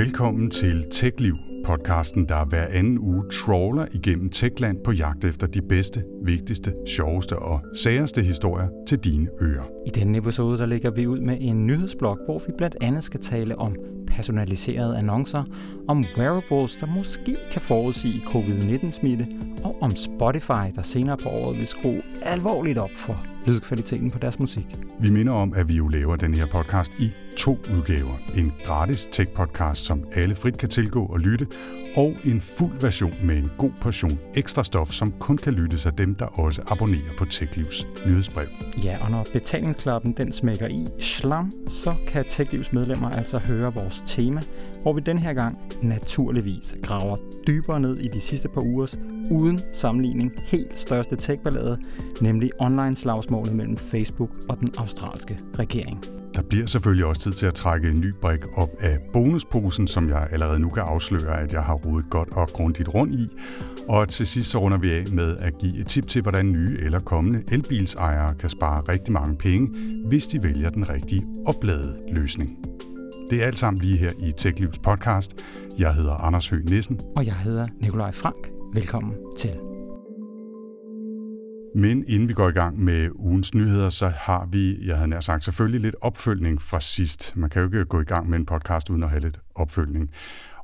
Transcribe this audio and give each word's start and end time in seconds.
Velkommen 0.00 0.50
til 0.50 0.86
TechLiv, 0.90 1.36
podcasten, 1.64 2.28
der 2.28 2.44
hver 2.44 2.66
anden 2.66 2.98
uge 2.98 3.24
trawler 3.30 3.86
igennem 3.94 4.30
Techland 4.30 4.78
på 4.84 4.92
jagt 4.92 5.24
efter 5.24 5.46
de 5.46 5.62
bedste, 5.62 6.04
vigtigste, 6.22 6.74
sjoveste 6.86 7.38
og 7.38 7.60
særeste 7.76 8.22
historier 8.22 8.68
til 8.88 8.98
dine 8.98 9.28
ører. 9.42 9.64
I 9.86 9.90
denne 9.90 10.18
episode 10.18 10.58
der 10.58 10.66
lægger 10.66 10.90
vi 10.90 11.06
ud 11.06 11.20
med 11.20 11.36
en 11.40 11.66
nyhedsblog, 11.66 12.18
hvor 12.24 12.42
vi 12.46 12.52
blandt 12.58 12.76
andet 12.80 13.04
skal 13.04 13.20
tale 13.20 13.58
om 13.58 13.76
personaliserede 14.06 14.98
annoncer, 14.98 15.44
om 15.88 16.04
wearables, 16.18 16.76
der 16.76 16.86
måske 16.86 17.36
kan 17.52 17.62
forudsige 17.62 18.22
covid-19-smitte, 18.26 19.26
og 19.64 19.82
om 19.82 19.90
Spotify, 19.96 20.74
der 20.74 20.82
senere 20.82 21.16
på 21.16 21.28
året 21.28 21.58
vil 21.58 21.66
skrue 21.66 22.00
alvorligt 22.22 22.78
op 22.78 22.90
for 22.96 23.29
lydkvaliteten 23.46 24.10
på 24.10 24.18
deres 24.18 24.38
musik. 24.38 24.66
Vi 25.00 25.10
minder 25.10 25.32
om, 25.32 25.52
at 25.56 25.68
vi 25.68 25.74
jo 25.74 25.88
laver 25.88 26.16
den 26.16 26.34
her 26.34 26.46
podcast 26.46 26.92
i 26.98 27.10
to 27.38 27.58
udgaver. 27.76 28.16
En 28.36 28.52
gratis 28.64 29.08
tech-podcast, 29.12 29.84
som 29.84 30.04
alle 30.12 30.34
frit 30.34 30.58
kan 30.58 30.68
tilgå 30.68 31.06
og 31.06 31.20
lytte, 31.20 31.46
og 31.96 32.14
en 32.24 32.40
fuld 32.40 32.80
version 32.80 33.14
med 33.22 33.36
en 33.36 33.50
god 33.58 33.70
portion 33.80 34.18
ekstra 34.34 34.64
stof, 34.64 34.90
som 34.92 35.12
kun 35.12 35.36
kan 35.36 35.52
lyttes 35.52 35.86
af 35.86 35.92
dem, 35.92 36.14
der 36.14 36.24
også 36.24 36.62
abonnerer 36.70 37.16
på 37.18 37.24
TechLivs 37.24 37.86
nyhedsbrev. 38.06 38.46
Ja, 38.84 38.98
og 39.04 39.10
når 39.10 39.26
betalingsklappen 39.32 40.12
den 40.12 40.32
smækker 40.32 40.66
i 40.66 40.86
slam, 40.98 41.52
så 41.68 41.94
kan 42.06 42.24
TechLivs 42.28 42.72
medlemmer 42.72 43.08
altså 43.08 43.38
høre 43.38 43.74
vores 43.74 44.02
tema, 44.06 44.40
hvor 44.82 44.92
vi 44.92 45.00
den 45.00 45.18
her 45.18 45.32
gang 45.32 45.58
naturligvis 45.82 46.74
graver 46.82 47.16
dybere 47.46 47.80
ned 47.80 47.98
i 47.98 48.08
de 48.08 48.20
sidste 48.20 48.48
par 48.48 48.60
ugers 48.60 48.98
uden 49.30 49.60
sammenligning 49.72 50.32
helt 50.44 50.78
største 50.78 51.16
tech-ballade, 51.16 51.78
nemlig 52.20 52.50
online-slagsmålet 52.58 53.54
mellem 53.54 53.76
Facebook 53.76 54.30
og 54.48 54.60
den 54.60 54.68
australske 54.78 55.38
regering. 55.58 56.04
Der 56.34 56.42
bliver 56.42 56.66
selvfølgelig 56.66 57.06
også 57.06 57.22
tid 57.22 57.32
til 57.32 57.46
at 57.46 57.54
trække 57.54 57.88
en 57.88 58.00
ny 58.00 58.14
brik 58.20 58.58
op 58.58 58.68
af 58.80 58.98
bonusposen, 59.12 59.88
som 59.88 60.08
jeg 60.08 60.28
allerede 60.32 60.58
nu 60.58 60.68
kan 60.68 60.82
afsløre, 60.82 61.40
at 61.40 61.52
jeg 61.52 61.62
har 61.62 61.76
rodet 61.86 62.10
godt 62.10 62.28
og 62.32 62.48
grundigt 62.48 62.94
rundt 62.94 63.14
i. 63.14 63.28
Og 63.88 64.08
til 64.08 64.26
sidst 64.26 64.50
så 64.50 64.58
runder 64.58 64.78
vi 64.78 64.90
af 64.90 65.04
med 65.12 65.36
at 65.36 65.58
give 65.58 65.80
et 65.80 65.86
tip 65.86 66.08
til, 66.08 66.22
hvordan 66.22 66.52
nye 66.52 66.78
eller 66.80 66.98
kommende 66.98 67.42
elbilsejere 67.52 68.34
kan 68.34 68.48
spare 68.48 68.80
rigtig 68.80 69.12
mange 69.12 69.36
penge, 69.36 69.68
hvis 70.08 70.26
de 70.26 70.42
vælger 70.42 70.70
den 70.70 70.90
rigtige 70.90 71.26
opladede 71.46 71.98
løsning. 72.12 72.50
Det 73.30 73.42
er 73.42 73.46
alt 73.46 73.58
sammen 73.58 73.82
lige 73.82 73.96
her 73.96 74.10
i 74.20 74.32
TechLivs 74.36 74.78
podcast. 74.78 75.44
Jeg 75.78 75.94
hedder 75.94 76.12
Anders 76.12 76.48
Høgh 76.48 76.70
Nissen. 76.70 77.00
Og 77.16 77.26
jeg 77.26 77.34
hedder 77.34 77.66
Nikolaj 77.80 78.12
Frank. 78.12 78.50
Velkommen 78.74 79.14
til. 79.38 79.50
Men 81.74 82.04
inden 82.08 82.28
vi 82.28 82.32
går 82.32 82.48
i 82.48 82.52
gang 82.52 82.84
med 82.84 83.10
ugens 83.14 83.54
nyheder, 83.54 83.88
så 83.88 84.08
har 84.08 84.48
vi, 84.52 84.86
jeg 84.86 84.96
havde 84.96 85.08
nær 85.08 85.20
sagt, 85.20 85.44
selvfølgelig 85.44 85.80
lidt 85.80 85.96
opfølgning 86.00 86.62
fra 86.62 86.80
sidst. 86.80 87.36
Man 87.36 87.50
kan 87.50 87.62
jo 87.62 87.66
ikke 87.66 87.84
gå 87.84 88.00
i 88.00 88.04
gang 88.04 88.30
med 88.30 88.38
en 88.38 88.46
podcast 88.46 88.90
uden 88.90 89.02
at 89.02 89.10
have 89.10 89.20
lidt 89.20 89.40
opfølgning. 89.54 90.10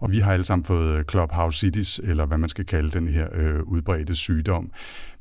Og 0.00 0.10
vi 0.10 0.18
har 0.18 0.32
alle 0.32 0.44
sammen 0.44 0.64
fået 0.64 0.98
øh, 0.98 1.04
Clubhouse 1.10 1.58
Cities, 1.58 2.00
eller 2.04 2.26
hvad 2.26 2.38
man 2.38 2.48
skal 2.48 2.66
kalde 2.66 2.90
den 2.90 3.08
her 3.08 3.28
øh, 3.32 3.62
udbredte 3.62 4.14
sygdom. 4.14 4.70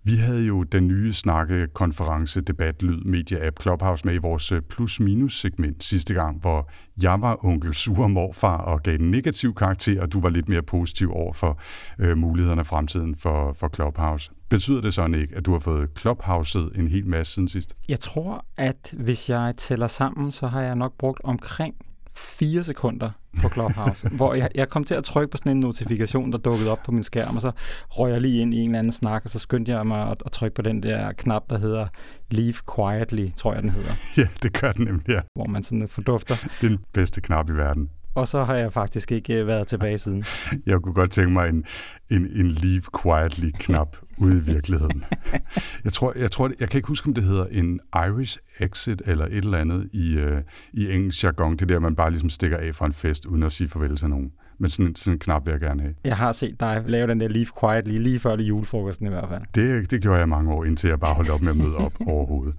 Vi 0.03 0.15
havde 0.15 0.43
jo 0.45 0.63
den 0.63 0.87
nye 0.87 1.13
snakke 1.13 1.67
konference 1.67 2.41
debat 2.41 2.81
lyd 2.81 3.03
media 3.03 3.47
app 3.47 3.61
Clubhouse 3.61 4.05
med 4.05 4.13
i 4.13 4.17
vores 4.17 4.51
øh, 4.51 4.61
plus-minus 4.61 5.39
segment 5.39 5.83
sidste 5.83 6.13
gang, 6.13 6.39
hvor 6.41 6.69
jeg 7.01 7.21
var 7.21 7.45
onkel 7.45 7.73
sur 7.73 8.07
morfar 8.07 8.57
og 8.57 8.83
gav 8.83 8.95
en 8.95 9.11
negativ 9.11 9.55
karakter, 9.55 10.01
og 10.01 10.13
du 10.13 10.19
var 10.19 10.29
lidt 10.29 10.49
mere 10.49 10.61
positiv 10.61 11.11
over 11.11 11.33
for 11.33 11.59
øh, 11.99 12.17
mulighederne 12.17 12.59
af 12.59 12.65
fremtiden 12.67 13.15
for, 13.15 13.53
for 13.53 13.69
Clubhouse. 13.75 14.31
Betyder 14.49 14.81
det 14.81 14.93
sådan 14.93 15.13
ikke, 15.15 15.35
at 15.35 15.45
du 15.45 15.51
har 15.51 15.59
fået 15.59 15.89
Clubhouse'et 15.99 16.79
en 16.79 16.87
hel 16.87 17.07
masse 17.07 17.33
siden 17.33 17.47
sidst? 17.47 17.77
Jeg 17.87 17.99
tror, 17.99 18.45
at 18.57 18.93
hvis 18.97 19.29
jeg 19.29 19.53
tæller 19.57 19.87
sammen, 19.87 20.31
så 20.31 20.47
har 20.47 20.61
jeg 20.61 20.75
nok 20.75 20.93
brugt 20.97 21.21
omkring 21.23 21.75
fire 22.15 22.63
sekunder 22.63 23.11
på 23.41 23.49
Clubhouse, 23.49 24.09
hvor 24.17 24.33
jeg, 24.33 24.49
jeg 24.55 24.69
kom 24.69 24.83
til 24.83 24.95
at 24.95 25.03
trykke 25.03 25.31
på 25.31 25.37
sådan 25.37 25.51
en 25.51 25.59
notifikation, 25.59 26.31
der 26.31 26.37
dukkede 26.37 26.71
op 26.71 26.79
på 26.85 26.91
min 26.91 27.03
skærm, 27.03 27.35
og 27.35 27.41
så 27.41 27.51
røg 27.89 28.11
jeg 28.11 28.21
lige 28.21 28.41
ind 28.41 28.53
i 28.53 28.57
en 28.57 28.65
eller 28.69 28.79
anden 28.79 28.93
snak, 28.93 29.21
og 29.23 29.29
så 29.29 29.39
skyndte 29.39 29.71
jeg 29.71 29.87
mig 29.87 30.11
at, 30.11 30.23
at 30.25 30.31
trykke 30.31 30.55
på 30.55 30.61
den 30.61 30.83
der 30.83 31.11
knap, 31.11 31.49
der 31.49 31.57
hedder 31.57 31.87
Leave 32.31 32.55
Quietly, 32.75 33.27
tror 33.35 33.53
jeg 33.53 33.63
den 33.63 33.69
hedder. 33.69 33.91
Ja, 34.17 34.27
det 34.43 34.61
gør 34.61 34.71
den 34.71 34.85
nemlig, 34.85 35.09
ja. 35.09 35.19
Hvor 35.35 35.45
man 35.45 35.63
sådan 35.63 35.87
fordufter. 35.87 36.35
Det 36.35 36.65
er 36.65 36.69
den 36.69 36.79
bedste 36.93 37.21
knap 37.21 37.49
i 37.49 37.53
verden. 37.53 37.89
Og 38.15 38.27
så 38.27 38.43
har 38.43 38.55
jeg 38.55 38.73
faktisk 38.73 39.11
ikke 39.11 39.39
øh, 39.39 39.47
været 39.47 39.67
tilbage 39.67 39.97
siden. 39.97 40.25
Jeg 40.65 40.81
kunne 40.81 40.93
godt 40.93 41.11
tænke 41.11 41.31
mig 41.31 41.49
en, 41.49 41.65
en, 42.11 42.27
en 42.35 42.51
leave 42.51 42.83
quietly-knap 43.01 43.97
ude 44.17 44.37
i 44.37 44.41
virkeligheden. 44.41 45.03
Jeg 45.85 45.93
tror, 45.93 46.13
jeg 46.15 46.31
tror, 46.31 46.51
jeg 46.59 46.69
kan 46.69 46.77
ikke 46.77 46.87
huske, 46.87 47.07
om 47.07 47.13
det 47.13 47.23
hedder 47.23 47.45
en 47.45 47.79
Irish 47.95 48.37
exit 48.59 49.01
eller 49.05 49.25
et 49.25 49.33
eller 49.35 49.57
andet 49.57 49.89
i, 49.93 50.17
uh, 50.17 50.37
i 50.73 50.91
engelsk 50.91 51.23
jargon. 51.23 51.55
Det 51.57 51.69
der, 51.69 51.79
man 51.79 51.95
bare 51.95 52.11
ligesom 52.11 52.29
stikker 52.29 52.57
af 52.57 52.75
fra 52.75 52.85
en 52.85 52.93
fest, 52.93 53.25
uden 53.25 53.43
at 53.43 53.51
sige 53.51 53.69
farvel 53.69 53.95
til 53.95 54.09
nogen. 54.09 54.31
Men 54.57 54.69
sådan, 54.69 54.95
sådan 54.95 55.13
en 55.13 55.19
knap 55.19 55.45
vil 55.45 55.51
jeg 55.51 55.59
gerne 55.59 55.81
have. 55.81 55.93
Jeg 56.03 56.17
har 56.17 56.31
set 56.31 56.59
dig 56.59 56.83
lave 56.87 57.07
den 57.07 57.19
der 57.19 57.27
Leave 57.27 57.47
Quietly 57.59 57.97
lige 57.97 58.19
før 58.19 58.35
det 58.35 58.43
julefrokosten 58.43 59.07
i 59.07 59.09
hvert 59.09 59.29
fald. 59.29 59.41
Det, 59.55 59.91
det 59.91 60.01
gjorde 60.01 60.19
jeg 60.19 60.29
mange 60.29 60.53
år, 60.53 60.65
indtil 60.65 60.87
jeg 60.87 60.99
bare 60.99 61.13
holdt 61.13 61.29
op 61.29 61.41
med 61.41 61.51
at 61.51 61.57
møde 61.57 61.77
op 61.77 61.93
overhovedet. 62.07 62.55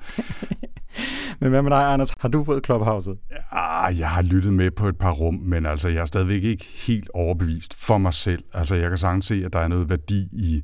Men 1.40 1.50
hvad 1.50 1.62
med 1.62 1.70
dig, 1.70 1.92
Anders? 1.92 2.12
Har 2.18 2.28
du 2.28 2.44
fået 2.44 2.64
Clubhouset? 2.64 3.18
Ah, 3.52 3.98
jeg 3.98 4.10
har 4.10 4.22
lyttet 4.22 4.52
med 4.52 4.70
på 4.70 4.88
et 4.88 4.98
par 4.98 5.10
rum, 5.10 5.34
men 5.34 5.66
altså, 5.66 5.88
jeg 5.88 6.00
er 6.00 6.04
stadigvæk 6.04 6.44
ikke 6.44 6.66
helt 6.86 7.10
overbevist 7.14 7.74
for 7.86 7.98
mig 7.98 8.14
selv. 8.14 8.44
Altså, 8.54 8.74
jeg 8.74 8.88
kan 8.88 8.98
sagtens 8.98 9.26
se, 9.26 9.42
at 9.44 9.52
der 9.52 9.58
er 9.58 9.68
noget 9.68 9.90
værdi 9.90 10.20
i 10.32 10.62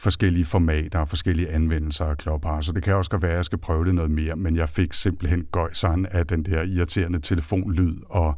forskellige 0.00 0.44
formater 0.44 0.98
og 0.98 1.08
forskellige 1.08 1.50
anvendelser 1.50 2.04
af 2.04 2.16
Clubhouse. 2.20 2.66
Så 2.66 2.72
det 2.72 2.82
kan 2.82 2.94
også 2.94 3.10
godt 3.10 3.22
være, 3.22 3.30
at 3.30 3.36
jeg 3.36 3.44
skal 3.44 3.58
prøve 3.58 3.84
det 3.84 3.94
noget 3.94 4.10
mere, 4.10 4.36
men 4.36 4.56
jeg 4.56 4.68
fik 4.68 4.92
simpelthen 4.92 5.46
gøjseren 5.52 6.06
af 6.06 6.26
den 6.26 6.44
der 6.44 6.62
irriterende 6.62 7.20
telefonlyd, 7.20 7.96
og 8.10 8.36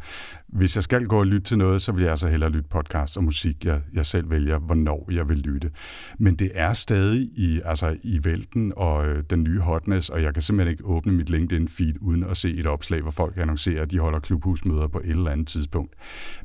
hvis 0.53 0.77
jeg 0.77 0.85
skal 0.85 1.07
gå 1.07 1.19
og 1.19 1.27
lytte 1.27 1.41
til 1.41 1.59
noget, 1.59 1.83
så 1.83 1.93
vil 1.93 2.03
jeg 2.03 2.11
altså 2.11 2.29
hellere 2.29 2.51
lytte 2.51 2.69
podcast 2.69 3.17
og 3.17 3.25
musik, 3.25 3.65
jeg, 3.65 3.81
jeg 3.95 4.07
selv 4.07 4.31
vælger, 4.31 4.59
hvornår 4.59 5.09
jeg 5.13 5.29
vil 5.29 5.37
lytte. 5.37 5.71
Men 6.19 6.35
det 6.35 6.51
er 6.55 6.73
stadig 6.73 7.21
i, 7.37 7.61
altså 7.65 7.97
i 8.03 8.21
vælten 8.25 8.73
og 8.77 9.09
øh, 9.09 9.25
den 9.31 9.43
nye 9.43 9.61
hotness, 9.61 10.09
og 10.09 10.23
jeg 10.23 10.35
kan 10.35 10.43
simpelthen 10.43 10.73
ikke 10.73 10.85
åbne 10.85 11.13
mit 11.13 11.31
LinkedIn-feed 11.31 11.95
uden 12.01 12.25
at 12.25 12.37
se 12.37 12.55
et 12.55 12.67
opslag, 12.67 13.03
hvor 13.03 13.11
folk 13.11 13.37
annoncerer, 13.37 13.83
at 13.83 13.91
de 13.91 13.99
holder 13.99 14.19
klubhusmøder 14.19 14.89
på 14.89 14.99
et 14.99 15.11
eller 15.11 15.31
andet 15.31 15.47
tidspunkt. 15.47 15.95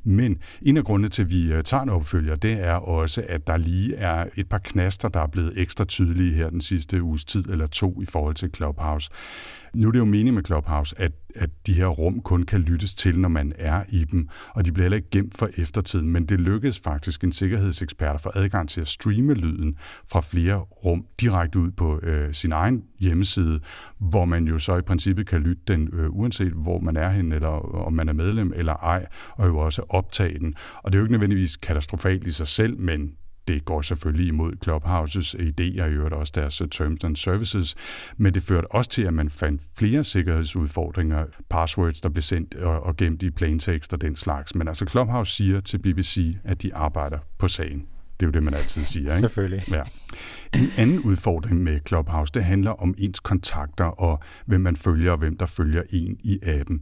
Men 0.03 0.39
en 0.62 0.78
af 0.78 0.84
grundene 0.84 1.09
til, 1.09 1.22
at 1.22 1.29
vi 1.29 1.53
øh, 1.53 1.63
tager 1.63 1.84
en 1.84 1.89
opfølger, 1.89 2.35
det 2.35 2.51
er 2.51 2.74
også, 2.75 3.25
at 3.28 3.47
der 3.47 3.57
lige 3.57 3.95
er 3.95 4.25
et 4.35 4.50
par 4.50 4.57
knaster, 4.57 5.09
der 5.09 5.19
er 5.19 5.28
blevet 5.28 5.53
ekstra 5.56 5.85
tydelige 5.85 6.34
her 6.34 6.50
den 6.50 6.62
sidste 6.62 7.03
uges 7.03 7.25
tid 7.25 7.45
eller 7.50 7.68
to 7.68 8.01
i 8.01 8.06
forhold 8.06 8.35
til 8.35 8.50
Clubhouse. 8.56 9.09
Nu 9.74 9.88
er 9.88 9.92
det 9.92 10.00
jo 10.00 10.06
meningen 10.06 10.36
med 10.36 10.44
Clubhouse, 10.44 10.96
at, 11.00 11.12
at 11.36 11.50
de 11.68 11.74
her 11.74 11.88
rum 11.88 12.22
kun 12.22 12.44
kan 12.44 12.62
lyttes 12.62 12.94
til, 12.94 13.20
når 13.20 13.30
man 13.30 13.54
er 13.58 13.84
i 13.90 14.04
dem, 14.04 14.30
og 14.56 14.66
de 14.66 14.72
bliver 14.72 14.84
heller 14.84 14.96
ikke 14.96 15.10
gemt 15.10 15.38
for 15.38 15.50
eftertiden, 15.58 16.10
men 16.10 16.26
det 16.26 16.40
lykkedes 16.40 16.80
faktisk 16.80 17.24
en 17.24 17.32
sikkerhedsekspert 17.32 18.16
at 18.16 18.22
få 18.22 18.32
adgang 18.36 18.70
til 18.70 18.82
at 18.82 18.88
streame 18.88 19.34
lyden 19.34 19.78
fra 20.12 20.22
flere 20.22 20.58
rum 20.58 21.06
direkte 21.22 21.60
ud 21.60 21.72
på 21.72 22.00
øh, 22.04 22.34
sin 22.34 22.52
egen 22.52 22.84
hjemmeside, 23.00 23.60
hvor 24.00 24.26
man 24.26 24.48
jo 24.48 24.60
så 24.60 24.78
i 24.78 24.82
princippet 24.82 25.28
kan 25.28 25.42
lytte 25.42 25.62
den, 25.68 25.90
øh, 25.94 26.10
uanset 26.10 26.54
hvor 26.54 26.80
man 26.80 26.96
er 26.96 27.10
hen, 27.10 27.32
eller 27.32 27.48
om 27.86 27.94
man 27.94 28.10
er 28.10 28.14
medlem 28.14 28.54
eller 28.56 28.74
ej, 28.74 29.06
og 29.36 29.48
jo 29.48 29.58
også 29.58 29.82
optage 29.90 30.40
den. 30.40 30.56
Og 30.84 30.92
det 30.92 30.98
er 30.98 31.00
jo 31.00 31.06
ikke 31.06 31.14
nødvendigvis 31.14 31.58
katastrofalt 31.58 32.28
i 32.28 32.32
sig 32.32 32.48
selv, 32.48 32.80
men 32.80 33.12
det 33.47 33.66
går 33.66 33.81
selvfølgelig 33.81 34.28
imod 34.28 34.53
Clubhouses 34.63 35.35
idéer, 35.35 35.84
og 35.84 35.90
i 35.90 35.94
øvrigt 35.94 36.13
også 36.13 36.34
deres 36.35 36.62
øh, 36.62 36.68
terms 36.69 37.03
and 37.03 37.16
services, 37.16 37.75
men 38.18 38.34
det 38.34 38.44
førte 38.44 38.72
også 38.72 38.90
til, 38.90 39.02
at 39.02 39.13
man 39.13 39.30
fandt 39.30 39.62
flere 39.78 40.03
sikkerhedsudfordringer, 40.03 41.25
passwords, 41.50 42.02
der 42.02 42.09
blev 42.09 42.22
sendt 42.22 42.56
og, 42.56 42.84
og 42.84 42.97
gemt 42.97 43.24
i 43.24 43.30
plaintext 43.30 43.94
og 43.94 44.02
den 44.02 44.16
slags. 44.16 44.56
Men 44.56 44.68
altså 44.68 44.86
Clubhouse 44.86 45.36
siger 45.36 45.59
til 45.59 45.78
BBC, 45.78 46.38
at 46.44 46.62
de 46.62 46.75
arbejder 46.75 47.19
på 47.38 47.47
sagen. 47.47 47.86
Det 48.19 48.25
er 48.25 48.28
jo 48.28 48.31
det, 48.31 48.44
man 48.44 48.53
altid 48.53 48.84
siger. 48.84 49.06
Ikke? 49.06 49.19
Selvfølgelig. 49.19 49.63
Ja. 49.72 49.84
En 50.56 50.69
anden 50.78 51.00
udfordring 51.00 51.63
med 51.63 51.80
Clubhouse, 51.88 52.31
det 52.34 52.44
handler 52.44 52.72
om 52.72 52.96
ens 52.97 53.19
kontakter 53.19 53.86
og 53.86 54.19
hvem 54.46 54.62
man 54.62 54.75
følger 54.75 55.12
og 55.12 55.18
hvem 55.18 55.38
der 55.38 55.46
følger 55.46 55.84
en 55.90 56.18
i 56.24 56.40
appen. 56.44 56.81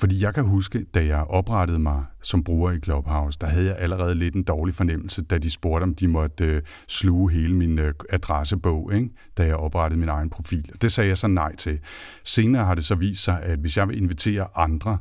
Fordi 0.00 0.22
jeg 0.22 0.34
kan 0.34 0.44
huske, 0.44 0.84
da 0.94 1.06
jeg 1.06 1.24
oprettede 1.28 1.78
mig 1.78 2.04
som 2.22 2.44
bruger 2.44 2.72
i 2.72 2.78
Clubhouse, 2.78 3.38
der 3.40 3.46
havde 3.46 3.66
jeg 3.66 3.76
allerede 3.78 4.14
lidt 4.14 4.34
en 4.34 4.42
dårlig 4.42 4.74
fornemmelse, 4.74 5.22
da 5.22 5.38
de 5.38 5.50
spurgte, 5.50 5.82
om 5.82 5.94
de 5.94 6.08
måtte 6.08 6.44
øh, 6.44 6.62
sluge 6.88 7.32
hele 7.32 7.54
min 7.54 7.78
øh, 7.78 7.94
adressebog, 8.10 8.94
ikke? 8.94 9.10
da 9.36 9.46
jeg 9.46 9.56
oprettede 9.56 10.00
min 10.00 10.08
egen 10.08 10.30
profil. 10.30 10.70
Det 10.82 10.92
sagde 10.92 11.08
jeg 11.08 11.18
så 11.18 11.26
nej 11.26 11.56
til. 11.56 11.78
Senere 12.24 12.64
har 12.64 12.74
det 12.74 12.84
så 12.84 12.94
vist 12.94 13.24
sig, 13.24 13.42
at 13.42 13.58
hvis 13.58 13.76
jeg 13.76 13.88
vil 13.88 14.02
invitere 14.02 14.46
andre, 14.54 14.98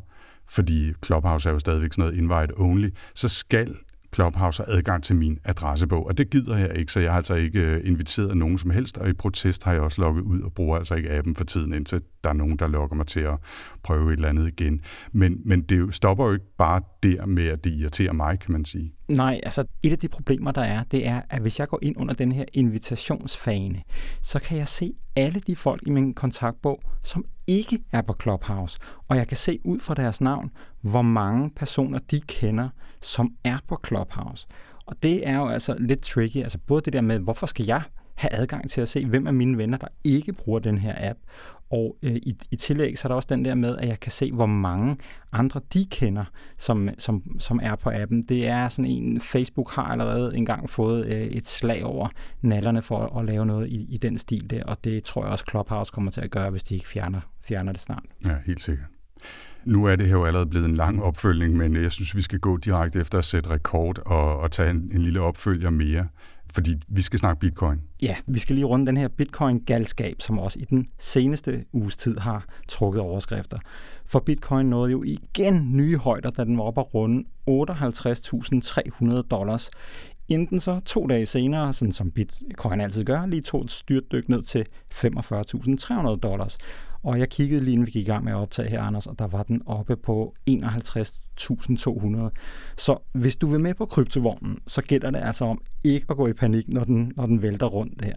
fordi 0.49 0.93
Clubhouse 1.05 1.49
er 1.49 1.53
jo 1.53 1.59
stadigvæk 1.59 1.93
sådan 1.93 2.01
noget 2.01 2.17
invite 2.17 2.59
only, 2.59 2.89
så 3.13 3.27
skal 3.27 3.75
Clubhouse 4.13 4.63
har 4.63 4.77
adgang 4.77 5.03
til 5.03 5.15
min 5.15 5.39
adressebog, 5.43 6.07
og 6.07 6.17
det 6.17 6.29
gider 6.29 6.57
jeg 6.57 6.77
ikke, 6.77 6.91
så 6.91 6.99
jeg 6.99 7.11
har 7.11 7.17
altså 7.17 7.33
ikke 7.33 7.59
øh, 7.59 7.87
inviteret 7.87 8.37
nogen 8.37 8.57
som 8.57 8.69
helst, 8.69 8.97
og 8.97 9.09
i 9.09 9.13
protest 9.13 9.63
har 9.63 9.73
jeg 9.73 9.81
også 9.81 10.01
logget 10.01 10.21
ud 10.21 10.41
og 10.41 10.53
bruger 10.53 10.77
altså 10.77 10.95
ikke 10.95 11.11
appen 11.11 11.35
for 11.35 11.43
tiden, 11.43 11.73
indtil 11.73 12.01
der 12.23 12.29
er 12.29 12.33
nogen, 12.33 12.57
der 12.57 12.67
lokker 12.67 12.95
mig 12.95 13.07
til 13.07 13.19
at 13.19 13.37
prøve 13.83 14.07
et 14.07 14.15
eller 14.15 14.29
andet 14.29 14.47
igen. 14.47 14.81
Men, 15.11 15.41
men 15.45 15.61
det 15.61 15.95
stopper 15.95 16.25
jo 16.25 16.33
ikke 16.33 16.55
bare 16.57 16.81
der 17.03 17.25
med, 17.25 17.47
at 17.47 17.63
det 17.63 17.73
irriterer 17.73 18.13
mig, 18.13 18.39
kan 18.39 18.51
man 18.51 18.65
sige. 18.65 18.93
Nej, 19.07 19.39
altså 19.43 19.63
et 19.83 19.91
af 19.91 19.99
de 19.99 20.07
problemer, 20.07 20.51
der 20.51 20.61
er, 20.61 20.83
det 20.83 21.07
er, 21.07 21.21
at 21.29 21.41
hvis 21.41 21.59
jeg 21.59 21.67
går 21.67 21.79
ind 21.81 21.97
under 21.97 22.13
den 22.13 22.31
her 22.31 22.45
invitationsfane, 22.53 23.81
så 24.21 24.39
kan 24.39 24.57
jeg 24.57 24.67
se 24.67 24.93
alle 25.15 25.39
de 25.39 25.55
folk 25.55 25.81
i 25.87 25.89
min 25.89 26.13
kontaktbog, 26.13 26.81
som 27.03 27.25
ikke 27.47 27.79
er 27.91 28.01
på 28.01 28.15
Clubhouse. 28.21 28.79
Og 29.07 29.17
jeg 29.17 29.27
kan 29.27 29.37
se 29.37 29.59
ud 29.65 29.79
fra 29.79 29.93
deres 29.93 30.21
navn, 30.21 30.51
hvor 30.81 31.01
mange 31.01 31.51
personer 31.55 31.99
de 32.11 32.21
kender, 32.21 32.69
som 33.01 33.33
er 33.43 33.57
på 33.67 33.79
Clubhouse. 33.87 34.47
Og 34.85 34.95
det 35.03 35.27
er 35.27 35.37
jo 35.37 35.47
altså 35.47 35.75
lidt 35.79 36.01
tricky. 36.01 36.37
Altså 36.37 36.57
både 36.57 36.81
det 36.81 36.93
der 36.93 37.01
med, 37.01 37.19
hvorfor 37.19 37.47
skal 37.47 37.65
jeg 37.65 37.81
have 38.15 38.33
adgang 38.33 38.69
til 38.69 38.81
at 38.81 38.89
se, 38.89 39.05
hvem 39.05 39.27
af 39.27 39.33
mine 39.33 39.57
venner, 39.57 39.77
der 39.77 39.87
ikke 40.05 40.33
bruger 40.33 40.59
den 40.59 40.77
her 40.77 40.93
app. 40.97 41.19
Og 41.73 41.97
øh, 42.03 42.15
i, 42.15 42.37
i 42.51 42.55
tillæg 42.55 42.97
så 42.97 43.07
er 43.07 43.09
der 43.09 43.15
også 43.15 43.27
den 43.31 43.45
der 43.45 43.55
med, 43.55 43.77
at 43.77 43.87
jeg 43.87 43.99
kan 43.99 44.11
se, 44.11 44.31
hvor 44.31 44.45
mange 44.45 44.97
andre 45.31 45.61
de 45.73 45.85
kender, 45.85 46.25
som, 46.57 46.89
som, 46.97 47.39
som 47.39 47.59
er 47.63 47.75
på 47.75 47.89
appen. 47.93 48.23
Det 48.23 48.47
er 48.47 48.69
sådan 48.69 48.91
en, 48.91 49.21
Facebook 49.21 49.71
har 49.71 49.83
allerede 49.83 50.37
engang 50.37 50.69
fået 50.69 51.05
øh, 51.05 51.21
et 51.21 51.47
slag 51.47 51.83
over 51.83 52.07
nallerne 52.41 52.81
for 52.81 52.97
at, 52.97 53.19
at 53.19 53.25
lave 53.25 53.45
noget 53.45 53.69
i, 53.69 53.85
i 53.89 53.97
den 53.97 54.17
stil 54.17 54.49
der, 54.49 54.63
og 54.63 54.83
det 54.83 55.03
tror 55.03 55.23
jeg 55.23 55.31
også 55.31 55.45
Clubhouse 55.49 55.91
kommer 55.91 56.11
til 56.11 56.21
at 56.21 56.31
gøre, 56.31 56.49
hvis 56.49 56.63
de 56.63 56.73
ikke 56.73 56.87
fjerner, 56.87 57.21
fjerner 57.41 57.71
det 57.71 57.81
snart. 57.81 58.03
Ja, 58.25 58.35
helt 58.45 58.61
sikkert. 58.61 58.87
Nu 59.65 59.85
er 59.85 59.95
det 59.95 60.05
her 60.05 60.13
jo 60.13 60.25
allerede 60.25 60.49
blevet 60.49 60.65
en 60.65 60.75
lang 60.75 61.03
opfølgning, 61.03 61.57
men 61.57 61.75
jeg 61.75 61.91
synes, 61.91 62.15
vi 62.15 62.21
skal 62.21 62.39
gå 62.39 62.57
direkte 62.57 62.99
efter 62.99 63.17
at 63.17 63.25
sætte 63.25 63.49
rekord 63.49 63.99
og, 64.05 64.39
og 64.39 64.51
tage 64.51 64.69
en, 64.69 64.91
en 64.93 65.01
lille 65.01 65.21
opfølger 65.21 65.69
mere 65.69 66.07
fordi 66.53 66.75
vi 66.87 67.01
skal 67.01 67.19
snakke 67.19 67.39
bitcoin. 67.39 67.81
Ja, 68.01 68.15
vi 68.27 68.39
skal 68.39 68.55
lige 68.55 68.65
runde 68.65 68.85
den 68.85 68.97
her 68.97 69.07
bitcoin-galskab, 69.07 70.15
som 70.19 70.39
også 70.39 70.59
i 70.59 70.63
den 70.63 70.87
seneste 70.99 71.65
uges 71.73 71.97
tid 71.97 72.17
har 72.17 72.45
trukket 72.67 73.01
overskrifter. 73.01 73.57
For 74.05 74.19
bitcoin 74.19 74.65
nåede 74.65 74.91
jo 74.91 75.03
igen 75.03 75.69
nye 75.71 75.97
højder, 75.97 76.29
da 76.29 76.43
den 76.43 76.57
var 76.57 76.63
oppe 76.63 76.81
at 76.81 76.93
runde 76.93 77.23
58.300 77.49 79.21
dollars. 79.21 79.69
Inden 80.27 80.59
så 80.59 80.79
to 80.79 81.07
dage 81.07 81.25
senere, 81.25 81.73
sådan 81.73 81.91
som 81.91 82.09
bitcoin 82.09 82.81
altid 82.81 83.03
gør, 83.03 83.25
lige 83.25 83.41
tog 83.41 83.63
et 83.63 83.71
styrtdyk 83.71 84.29
ned 84.29 84.43
til 84.43 84.65
45.300 84.93 86.19
dollars. 86.19 86.57
Og 87.03 87.19
jeg 87.19 87.29
kiggede 87.29 87.63
lige 87.63 87.73
inden 87.73 87.85
vi 87.85 87.91
gik 87.91 88.07
i 88.07 88.11
gang 88.11 88.23
med 88.23 88.31
at 88.31 88.37
optage 88.37 88.69
her, 88.69 88.81
Anders, 88.81 89.07
og 89.07 89.19
der 89.19 89.27
var 89.27 89.43
den 89.43 89.61
oppe 89.65 89.95
på 89.95 90.33
1200. 91.33 92.31
Så 92.77 92.97
hvis 93.11 93.35
du 93.35 93.47
vil 93.47 93.59
med 93.59 93.73
på 93.73 93.85
kryptovognen, 93.85 94.59
så 94.67 94.81
gælder 94.81 95.11
det 95.11 95.19
altså 95.19 95.45
om 95.45 95.61
ikke 95.83 96.05
at 96.09 96.17
gå 96.17 96.27
i 96.27 96.33
panik, 96.33 96.67
når 96.67 96.83
den, 96.83 97.11
når 97.17 97.25
den 97.25 97.41
vælter 97.41 97.67
rundt 97.67 98.01
her. 98.01 98.15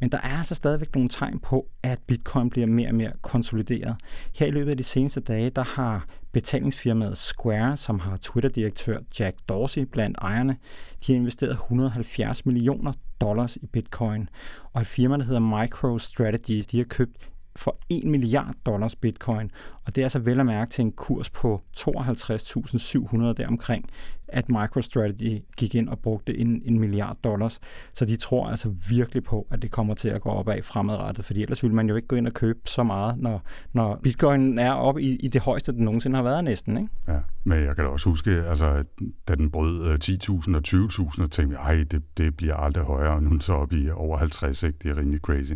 Men 0.00 0.08
der 0.08 0.18
er 0.18 0.38
altså 0.38 0.54
stadigvæk 0.54 0.94
nogle 0.94 1.08
tegn 1.08 1.38
på, 1.38 1.66
at 1.82 1.98
bitcoin 2.06 2.50
bliver 2.50 2.66
mere 2.66 2.88
og 2.88 2.94
mere 2.94 3.12
konsolideret. 3.22 3.96
Her 4.34 4.46
i 4.46 4.50
løbet 4.50 4.70
af 4.70 4.76
de 4.76 4.82
seneste 4.82 5.20
dage, 5.20 5.50
der 5.50 5.64
har 5.64 6.06
betalingsfirmaet 6.32 7.16
Square, 7.16 7.76
som 7.76 8.00
har 8.00 8.16
Twitter-direktør 8.16 8.98
Jack 9.18 9.36
Dorsey 9.48 9.82
blandt 9.82 10.18
ejerne, 10.22 10.56
de 11.06 11.12
har 11.12 11.20
investeret 11.20 11.52
170 11.52 12.46
millioner 12.46 12.92
dollars 13.20 13.56
i 13.56 13.66
bitcoin. 13.66 14.28
Og 14.72 14.80
et 14.80 14.86
firma, 14.86 15.16
der 15.16 15.24
hedder 15.24 15.60
MicroStrategy, 15.60 16.62
de 16.70 16.78
har 16.78 16.84
købt 16.84 17.30
for 17.60 17.76
1 17.88 18.04
milliard 18.04 18.54
dollars 18.66 18.96
bitcoin, 18.96 19.50
og 19.86 19.96
det 19.96 20.02
er 20.02 20.04
altså 20.04 20.18
vel 20.18 20.40
at 20.40 20.46
mærke 20.46 20.70
til 20.70 20.82
en 20.82 20.92
kurs 20.92 21.30
på 21.30 21.60
52.700 21.76 23.32
deromkring, 23.32 23.90
at 24.28 24.48
MicroStrategy 24.48 25.42
gik 25.56 25.74
ind 25.74 25.88
og 25.88 25.98
brugte 25.98 26.38
en, 26.38 26.62
en 26.64 26.80
milliard 26.80 27.16
dollars. 27.24 27.60
Så 27.94 28.04
de 28.04 28.16
tror 28.16 28.48
altså 28.48 28.74
virkelig 28.88 29.24
på, 29.24 29.46
at 29.50 29.62
det 29.62 29.70
kommer 29.70 29.94
til 29.94 30.08
at 30.08 30.20
gå 30.20 30.28
opad 30.28 30.62
fremadrettet, 30.62 31.24
fordi 31.24 31.42
ellers 31.42 31.62
ville 31.62 31.76
man 31.76 31.88
jo 31.88 31.96
ikke 31.96 32.08
gå 32.08 32.16
ind 32.16 32.26
og 32.26 32.32
købe 32.32 32.58
så 32.64 32.82
meget, 32.82 33.18
når, 33.18 33.42
når 33.72 34.00
bitcoin 34.02 34.58
er 34.58 34.72
oppe 34.72 35.02
i, 35.02 35.16
i 35.16 35.28
det 35.28 35.40
højeste, 35.40 35.72
den 35.72 35.84
nogensinde 35.84 36.16
har 36.16 36.22
været 36.22 36.44
næsten. 36.44 36.76
Ikke? 36.76 36.88
Ja, 37.08 37.18
men 37.44 37.64
jeg 37.64 37.76
kan 37.76 37.84
da 37.84 37.90
også 37.90 38.08
huske, 38.08 38.30
altså, 38.30 38.84
da 39.28 39.34
den 39.34 39.50
brød 39.50 39.86
øh, 39.86 39.94
10.000 39.94 40.56
og 40.56 40.62
20.000, 40.68 41.22
og 41.22 41.30
tænkte 41.30 41.60
jeg, 41.60 41.92
det, 41.92 42.02
det 42.16 42.36
bliver 42.36 42.54
aldrig 42.54 42.84
højere, 42.84 43.14
og 43.14 43.22
nu 43.22 43.28
er 43.28 43.32
den 43.32 43.40
så 43.40 43.52
op 43.52 43.72
i 43.72 43.90
over 43.90 44.16
50, 44.16 44.62
ikke? 44.62 44.78
det 44.82 44.90
er 44.90 44.96
rimelig 44.96 45.20
crazy. 45.20 45.52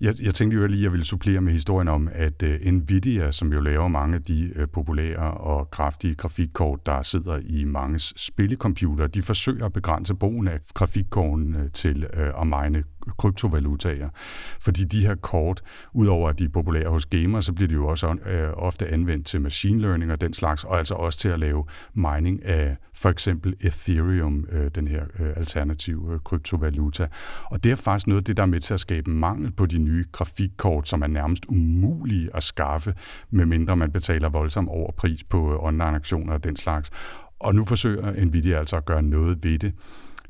Jeg, 0.00 0.14
jeg 0.22 0.34
tænkte 0.34 0.56
jo 0.56 0.66
lige, 0.66 0.78
at 0.78 0.82
jeg 0.82 0.92
ville 0.92 1.04
supplere 1.04 1.40
med 1.40 1.52
historien 1.52 1.88
om, 1.88 2.08
at 2.12 2.42
uh, 2.42 2.72
Nvidia, 2.72 3.32
som 3.32 3.52
jo 3.52 3.60
laver 3.60 3.88
mange 3.88 4.14
af 4.14 4.22
de 4.22 4.52
uh, 4.56 4.68
populære 4.72 5.30
og 5.30 5.70
kraftige 5.70 6.14
grafikkort, 6.14 6.86
der 6.86 7.02
sidder 7.02 7.40
i 7.46 7.64
mange 7.64 7.98
spillecomputer, 7.98 9.06
de 9.06 9.22
forsøger 9.22 9.66
at 9.66 9.72
begrænse 9.72 10.14
brugen 10.14 10.48
af 10.48 10.60
grafikkortene 10.74 11.68
til 11.68 12.06
uh, 12.16 12.40
at 12.40 12.46
mine 12.46 12.84
kryptovalutaer. 13.18 14.08
Fordi 14.60 14.84
de 14.84 15.06
her 15.06 15.14
kort, 15.14 15.62
udover 15.92 16.28
at 16.28 16.38
de 16.38 16.44
er 16.44 16.48
populære 16.48 16.88
hos 16.88 17.06
gamere, 17.06 17.42
så 17.42 17.52
bliver 17.52 17.68
de 17.68 17.74
jo 17.74 17.86
også 17.86 18.06
øh, 18.06 18.52
ofte 18.52 18.88
anvendt 18.88 19.26
til 19.26 19.40
machine 19.40 19.80
learning 19.80 20.12
og 20.12 20.20
den 20.20 20.32
slags, 20.32 20.64
og 20.64 20.78
altså 20.78 20.94
også 20.94 21.18
til 21.18 21.28
at 21.28 21.38
lave 21.38 21.64
mining 21.94 22.44
af 22.44 22.76
for 22.94 23.08
eksempel 23.08 23.54
Ethereum, 23.60 24.46
øh, 24.52 24.70
den 24.74 24.88
her 24.88 25.02
øh, 25.18 25.28
alternative 25.36 26.12
øh, 26.12 26.20
kryptovaluta. 26.24 27.08
Og 27.44 27.64
det 27.64 27.72
er 27.72 27.76
faktisk 27.76 28.06
noget 28.06 28.20
af 28.20 28.24
det, 28.24 28.36
der 28.36 28.42
er 28.42 28.46
med 28.46 28.60
til 28.60 28.74
at 28.74 28.80
skabe 28.80 29.10
mangel 29.10 29.52
på 29.52 29.66
de 29.66 29.78
nye 29.78 30.04
grafikkort, 30.12 30.88
som 30.88 31.02
er 31.02 31.06
nærmest 31.06 31.44
umulige 31.48 32.30
at 32.34 32.42
skaffe, 32.42 32.94
medmindre 33.30 33.76
man 33.76 33.92
betaler 33.92 34.28
voldsom 34.28 34.68
overpris 34.68 35.24
på 35.24 35.52
øh, 35.52 35.64
online-aktioner 35.64 36.32
og 36.32 36.44
den 36.44 36.56
slags. 36.56 36.90
Og 37.40 37.54
nu 37.54 37.64
forsøger 37.64 38.24
Nvidia 38.24 38.58
altså 38.58 38.76
at 38.76 38.84
gøre 38.84 39.02
noget 39.02 39.44
ved 39.44 39.58
det 39.58 39.72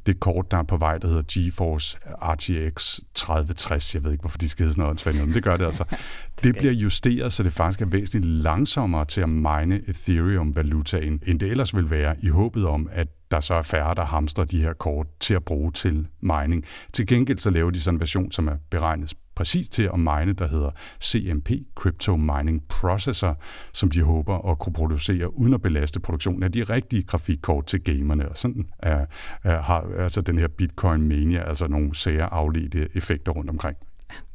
det 0.07 0.21
kort, 0.21 0.51
der 0.51 0.57
er 0.57 0.63
på 0.63 0.77
vej, 0.77 0.99
der 0.99 1.09
hedder 1.09 1.23
GeForce 1.33 1.99
RTX 2.23 2.99
3060. 3.15 3.95
Jeg 3.95 4.05
ved 4.05 4.13
ikke, 4.13 4.23
hvorfor 4.23 4.39
de 4.39 4.49
skal 4.49 4.63
hedde 4.63 4.75
sådan 4.75 4.97
noget, 5.05 5.27
men 5.27 5.35
det 5.35 5.43
gør 5.43 5.57
det 5.57 5.65
altså. 5.65 5.85
det 6.43 6.57
bliver 6.59 6.73
justeret, 6.73 7.33
så 7.33 7.43
det 7.43 7.53
faktisk 7.53 7.81
er 7.81 7.87
væsentligt 7.87 8.25
langsommere 8.25 9.05
til 9.05 9.21
at 9.21 9.29
mine 9.29 9.81
Ethereum-valutaen, 9.89 11.21
end 11.27 11.41
det 11.41 11.51
ellers 11.51 11.77
vil 11.77 11.91
være, 11.91 12.17
i 12.23 12.29
håbet 12.29 12.67
om, 12.67 12.89
at 12.93 13.09
der 13.31 13.41
så 13.41 13.55
er 13.55 13.63
færre, 13.63 13.95
der 13.95 14.05
hamstrer 14.05 14.45
de 14.45 14.61
her 14.61 14.73
kort 14.73 15.07
til 15.21 15.35
at 15.35 15.45
bruge 15.45 15.73
til 15.73 16.07
mining. 16.21 16.65
Til 16.93 17.07
gengæld 17.07 17.39
så 17.39 17.51
laver 17.51 17.71
de 17.71 17.81
sådan 17.81 17.97
en 17.97 18.01
version, 18.01 18.33
som 18.33 18.49
er 18.49 18.57
beregnet 18.71 19.15
præcis 19.37 19.69
til 19.69 19.83
at 19.83 19.99
mine, 19.99 20.33
der 20.33 20.49
hedder 20.49 20.71
CMP, 21.03 21.51
Crypto 21.75 22.17
Mining 22.17 22.65
Processor, 22.69 23.39
som 23.73 23.91
de 23.91 24.03
håber 24.03 24.51
at 24.51 24.59
kunne 24.59 24.73
producere 24.73 25.39
uden 25.39 25.55
at 25.55 25.63
belaste 25.63 26.01
produktionen 26.01 26.43
af 26.43 26.53
de 26.53 26.63
rigtige 26.63 27.03
grafikkort 27.03 27.67
til 27.67 27.81
gamerne. 27.81 28.29
Og 28.29 28.39
sådan 28.39 28.69
er, 28.79 29.07
er, 29.45 29.63
har 29.63 29.87
altså 29.99 30.21
den 30.21 30.39
her 30.39 30.49
Bitcoin 30.49 31.09
Mania 31.09 31.49
altså 31.49 31.67
nogle 31.67 31.95
sære 31.95 32.33
afledte 32.33 32.89
effekter 32.95 33.33
rundt 33.33 33.51
omkring. 33.51 33.77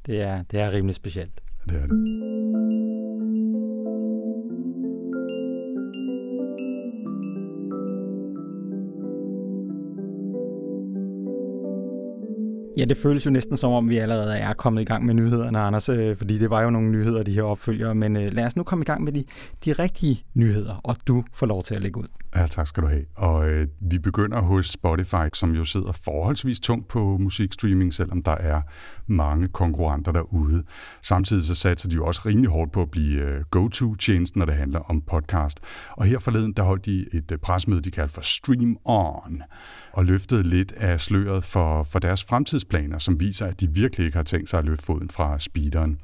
Det 0.06 0.22
er, 0.22 0.44
det 0.52 0.60
er 0.60 0.72
rimelig 0.72 0.96
specielt. 0.96 1.42
Det 1.70 1.82
er 1.82 1.88
det. 1.88 2.71
Ja, 12.82 12.86
det 12.86 12.98
føles 12.98 13.26
jo 13.26 13.32
næsten 13.32 13.58
som 13.58 13.72
om, 13.72 13.90
vi 13.90 13.98
allerede 13.98 14.38
er 14.38 14.54
kommet 14.54 14.82
i 14.82 14.86
gang 14.86 15.06
med 15.06 15.14
nyhederne, 15.14 15.60
Anders, 15.60 15.90
øh, 15.90 16.18
fordi 16.18 16.38
det 16.38 16.50
var 16.50 16.62
jo 16.62 16.70
nogle 16.70 16.92
nyheder, 16.92 17.24
de 17.24 17.32
her 17.32 17.44
opfølgere. 17.44 17.96
Men 17.96 18.18
øh, 18.18 18.34
lad 18.34 18.46
os 18.46 18.56
nu 18.56 18.64
komme 18.64 18.82
i 18.82 18.86
gang 18.86 19.04
med 19.04 19.12
de, 19.12 19.24
de 19.66 19.74
rigtige 19.74 20.24
nyheder, 20.34 20.82
og 20.84 20.96
du 21.08 21.24
får 21.34 21.46
lov 21.46 21.64
til 21.64 21.76
at 21.76 21.82
lægge 21.82 22.00
ud. 22.00 22.08
Ja, 22.36 22.48
tak 22.48 22.68
skal 22.68 22.84
du 22.84 22.88
have. 22.88 23.06
Og 23.16 23.50
øh, 23.50 23.68
vi 23.80 24.00
begynder 24.00 24.42
hos 24.42 24.70
Spotify, 24.70 25.28
som 25.34 25.56
jo 25.56 25.66
sidder 25.66 25.92
forholdsvis 25.92 26.60
tungt 26.60 26.88
på 26.88 27.18
musikstreaming, 27.20 27.94
selvom 27.94 28.24
der 28.24 28.36
er 28.36 28.62
mange 29.08 29.48
konkurrenter 29.48 30.12
derude. 30.12 30.64
Samtidig 31.02 31.44
så 31.44 31.56
satser 31.56 31.90
de 31.90 31.96
jo 31.96 32.06
også 32.06 32.22
rimelig 32.26 32.50
hårdt 32.50 32.72
på 32.72 32.82
at 32.82 32.92
blive 32.92 33.22
øh, 33.22 33.42
go-to-tjenesten, 33.52 34.40
når 34.40 34.46
det 34.46 34.56
handler 34.56 34.80
om 34.80 35.02
podcast. 35.02 35.60
Og 35.92 36.06
her 36.06 36.20
forleden, 36.20 36.54
der 36.54 36.64
holdt 36.64 36.86
de 36.86 37.06
et 37.14 37.32
øh, 37.32 37.38
presmøde, 37.38 37.82
de 37.82 37.92
kaldte 37.92 38.14
for 38.14 38.22
Stream 38.22 38.78
On 38.86 39.44
og 39.94 40.06
løftede 40.06 40.44
lidt 40.44 40.72
af 40.72 41.00
sløret 41.00 41.44
for, 41.44 41.84
for 41.84 42.00
deres 42.00 42.24
fremtidsplaner, 42.24 43.00
som 43.00 43.20
viser, 43.20 43.46
at 43.46 43.60
de 43.60 43.70
virkelig 43.70 44.06
ikke 44.06 44.18
har 44.18 44.24
tænkt 44.24 44.50
sig 44.50 44.60
at 44.60 44.66
løfte 44.66 44.86
foden 44.86 45.10
fra 45.10 45.40
speederen. 45.40 46.00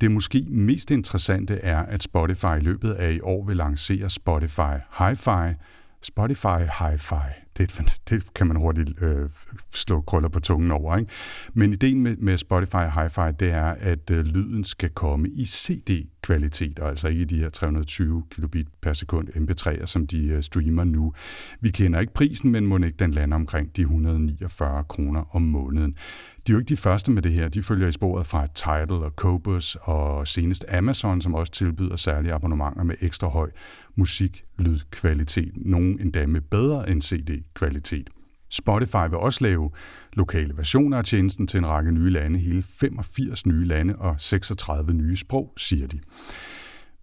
Det 0.00 0.10
måske 0.10 0.46
mest 0.48 0.90
interessante 0.90 1.54
er, 1.54 1.78
at 1.78 2.02
Spotify 2.02 2.56
i 2.58 2.60
løbet 2.60 2.92
af 2.92 3.12
i 3.12 3.20
år 3.20 3.46
vil 3.46 3.56
lancere 3.56 4.10
Spotify 4.10 4.74
Hi-Fi, 4.98 5.54
Spotify 6.02 6.60
Hi-Fi 6.78 7.42
det, 7.58 8.00
det 8.10 8.34
kan 8.34 8.46
man 8.46 8.56
hurtigt 8.56 9.02
øh, 9.02 9.28
slå 9.74 10.00
krøller 10.00 10.28
på 10.28 10.40
tungen 10.40 10.70
over. 10.70 10.96
Ikke? 10.96 11.10
Men 11.52 11.72
ideen 11.72 12.02
med, 12.02 12.16
med 12.16 12.38
Spotify 12.38 12.74
Hi-Fi, 12.74 13.30
det 13.30 13.50
er, 13.50 13.74
at 13.78 14.10
øh, 14.10 14.24
lyden 14.24 14.64
skal 14.64 14.90
komme 14.90 15.28
i 15.28 15.46
CD-kvalitet, 15.46 16.78
og 16.78 16.88
altså 16.88 17.08
ikke 17.08 17.22
i 17.22 17.24
de 17.24 17.38
her 17.38 17.50
320 17.50 18.24
kilobit 18.30 18.68
per 18.82 18.92
sekund 18.92 19.28
MP3'er, 19.28 19.86
som 19.86 20.06
de 20.06 20.26
øh, 20.26 20.42
streamer 20.42 20.84
nu. 20.84 21.12
Vi 21.60 21.70
kender 21.70 22.00
ikke 22.00 22.14
prisen, 22.14 22.50
men 22.50 22.66
må 22.66 22.76
ikke 22.76 22.96
den 22.98 23.10
lander 23.10 23.34
omkring 23.34 23.76
de 23.76 23.82
149 23.82 24.84
kroner 24.84 25.36
om 25.36 25.42
måneden. 25.42 25.96
De 26.46 26.52
er 26.52 26.54
jo 26.54 26.58
ikke 26.58 26.68
de 26.68 26.76
første 26.76 27.10
med 27.10 27.22
det 27.22 27.32
her. 27.32 27.48
De 27.48 27.62
følger 27.62 27.88
i 27.88 27.92
sporet 27.92 28.26
fra 28.26 28.46
Tidal 28.46 28.90
og 28.90 29.10
Cobus 29.10 29.76
og 29.80 30.28
senest 30.28 30.64
Amazon, 30.68 31.20
som 31.20 31.34
også 31.34 31.52
tilbyder 31.52 31.96
særlige 31.96 32.32
abonnementer 32.32 32.82
med 32.82 32.94
ekstra 33.00 33.28
høj 33.28 33.50
musik-lydkvalitet. 33.96 35.52
Nogle 35.56 36.00
endda 36.00 36.26
med 36.26 36.40
bedre 36.40 36.90
end 36.90 37.02
CD-kvalitet. 37.02 38.10
Spotify 38.50 39.08
vil 39.08 39.18
også 39.18 39.44
lave 39.44 39.70
lokale 40.12 40.56
versioner 40.56 40.98
af 40.98 41.04
tjenesten 41.04 41.46
til 41.46 41.58
en 41.58 41.66
række 41.66 41.92
nye 41.92 42.10
lande, 42.10 42.38
hele 42.38 42.62
85 42.62 43.46
nye 43.46 43.64
lande 43.64 43.96
og 43.96 44.14
36 44.18 44.92
nye 44.92 45.16
sprog, 45.16 45.52
siger 45.56 45.86
de. 45.86 46.00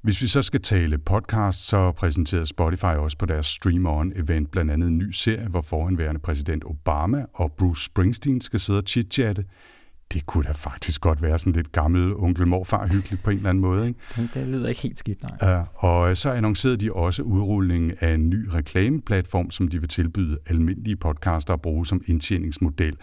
Hvis 0.01 0.22
vi 0.22 0.27
så 0.27 0.41
skal 0.41 0.62
tale 0.62 0.98
podcast, 0.98 1.68
så 1.68 1.91
præsenterede 1.91 2.46
Spotify 2.46 2.84
også 2.86 3.18
på 3.18 3.25
deres 3.25 3.46
Stream 3.46 3.86
On-event 3.86 4.50
blandt 4.51 4.72
andet 4.72 4.88
en 4.88 4.98
ny 4.98 5.12
serie, 5.12 5.48
hvor 5.48 5.62
forhenværende 5.62 6.22
præsident 6.22 6.63
Obama 6.65 7.25
og 7.34 7.51
Bruce 7.51 7.86
Springsteen 7.86 8.41
skal 8.41 8.60
sidde 8.60 8.79
og 8.79 8.84
chit-chatte 8.88 9.44
det 10.13 10.25
kunne 10.25 10.44
da 10.44 10.51
faktisk 10.51 11.01
godt 11.01 11.22
være 11.22 11.39
sådan 11.39 11.53
lidt 11.53 11.72
gammel 11.72 12.13
onkel 12.15 12.48
morfar 12.48 12.88
hyggeligt 12.88 13.24
på 13.24 13.29
en 13.29 13.38
eller 13.38 13.50
anden 13.50 13.62
måde. 13.62 13.88
Ikke? 13.88 14.00
Det, 14.15 14.29
det 14.34 14.48
lyder 14.48 14.70
ikke 14.70 14.82
helt 14.82 15.00
skidt, 15.00 15.24
nej. 15.24 15.51
Ja, 15.51 15.63
og 15.75 16.18
så 16.18 16.32
annoncerede 16.32 16.77
de 16.77 16.94
også 16.94 17.24
udrulningen 17.24 17.94
af 18.00 18.13
en 18.13 18.29
ny 18.29 18.48
reklameplatform, 18.53 19.51
som 19.51 19.68
de 19.68 19.79
vil 19.79 19.89
tilbyde 19.89 20.38
almindelige 20.46 20.96
podcaster 20.96 21.53
at 21.53 21.62
bruge 21.62 21.88
som 21.88 22.01
indtjeningsmodel. 22.08 22.98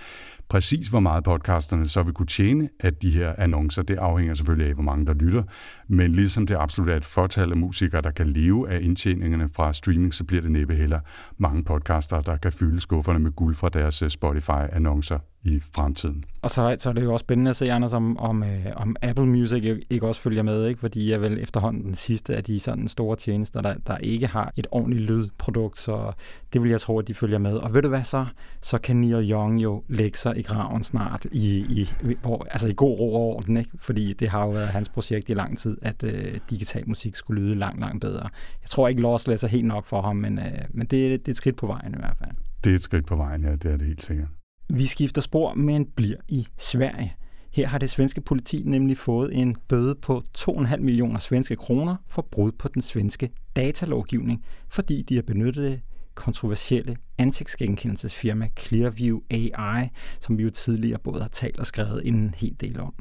Præcis 0.48 0.88
hvor 0.88 1.00
meget 1.00 1.24
podcasterne 1.24 1.88
så 1.88 2.02
vil 2.02 2.14
kunne 2.14 2.26
tjene 2.26 2.68
af 2.80 2.94
de 2.94 3.10
her 3.10 3.34
annoncer, 3.38 3.82
det 3.82 3.98
afhænger 3.98 4.34
selvfølgelig 4.34 4.68
af, 4.68 4.74
hvor 4.74 4.82
mange 4.82 5.06
der 5.06 5.14
lytter. 5.14 5.42
Men 5.88 6.12
ligesom 6.12 6.46
det 6.46 6.56
absolut 6.58 6.90
er 6.90 6.96
et 6.96 7.04
fortal 7.04 7.50
af 7.50 7.56
musikere, 7.56 8.02
der 8.02 8.10
kan 8.10 8.28
leve 8.32 8.70
af 8.70 8.80
indtjeningerne 8.82 9.48
fra 9.56 9.72
streaming, 9.72 10.14
så 10.14 10.24
bliver 10.24 10.42
det 10.42 10.50
næppe 10.50 10.74
heller 10.74 11.00
mange 11.38 11.64
podcaster, 11.64 12.20
der 12.20 12.36
kan 12.36 12.52
fylde 12.52 12.80
skufferne 12.80 13.18
med 13.18 13.30
guld 13.30 13.54
fra 13.54 13.68
deres 13.68 14.02
øh, 14.02 14.10
Spotify-annoncer 14.10 15.18
i 15.46 15.60
fremtiden. 15.74 16.24
Og 16.42 16.50
så, 16.50 16.76
så 16.78 16.88
er 16.88 16.92
det 16.92 17.04
jo 17.04 17.12
også 17.12 17.24
spændende 17.24 17.50
at 17.50 17.56
se, 17.56 17.72
Anders, 17.72 17.92
om, 17.92 18.18
om, 18.18 18.42
øh, 18.42 18.66
om 18.76 18.96
Apple 19.02 19.26
Music 19.26 19.84
ikke 19.90 20.06
også 20.06 20.20
følger 20.20 20.42
med, 20.42 20.66
ikke? 20.66 20.80
fordi 20.80 21.12
er 21.12 21.18
vel 21.18 21.38
efterhånden 21.42 21.84
den 21.84 21.94
sidste 21.94 22.36
af 22.36 22.44
de 22.44 22.60
sådan 22.60 22.88
store 22.88 23.16
tjenester, 23.16 23.60
der, 23.60 23.74
der 23.86 23.98
ikke 23.98 24.26
har 24.26 24.52
et 24.56 24.66
ordentligt 24.70 25.02
lydprodukt, 25.02 25.78
så 25.78 26.12
det 26.52 26.62
vil 26.62 26.70
jeg 26.70 26.80
tro, 26.80 26.98
at 26.98 27.08
de 27.08 27.14
følger 27.14 27.38
med. 27.38 27.52
Og 27.52 27.74
ved 27.74 27.82
du 27.82 27.88
hvad 27.88 28.04
så? 28.04 28.26
Så 28.62 28.78
kan 28.78 28.96
Neil 28.96 29.30
Young 29.30 29.62
jo 29.62 29.82
lægge 29.88 30.18
sig 30.18 30.38
i 30.38 30.42
graven 30.42 30.82
snart, 30.82 31.26
i, 31.32 31.56
i, 31.58 31.88
hvor, 32.22 32.46
altså 32.50 32.68
i 32.68 32.74
god 32.76 32.98
ro 32.98 33.14
og 33.14 33.36
orden, 33.36 33.56
ikke? 33.56 33.70
fordi 33.80 34.12
det 34.12 34.28
har 34.28 34.44
jo 34.44 34.50
været 34.50 34.68
hans 34.68 34.88
projekt 34.88 35.30
i 35.30 35.34
lang 35.34 35.58
tid, 35.58 35.78
at 35.82 36.04
øh, 36.04 36.40
digital 36.50 36.88
musik 36.88 37.16
skulle 37.16 37.42
lyde 37.42 37.54
langt, 37.54 37.80
langt 37.80 38.00
bedre. 38.00 38.28
Jeg 38.62 38.70
tror 38.70 38.88
ikke, 38.88 39.00
Lossless 39.00 39.42
er 39.42 39.48
helt 39.48 39.66
nok 39.66 39.86
for 39.86 40.02
ham, 40.02 40.16
men, 40.16 40.38
øh, 40.38 40.44
men 40.70 40.86
det, 40.86 40.90
det 40.90 41.28
er 41.28 41.32
et 41.32 41.36
skridt 41.36 41.56
på 41.56 41.66
vejen 41.66 41.94
i 41.94 41.98
hvert 41.98 42.16
fald. 42.18 42.30
Det 42.64 42.70
er 42.70 42.74
et 42.74 42.82
skridt 42.82 43.06
på 43.06 43.16
vejen, 43.16 43.44
ja, 43.44 43.52
det 43.52 43.72
er 43.72 43.76
det 43.76 43.86
helt 43.86 44.02
sikkert. 44.02 44.28
Vi 44.68 44.86
skifter 44.86 45.20
spor, 45.20 45.54
men 45.54 45.86
bliver 45.86 46.16
i 46.28 46.46
Sverige. 46.56 47.16
Her 47.50 47.66
har 47.66 47.78
det 47.78 47.90
svenske 47.90 48.20
politi 48.20 48.62
nemlig 48.66 48.98
fået 48.98 49.34
en 49.34 49.56
bøde 49.68 49.94
på 49.94 50.22
2,5 50.38 50.76
millioner 50.76 51.18
svenske 51.18 51.56
kroner 51.56 51.96
for 52.08 52.22
brud 52.22 52.52
på 52.52 52.68
den 52.68 52.82
svenske 52.82 53.30
datalovgivning, 53.56 54.44
fordi 54.68 55.02
de 55.02 55.14
har 55.14 55.22
benyttet 55.22 55.70
det 55.70 55.80
kontroversielle 56.14 56.96
ansigtsgenkendelsesfirma 57.18 58.48
Clearview 58.58 59.20
AI, 59.30 59.88
som 60.20 60.38
vi 60.38 60.42
jo 60.42 60.50
tidligere 60.50 60.98
både 60.98 61.22
har 61.22 61.28
talt 61.28 61.58
og 61.58 61.66
skrevet 61.66 62.08
en 62.08 62.34
hel 62.36 62.56
del 62.60 62.80
om. 62.80 62.94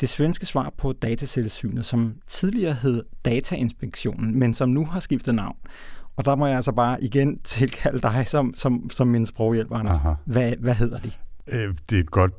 Det 0.00 0.08
svenske 0.08 0.46
svar 0.46 0.74
på 0.78 0.92
dataselsynet, 0.92 1.86
som 1.86 2.16
tidligere 2.26 2.74
hed 2.74 3.02
Datainspektionen, 3.24 4.38
men 4.38 4.54
som 4.54 4.68
nu 4.68 4.86
har 4.86 5.00
skiftet 5.00 5.34
navn, 5.34 5.56
og 6.16 6.24
der 6.24 6.36
må 6.36 6.46
jeg 6.46 6.56
altså 6.56 6.72
bare 6.72 7.04
igen 7.04 7.38
tilkalde 7.38 8.00
dig 8.00 8.24
som, 8.26 8.54
som, 8.54 8.90
som 8.90 9.08
min 9.08 9.26
sproghjælper, 9.26 9.76
Anders. 9.76 9.98
Hvad, 10.24 10.52
hvad 10.58 10.74
hedder 10.74 10.98
de? 10.98 11.10
Øh, 11.46 11.74
det 11.90 11.96
er 11.96 12.00
et 12.00 12.10
godt 12.10 12.32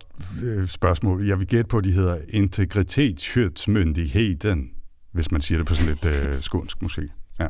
øh, 0.44 0.68
spørgsmål. 0.68 1.28
Jeg 1.28 1.40
vil 1.40 1.48
gætte 1.48 1.68
på, 1.68 1.78
at 1.78 1.84
de 1.84 1.92
hedder 1.92 2.18
Integritetsskyddsmyndigheden, 2.30 4.72
hvis 5.12 5.32
man 5.32 5.42
siger 5.42 5.60
det 5.60 5.68
på 5.68 5.76
sådan 5.76 5.94
lidt 5.94 6.06
øh, 6.06 6.42
skånsk 6.48 6.82
musik. 6.82 7.10
Ja. 7.40 7.48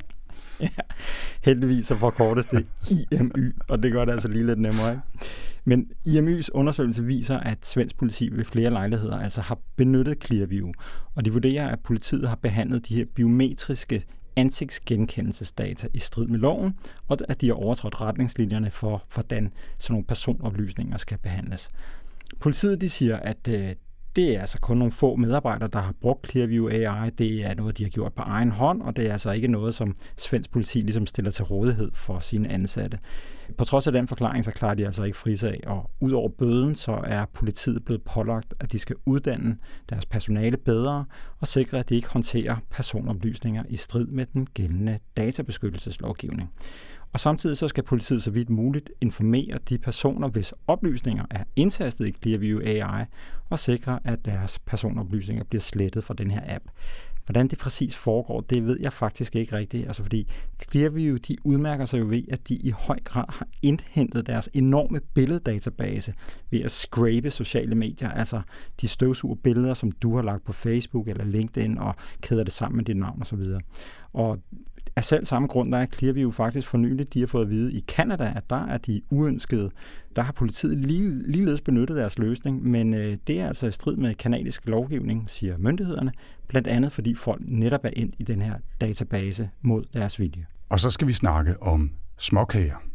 ja, 0.60 0.68
heldigvis 1.42 1.86
så 1.86 1.96
forkortes 1.96 2.46
det 2.46 2.66
IMY, 3.12 3.56
og 3.68 3.84
det 3.84 3.92
gør 3.92 4.06
det 4.06 4.12
altså 4.12 4.28
lige 4.28 4.46
lidt 4.46 4.60
nemmere. 4.60 4.92
Ikke? 4.92 5.04
Men 5.66 5.92
IMY's 6.08 6.48
undersøgelse 6.54 7.04
viser, 7.04 7.40
at 7.40 7.66
svensk 7.66 7.98
politi 7.98 8.30
ved 8.32 8.46
flere 8.46 8.70
lejligheder 8.70 9.20
altså 9.20 9.42
har 9.42 9.58
benyttet 9.76 10.26
Clearview, 10.26 10.72
og 11.16 11.26
de 11.26 11.34
vurderer, 11.34 11.68
at 11.68 11.80
politiet 11.80 12.30
har 12.30 12.36
behandlet 12.36 12.90
de 12.90 12.96
her 12.96 13.06
biometriske 13.16 14.06
ansigtsgenkendelsesdata 14.36 15.88
i 15.94 16.00
strid 16.00 16.28
med 16.28 16.40
loven, 16.40 16.78
og 17.08 17.18
at 17.30 17.42
de 17.42 17.48
har 17.48 17.54
overtrådt 17.54 18.02
retningslinjerne 18.02 18.72
for, 18.72 19.04
hvordan 19.14 19.52
sådan 19.80 19.94
nogle 19.94 20.06
personoplysninger 20.06 20.98
skal 20.98 21.18
behandles. 21.18 21.70
Politiet 22.40 22.82
de 22.82 22.90
siger, 22.90 23.18
at 23.18 23.48
øh, 23.48 23.76
det 24.16 24.36
er 24.36 24.42
altså 24.42 24.60
kun 24.60 24.78
nogle 24.78 24.92
få 24.92 25.16
medarbejdere, 25.16 25.70
der 25.74 25.80
har 25.80 25.94
brugt 26.02 26.32
Clearview 26.32 26.70
AI. 26.70 27.10
Det 27.10 27.46
er 27.46 27.56
noget, 27.56 27.78
de 27.78 27.84
har 27.84 27.90
gjort 27.90 28.14
på 28.14 28.22
egen 28.22 28.52
hånd, 28.52 28.82
og 28.82 28.96
det 28.96 29.08
er 29.08 29.12
altså 29.12 29.32
ikke 29.32 29.48
noget, 29.48 29.76
som 29.76 29.96
svensk 30.18 30.52
politi 30.52 30.80
ligesom 30.80 31.06
stiller 31.06 31.32
til 31.32 31.46
rådighed 31.46 31.92
for 31.94 32.20
sine 32.20 32.50
ansatte. 32.50 32.98
På 33.58 33.66
trods 33.66 33.88
af 33.88 33.94
den 33.94 34.08
forklaring, 34.08 34.46
så 34.46 34.52
klarer 34.52 34.74
de 34.74 34.86
altså 34.86 35.04
ikke 35.04 35.18
frisag, 35.18 35.60
og 35.68 35.92
udover 36.00 36.30
bøden, 36.30 36.76
så 36.76 37.02
er 37.04 37.26
politiet 37.34 37.86
blevet 37.86 38.02
pålagt, 38.02 38.54
at 38.60 38.72
de 38.72 38.80
skal 38.80 38.96
uddanne 39.06 39.58
deres 39.90 40.06
personale 40.06 40.58
bedre 40.58 41.06
og 41.40 41.48
sikre, 41.48 41.80
at 41.80 41.90
de 41.90 41.96
ikke 41.96 42.10
håndterer 42.10 42.56
personoplysninger 42.72 43.64
i 43.70 43.78
strid 43.78 44.08
med 44.08 44.26
den 44.26 44.48
gældende 44.54 45.00
databeskyttelseslovgivning. 45.18 46.52
Og 47.14 47.20
samtidig 47.20 47.58
så 47.58 47.68
skal 47.68 47.84
politiet 47.84 48.24
så 48.24 48.32
vidt 48.32 48.50
muligt 48.50 48.92
informere 49.02 49.60
de 49.70 49.78
personer, 49.78 50.28
hvis 50.28 50.54
oplysninger 50.68 51.26
er 51.30 51.44
indtastet 51.56 52.08
i 52.08 52.12
Clearview 52.22 52.60
AI, 52.60 53.06
og 53.50 53.60
sikre, 53.60 54.00
at 54.04 54.26
deres 54.26 54.60
personoplysninger 54.60 55.44
bliver 55.44 55.62
slettet 55.62 56.04
fra 56.04 56.14
den 56.14 56.32
her 56.32 56.42
app. 56.56 56.64
Hvordan 57.26 57.48
det 57.48 57.60
præcis 57.60 57.96
foregår, 57.96 58.42
det 58.42 58.66
ved 58.66 58.80
jeg 58.82 58.94
faktisk 58.94 59.36
ikke 59.36 59.56
rigtigt. 59.56 59.88
Altså 59.88 60.02
fordi 60.04 60.28
Clearview, 60.72 61.18
de 61.18 61.36
udmærker 61.44 61.86
sig 61.86 62.00
jo 62.00 62.06
ved, 62.08 62.24
at 62.32 62.50
de 62.50 62.56
i 62.56 62.70
høj 62.70 63.00
grad 63.04 63.26
har 63.30 63.48
indhentet 63.62 64.28
deres 64.28 64.50
enorme 64.54 65.00
billeddatabase 65.14 66.14
ved 66.50 66.62
at 66.62 66.72
scrape 66.72 67.32
sociale 67.32 67.76
medier. 67.76 68.10
Altså 68.10 68.42
de 68.82 68.88
støvsuger 68.88 69.36
billeder, 69.36 69.74
som 69.74 69.92
du 69.92 70.16
har 70.16 70.24
lagt 70.24 70.44
på 70.46 70.54
Facebook 70.54 71.08
eller 71.08 71.26
LinkedIn 71.26 71.78
og 71.78 71.96
kæder 72.22 72.44
det 72.44 72.54
sammen 72.54 72.78
med 72.78 72.86
dit 72.86 72.98
navn 72.98 73.22
osv. 73.22 73.42
Og 74.14 74.40
af 74.96 75.04
selv 75.04 75.26
samme 75.26 75.48
grund, 75.48 75.72
der 75.72 75.78
er 75.78 75.86
Clearview 75.86 76.32
faktisk 76.32 76.68
for 76.68 76.78
nylig, 76.78 77.14
de 77.14 77.20
har 77.20 77.28
fået 77.28 77.42
at 77.42 77.50
vide 77.50 77.74
i 77.74 77.84
Kanada, 77.88 78.34
at 78.36 78.50
der 78.50 78.68
er 78.68 78.78
de 78.78 79.02
uønskede. 79.10 79.72
Der 80.16 80.22
har 80.22 80.32
politiet 80.32 80.78
lige, 80.78 81.32
ligeledes 81.32 81.62
benyttet 81.62 81.98
deres 81.98 82.20
løsning, 82.20 82.64
men 82.64 82.94
øh, 82.94 83.18
det 83.28 83.42
er 83.42 83.48
altså 83.48 83.68
i 83.68 83.72
strid 83.72 83.96
med 83.98 84.16
kanadisk 84.16 84.68
lovgivning, 84.68 85.30
siger 85.30 85.56
myndighederne, 85.60 86.12
blandt 86.48 86.68
andet 86.68 86.92
fordi 86.92 87.16
folk 87.16 87.42
netop 87.46 87.86
er 87.86 87.90
ind 87.94 88.14
i 88.20 88.24
den 88.24 88.42
her 88.42 88.54
database 88.82 89.50
mod 89.62 89.84
deres 89.94 90.20
vilje. 90.20 90.46
Og 90.70 90.80
så 90.80 90.90
skal 90.90 91.08
vi 91.08 91.14
snakke 91.14 91.64
om 91.64 91.92
småkager. 92.18 92.93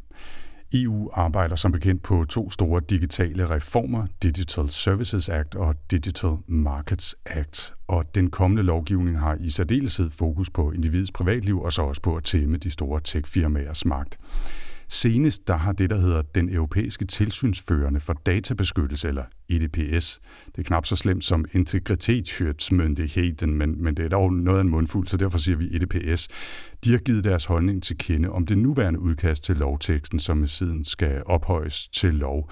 EU 0.75 1.11
arbejder 1.13 1.57
som 1.57 1.73
bekendt 1.73 2.03
på 2.03 2.25
to 2.25 2.51
store 2.51 2.83
digitale 2.91 3.51
reformer, 3.51 4.07
Digital 4.23 4.71
Services 4.71 5.29
Act 5.29 5.55
og 5.55 5.75
Digital 5.91 6.37
Markets 6.47 7.17
Act. 7.27 7.75
Og 7.87 8.15
den 8.15 8.31
kommende 8.31 8.63
lovgivning 8.63 9.19
har 9.19 9.37
i 9.41 9.51
særdeleshed 9.51 10.11
fokus 10.11 10.51
på 10.51 10.73
individets 10.73 11.13
privatliv 11.13 11.61
og 11.61 11.73
så 11.73 11.83
også 11.83 12.03
på 12.03 12.17
at 12.17 12.25
tæmme 12.25 12.57
de 12.57 12.71
store 12.71 13.01
techfirmaers 13.05 13.85
magt. 13.85 14.19
Senest 14.89 15.49
der 15.49 15.57
har 15.57 15.73
det, 15.73 15.91
der 15.91 16.01
hedder 16.01 16.23
den 16.23 16.55
europæiske 16.55 17.05
tilsynsførende 17.05 18.01
for 18.01 18.13
databeskyttelse, 18.13 19.09
eller 19.09 19.25
EDPS. 19.49 20.21
Det 20.47 20.59
er 20.59 20.63
knap 20.63 20.87
så 20.87 20.97
slemt 20.97 21.25
som 21.25 21.45
integritetsmyndigheden, 21.53 23.55
men, 23.55 23.83
men 23.83 23.97
det 23.97 24.05
er 24.05 24.09
dog 24.09 24.33
noget 24.33 24.59
af 24.59 24.63
en 24.63 24.69
mundfuld, 24.69 25.09
så 25.09 25.17
derfor 25.17 25.39
siger 25.39 25.57
vi 25.57 25.77
EDPS. 25.77 26.29
De 26.85 26.91
har 26.91 26.99
givet 26.99 27.25
deres 27.25 27.45
holdning 27.45 27.83
til 27.83 27.99
kende 27.99 28.31
om 28.31 28.47
det 28.47 28.59
nuværende 28.59 29.01
udkast 29.01 29.45
til 29.45 29.57
lovteksten, 29.57 30.19
som 30.19 30.37
med 30.37 30.49
siden 30.49 30.85
skal 30.85 31.23
ophøjes 31.27 31.89
til 31.89 32.15
lov. 32.15 32.51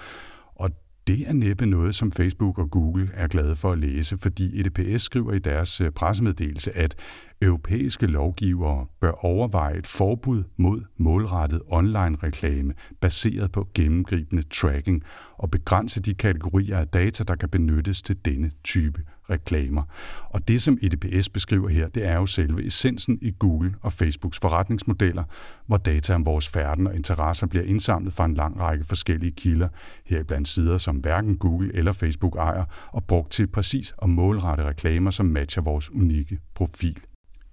Og 0.55 0.69
det 1.07 1.27
er 1.27 1.33
næppe 1.33 1.65
noget, 1.65 1.95
som 1.95 2.11
Facebook 2.11 2.57
og 2.57 2.71
Google 2.71 3.09
er 3.13 3.27
glade 3.27 3.55
for 3.55 3.71
at 3.71 3.77
læse, 3.77 4.17
fordi 4.17 4.59
EDPS 4.59 5.01
skriver 5.01 5.33
i 5.33 5.39
deres 5.39 5.81
øh, 5.81 5.91
pressemeddelelse, 5.91 6.77
at 6.77 6.95
europæiske 7.41 8.07
lovgivere 8.07 8.85
bør 8.99 9.11
overveje 9.11 9.77
et 9.77 9.87
forbud 9.87 10.43
mod 10.57 10.81
målrettet 10.97 11.61
online-reklame 11.67 12.73
baseret 13.01 13.51
på 13.51 13.67
gennemgribende 13.73 14.43
tracking 14.43 15.03
og 15.37 15.51
begrænse 15.51 16.01
de 16.01 16.13
kategorier 16.13 16.77
af 16.77 16.87
data, 16.87 17.23
der 17.23 17.35
kan 17.35 17.49
benyttes 17.49 18.01
til 18.01 18.17
denne 18.25 18.51
type 18.63 19.01
reklamer. 19.29 19.83
Og 20.29 20.47
det, 20.47 20.61
som 20.61 20.77
EDPS 20.81 21.29
beskriver 21.29 21.69
her, 21.69 21.87
det 21.87 22.05
er 22.05 22.15
jo 22.15 22.25
selve 22.25 22.65
essensen 22.65 23.19
i 23.21 23.33
Google 23.39 23.75
og 23.81 23.93
Facebooks 23.93 24.39
forretningsmodeller, 24.39 25.23
hvor 25.65 25.77
data 25.77 26.13
om 26.13 26.25
vores 26.25 26.47
færden 26.47 26.87
og 26.87 26.95
interesser 26.95 27.47
bliver 27.47 27.63
indsamlet 27.63 28.13
fra 28.13 28.25
en 28.25 28.33
lang 28.33 28.59
række 28.59 28.83
forskellige 28.85 29.31
kilder, 29.31 29.67
heriblandt 30.05 30.47
sider, 30.47 30.77
som 30.77 30.95
hverken 30.95 31.37
Google 31.37 31.75
eller 31.75 31.93
Facebook 31.93 32.35
ejer, 32.35 32.65
og 32.93 33.03
brugt 33.03 33.31
til 33.31 33.47
præcis 33.47 33.93
at 34.01 34.09
målrette 34.09 34.63
reklamer, 34.63 35.11
som 35.11 35.25
matcher 35.25 35.61
vores 35.61 35.91
unikke 35.91 36.39
profil. 36.55 36.99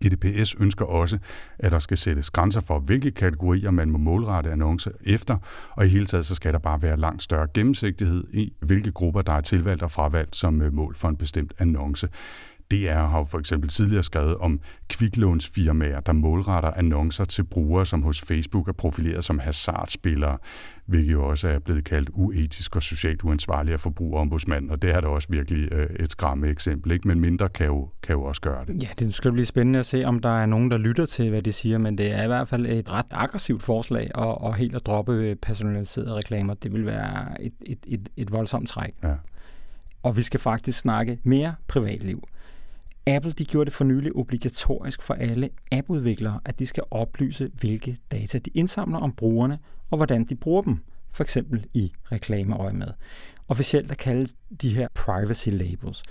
EDPS 0.06 0.54
ønsker 0.61 0.84
også, 0.84 1.18
at 1.58 1.73
der 1.73 1.78
skal 1.78 1.96
sættes 1.96 2.30
grænser 2.30 2.61
for, 2.61 2.78
hvilke 2.78 3.11
kategorier 3.11 3.70
man 3.70 3.90
må 3.90 3.99
målrette 3.99 4.50
annoncer 4.50 4.90
efter, 5.06 5.37
og 5.70 5.87
i 5.87 5.88
hele 5.88 6.06
taget 6.06 6.26
så 6.26 6.34
skal 6.34 6.52
der 6.52 6.58
bare 6.58 6.82
være 6.82 6.96
langt 6.96 7.23
større 7.23 7.49
gennemsigtighed 7.54 8.25
i, 8.32 8.52
hvilke 8.61 8.92
grupper 8.92 9.23
der 9.23 9.32
er 9.32 9.40
tilvalgt 9.40 9.82
og 9.82 9.90
fravalgt 9.90 10.37
som 10.37 10.62
øh, 10.62 10.73
mål 10.73 10.94
for 10.94 11.08
en 11.08 11.16
bestemt 11.16 11.52
annonce. 11.58 12.08
DR 12.71 13.06
har 13.06 13.18
jo 13.18 13.25
for 13.25 13.38
eksempel 13.38 13.71
tidligere 13.71 14.02
skrevet 14.02 14.37
om 14.37 14.61
kviklånsfirmaer, 14.88 16.00
der 16.00 16.12
målretter 16.12 16.71
annoncer 16.71 17.25
til 17.25 17.44
brugere, 17.44 17.87
som 17.87 18.02
hos 18.02 18.21
Facebook 18.21 18.68
er 18.68 18.73
profileret 18.73 19.25
som 19.25 19.38
hasardspillere, 19.38 20.38
hvilket 20.87 21.12
jo 21.12 21.28
også 21.28 21.49
er 21.49 21.59
blevet 21.59 21.85
kaldt 21.85 22.11
uetisk 22.12 22.76
og 22.76 22.83
socialt 22.83 23.25
uansvarlig 23.25 23.73
af 23.73 23.80
forbrugerombudsmanden, 23.80 24.71
og 24.71 24.83
det 24.83 24.90
er 24.90 25.00
da 25.00 25.06
også 25.06 25.28
virkelig 25.30 25.73
øh, 25.73 25.87
et 26.00 26.11
skræmme 26.11 26.49
eksempel, 26.49 26.92
ikke? 26.92 27.09
men 27.09 27.21
mindre 27.21 27.49
kan 27.49 27.66
jo, 27.66 27.88
kan 28.02 28.12
jo 28.12 28.23
også 28.23 28.40
gøre 28.40 28.64
det. 28.66 28.83
Ja, 28.83 28.88
det 28.99 29.14
skal 29.14 29.33
blive 29.33 29.47
spændende 29.47 29.78
at 29.78 29.87
se, 29.87 30.04
om 30.04 30.18
der 30.18 30.42
er 30.42 30.47
nogen, 30.47 30.71
der 30.71 30.78
lytter 30.78 31.06
til, 31.06 31.30
hvad 31.30 31.42
de 31.42 31.52
siger, 31.52 31.78
men 31.78 31.99
det 31.99 32.12
er 32.12 32.23
i 32.23 32.26
hvert 32.26 32.49
fald 32.49 32.66
et 32.66 32.92
ret 32.92 33.06
aggressivt 33.11 33.62
forslag, 33.62 34.11
og, 34.14 34.40
og 34.40 34.54
helt 34.54 34.75
at 34.75 34.87
droppe 34.87 35.37
personaliserede 35.42 36.14
reklamer, 36.14 36.54
det 36.54 36.73
vil 36.73 36.87
være 36.87 37.42
et, 37.42 37.52
et, 37.66 37.78
et, 37.87 38.09
et 38.16 38.33
voldsomt 38.33 38.68
træk. 38.68 38.94
Ja. 39.02 39.14
Og 40.02 40.16
vi 40.16 40.23
skal 40.23 40.40
faktisk 40.40 40.78
snakke 40.78 41.18
mere 41.23 41.54
privatliv. 41.68 42.23
Apple 43.06 43.32
de 43.32 43.44
gjorde 43.44 43.64
det 43.64 43.73
for 43.73 43.84
nylig 43.84 44.16
obligatorisk 44.16 45.02
for 45.02 45.14
alle 45.14 45.50
appudviklere, 45.73 46.40
at 46.44 46.58
de 46.58 46.66
skal 46.66 46.84
oplyse, 46.90 47.50
hvilke 47.61 47.96
data 48.12 48.38
de 48.38 48.50
indsamler 48.54 48.99
om 48.99 49.12
brugerne, 49.12 49.58
og 49.90 49.96
hvordan 49.96 50.25
de 50.25 50.34
bruger 50.34 50.62
dem, 50.62 50.78
for 51.11 51.25
eksempel 51.25 51.66
i 51.75 51.92
reklameøje 52.12 52.73
med. 52.73 52.88
Officielt 53.49 53.88
der 53.88 53.94
kaldes 53.94 54.34
de 54.62 54.75
her 54.75 54.88
privacy 54.94 55.49
labels. 55.49 56.02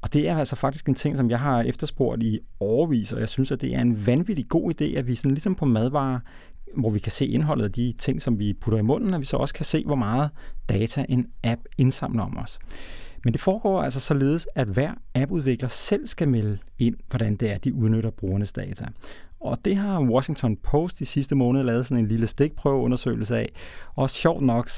Og 0.00 0.12
det 0.12 0.28
er 0.28 0.38
altså 0.38 0.56
faktisk 0.56 0.88
en 0.88 0.94
ting, 0.94 1.16
som 1.16 1.30
jeg 1.30 1.38
har 1.38 1.62
efterspurgt 1.62 2.22
i 2.22 2.38
overvis, 2.60 3.12
og 3.12 3.20
jeg 3.20 3.28
synes, 3.28 3.52
at 3.52 3.60
det 3.60 3.74
er 3.74 3.80
en 3.80 4.06
vanvittig 4.06 4.48
god 4.48 4.72
idé, 4.80 4.84
at 4.84 5.06
vi 5.06 5.14
sådan 5.14 5.30
ligesom 5.30 5.54
på 5.54 5.64
madvarer, 5.64 6.20
hvor 6.76 6.90
vi 6.90 6.98
kan 6.98 7.12
se 7.12 7.26
indholdet 7.26 7.64
af 7.64 7.72
de 7.72 7.94
ting, 7.98 8.22
som 8.22 8.38
vi 8.38 8.52
putter 8.52 8.78
i 8.78 8.82
munden, 8.82 9.14
at 9.14 9.20
vi 9.20 9.26
så 9.26 9.36
også 9.36 9.54
kan 9.54 9.64
se, 9.64 9.84
hvor 9.84 9.94
meget 9.94 10.30
data 10.68 11.06
en 11.08 11.26
app 11.44 11.60
indsamler 11.78 12.22
om 12.22 12.38
os. 12.38 12.58
Men 13.26 13.32
det 13.32 13.40
foregår 13.40 13.82
altså 13.82 14.00
således, 14.00 14.48
at 14.54 14.68
hver 14.68 14.92
appudvikler 15.14 15.68
selv 15.68 16.06
skal 16.06 16.28
melde 16.28 16.58
ind, 16.78 16.96
hvordan 17.10 17.36
det 17.36 17.52
er, 17.52 17.58
de 17.58 17.74
udnytter 17.74 18.10
brugernes 18.10 18.52
data. 18.52 18.86
Og 19.40 19.58
det 19.64 19.76
har 19.76 20.00
Washington 20.00 20.56
Post 20.56 21.00
i 21.00 21.04
sidste 21.04 21.34
måned 21.34 21.62
lavet 21.62 21.86
sådan 21.86 22.04
en 22.04 22.08
lille 22.08 22.26
stikprøveundersøgelse 22.26 23.36
af. 23.36 23.52
Og 23.94 24.10
sjovt 24.10 24.42
nok, 24.42 24.70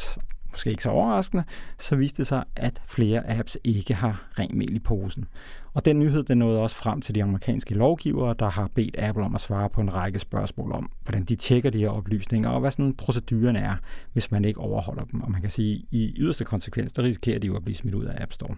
måske 0.58 0.70
ikke 0.70 0.82
så 0.82 0.90
overraskende, 0.90 1.44
så 1.78 1.96
viste 1.96 2.18
det 2.18 2.26
sig, 2.26 2.44
at 2.56 2.82
flere 2.86 3.38
apps 3.38 3.58
ikke 3.64 3.94
har 3.94 4.28
ren 4.38 4.58
mel 4.58 4.76
i 4.76 4.78
posen. 4.78 5.24
Og 5.74 5.84
den 5.84 5.98
nyhed 5.98 6.22
den 6.22 6.38
nåede 6.38 6.60
også 6.60 6.76
frem 6.76 7.00
til 7.00 7.14
de 7.14 7.22
amerikanske 7.22 7.74
lovgivere, 7.74 8.34
der 8.38 8.48
har 8.50 8.70
bedt 8.74 8.96
Apple 8.98 9.24
om 9.24 9.34
at 9.34 9.40
svare 9.40 9.68
på 9.70 9.80
en 9.80 9.94
række 9.94 10.18
spørgsmål 10.18 10.72
om, 10.72 10.90
hvordan 11.04 11.24
de 11.24 11.36
tjekker 11.36 11.70
de 11.70 11.78
her 11.78 11.88
oplysninger, 11.88 12.50
og 12.50 12.60
hvad 12.60 12.70
sådan 12.70 12.94
proceduren 12.94 13.56
er, 13.56 13.76
hvis 14.12 14.30
man 14.30 14.44
ikke 14.44 14.60
overholder 14.60 15.04
dem. 15.04 15.20
Og 15.20 15.30
man 15.30 15.40
kan 15.40 15.50
sige, 15.50 15.74
at 15.74 15.82
i 15.90 16.14
yderste 16.16 16.44
konsekvens, 16.44 16.92
der 16.92 17.02
risikerer 17.02 17.38
de 17.38 17.46
jo 17.46 17.56
at 17.56 17.64
blive 17.64 17.76
smidt 17.76 17.94
ud 17.94 18.04
af 18.04 18.22
App 18.22 18.32
Store. 18.32 18.54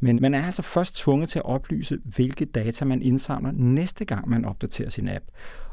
Men 0.00 0.18
man 0.22 0.34
er 0.34 0.46
altså 0.46 0.62
først 0.62 0.96
tvunget 0.96 1.28
til 1.28 1.38
at 1.38 1.44
oplyse, 1.44 1.98
hvilke 2.04 2.44
data 2.44 2.84
man 2.84 3.02
indsamler 3.02 3.52
næste 3.52 4.04
gang, 4.04 4.28
man 4.28 4.44
opdaterer 4.44 4.88
sin 4.88 5.08
app. 5.08 5.24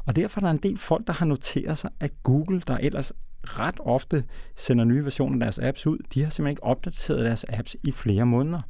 Og 0.06 0.16
derfor 0.16 0.40
er 0.40 0.44
der 0.44 0.50
en 0.50 0.56
del 0.62 0.78
folk, 0.78 1.06
der 1.06 1.12
har 1.12 1.26
noteret 1.26 1.78
sig, 1.78 1.90
at 2.00 2.10
Google, 2.22 2.62
der 2.66 2.78
ellers 2.78 3.12
ret 3.44 3.76
ofte 3.80 4.24
sender 4.56 4.84
nye 4.84 5.04
versioner 5.04 5.36
af 5.36 5.40
deres 5.40 5.58
apps 5.58 5.86
ud, 5.86 5.98
de 6.14 6.22
har 6.22 6.30
simpelthen 6.30 6.52
ikke 6.52 6.64
opdateret 6.64 7.24
deres 7.24 7.44
apps 7.48 7.76
i 7.84 7.92
flere 7.92 8.26
måneder. 8.26 8.60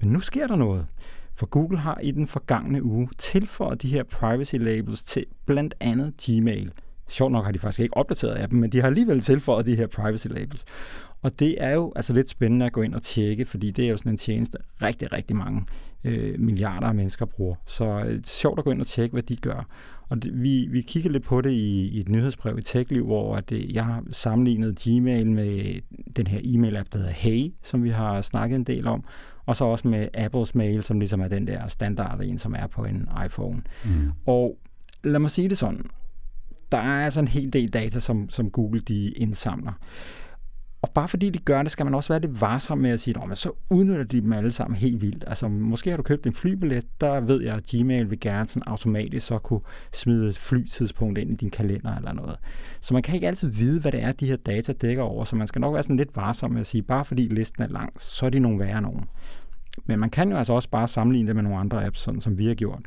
Men 0.00 0.10
nu 0.10 0.20
sker 0.20 0.46
der 0.46 0.56
noget. 0.56 0.86
For 1.34 1.46
Google 1.46 1.78
har 1.78 1.98
i 1.98 2.10
den 2.10 2.26
forgangne 2.26 2.82
uge 2.82 3.08
tilføjet 3.18 3.82
de 3.82 3.88
her 3.88 4.02
privacy 4.02 4.54
labels 4.54 5.02
til 5.02 5.24
blandt 5.46 5.74
andet 5.80 6.14
Gmail. 6.24 6.72
Sjovt 7.08 7.32
nok 7.32 7.44
har 7.44 7.52
de 7.52 7.58
faktisk 7.58 7.80
ikke 7.80 7.96
opdateret 7.96 8.42
appen, 8.42 8.60
men 8.60 8.72
de 8.72 8.80
har 8.80 8.86
alligevel 8.86 9.20
tilføjet 9.20 9.66
de 9.66 9.76
her 9.76 9.86
privacy 9.86 10.26
labels. 10.26 10.64
Og 11.22 11.38
det 11.38 11.62
er 11.62 11.70
jo 11.70 11.92
altså 11.96 12.12
lidt 12.12 12.30
spændende 12.30 12.66
at 12.66 12.72
gå 12.72 12.82
ind 12.82 12.94
og 12.94 13.02
tjekke, 13.02 13.44
fordi 13.44 13.70
det 13.70 13.84
er 13.84 13.88
jo 13.88 13.96
sådan 13.96 14.12
en 14.12 14.16
tjeneste, 14.16 14.58
rigtig, 14.82 15.12
rigtig 15.12 15.36
mange 15.36 15.66
øh, 16.04 16.40
milliarder 16.40 16.86
af 16.86 16.94
mennesker 16.94 17.26
bruger. 17.26 17.54
Så 17.66 17.84
øh, 17.84 18.08
det 18.08 18.18
er 18.18 18.20
sjovt 18.24 18.58
at 18.58 18.64
gå 18.64 18.70
ind 18.70 18.80
og 18.80 18.86
tjekke, 18.86 19.12
hvad 19.12 19.22
de 19.22 19.36
gør. 19.36 19.66
Og 20.12 20.22
det, 20.22 20.42
vi, 20.42 20.68
vi 20.70 20.80
kigger 20.80 21.10
lidt 21.10 21.24
på 21.24 21.40
det 21.40 21.50
i, 21.50 21.88
i 21.88 22.00
et 22.00 22.08
nyhedsbrev 22.08 22.58
i 22.58 22.62
TechLiv, 22.62 23.04
hvor 23.04 23.36
at, 23.36 23.52
øh, 23.52 23.74
jeg 23.74 23.84
har 23.84 24.04
sammenlignet 24.10 24.78
Gmail 24.84 25.30
med 25.30 25.80
den 26.16 26.26
her 26.26 26.40
e-mail-app, 26.44 26.88
der 26.92 26.98
hedder 26.98 27.12
Hey, 27.12 27.52
som 27.62 27.84
vi 27.84 27.90
har 27.90 28.20
snakket 28.20 28.56
en 28.56 28.64
del 28.64 28.86
om, 28.86 29.04
og 29.46 29.56
så 29.56 29.64
også 29.64 29.88
med 29.88 30.08
Apples 30.14 30.54
Mail, 30.54 30.82
som 30.82 30.98
ligesom 30.98 31.20
er 31.20 31.28
den 31.28 31.46
der 31.46 31.66
standard 31.68 32.20
en, 32.20 32.38
som 32.38 32.54
er 32.58 32.66
på 32.66 32.84
en 32.84 33.08
iPhone. 33.26 33.62
Mm. 33.84 34.10
Og 34.26 34.58
lad 35.04 35.20
mig 35.20 35.30
sige 35.30 35.48
det 35.48 35.58
sådan, 35.58 35.86
der 36.72 36.78
er 36.78 37.04
altså 37.04 37.20
en 37.20 37.28
hel 37.28 37.52
del 37.52 37.68
data, 37.68 38.00
som, 38.00 38.30
som 38.30 38.50
Google 38.50 38.80
de 38.80 39.10
indsamler. 39.10 39.72
Og 40.82 40.90
bare 40.94 41.08
fordi 41.08 41.30
de 41.30 41.38
gør 41.38 41.62
det, 41.62 41.70
skal 41.70 41.86
man 41.86 41.94
også 41.94 42.12
være 42.12 42.20
lidt 42.20 42.40
varsom 42.40 42.78
med 42.78 42.90
at 42.90 43.00
sige, 43.00 43.16
at 43.30 43.38
så 43.38 43.50
udnytter 43.70 44.04
de 44.04 44.20
dem 44.20 44.32
alle 44.32 44.50
sammen 44.50 44.76
helt 44.76 45.02
vildt. 45.02 45.24
Altså, 45.26 45.48
måske 45.48 45.90
har 45.90 45.96
du 45.96 46.02
købt 46.02 46.26
en 46.26 46.32
flybillet, 46.32 46.84
der 47.00 47.20
ved 47.20 47.42
jeg, 47.42 47.54
at 47.54 47.64
Gmail 47.64 48.10
vil 48.10 48.20
gerne 48.20 48.48
sådan 48.48 48.62
automatisk 48.66 49.26
så 49.26 49.38
kunne 49.38 49.60
smide 49.92 50.28
et 50.28 50.38
flytidspunkt 50.38 51.18
ind 51.18 51.30
i 51.30 51.34
din 51.34 51.50
kalender 51.50 51.96
eller 51.96 52.12
noget. 52.12 52.36
Så 52.80 52.94
man 52.94 53.02
kan 53.02 53.14
ikke 53.14 53.26
altid 53.26 53.48
vide, 53.48 53.80
hvad 53.80 53.92
det 53.92 54.02
er, 54.02 54.12
de 54.12 54.26
her 54.26 54.36
data 54.36 54.72
dækker 54.72 55.02
over, 55.02 55.24
så 55.24 55.36
man 55.36 55.46
skal 55.46 55.60
nok 55.60 55.74
være 55.74 55.82
sådan 55.82 55.96
lidt 55.96 56.16
varsom 56.16 56.50
med 56.50 56.60
at 56.60 56.66
sige, 56.66 56.82
bare 56.82 57.04
fordi 57.04 57.28
listen 57.28 57.62
er 57.62 57.68
lang, 57.68 57.92
så 57.98 58.26
er 58.26 58.30
de 58.30 58.38
nogle 58.38 58.58
værre 58.58 58.82
nogen. 58.82 59.04
Men 59.86 60.00
man 60.00 60.10
kan 60.10 60.30
jo 60.30 60.36
altså 60.36 60.52
også 60.52 60.70
bare 60.70 60.88
sammenligne 60.88 61.26
det 61.26 61.36
med 61.36 61.42
nogle 61.42 61.58
andre 61.58 61.86
apps, 61.86 62.00
sådan 62.00 62.20
som 62.20 62.38
vi 62.38 62.46
har 62.46 62.54
gjort. 62.54 62.80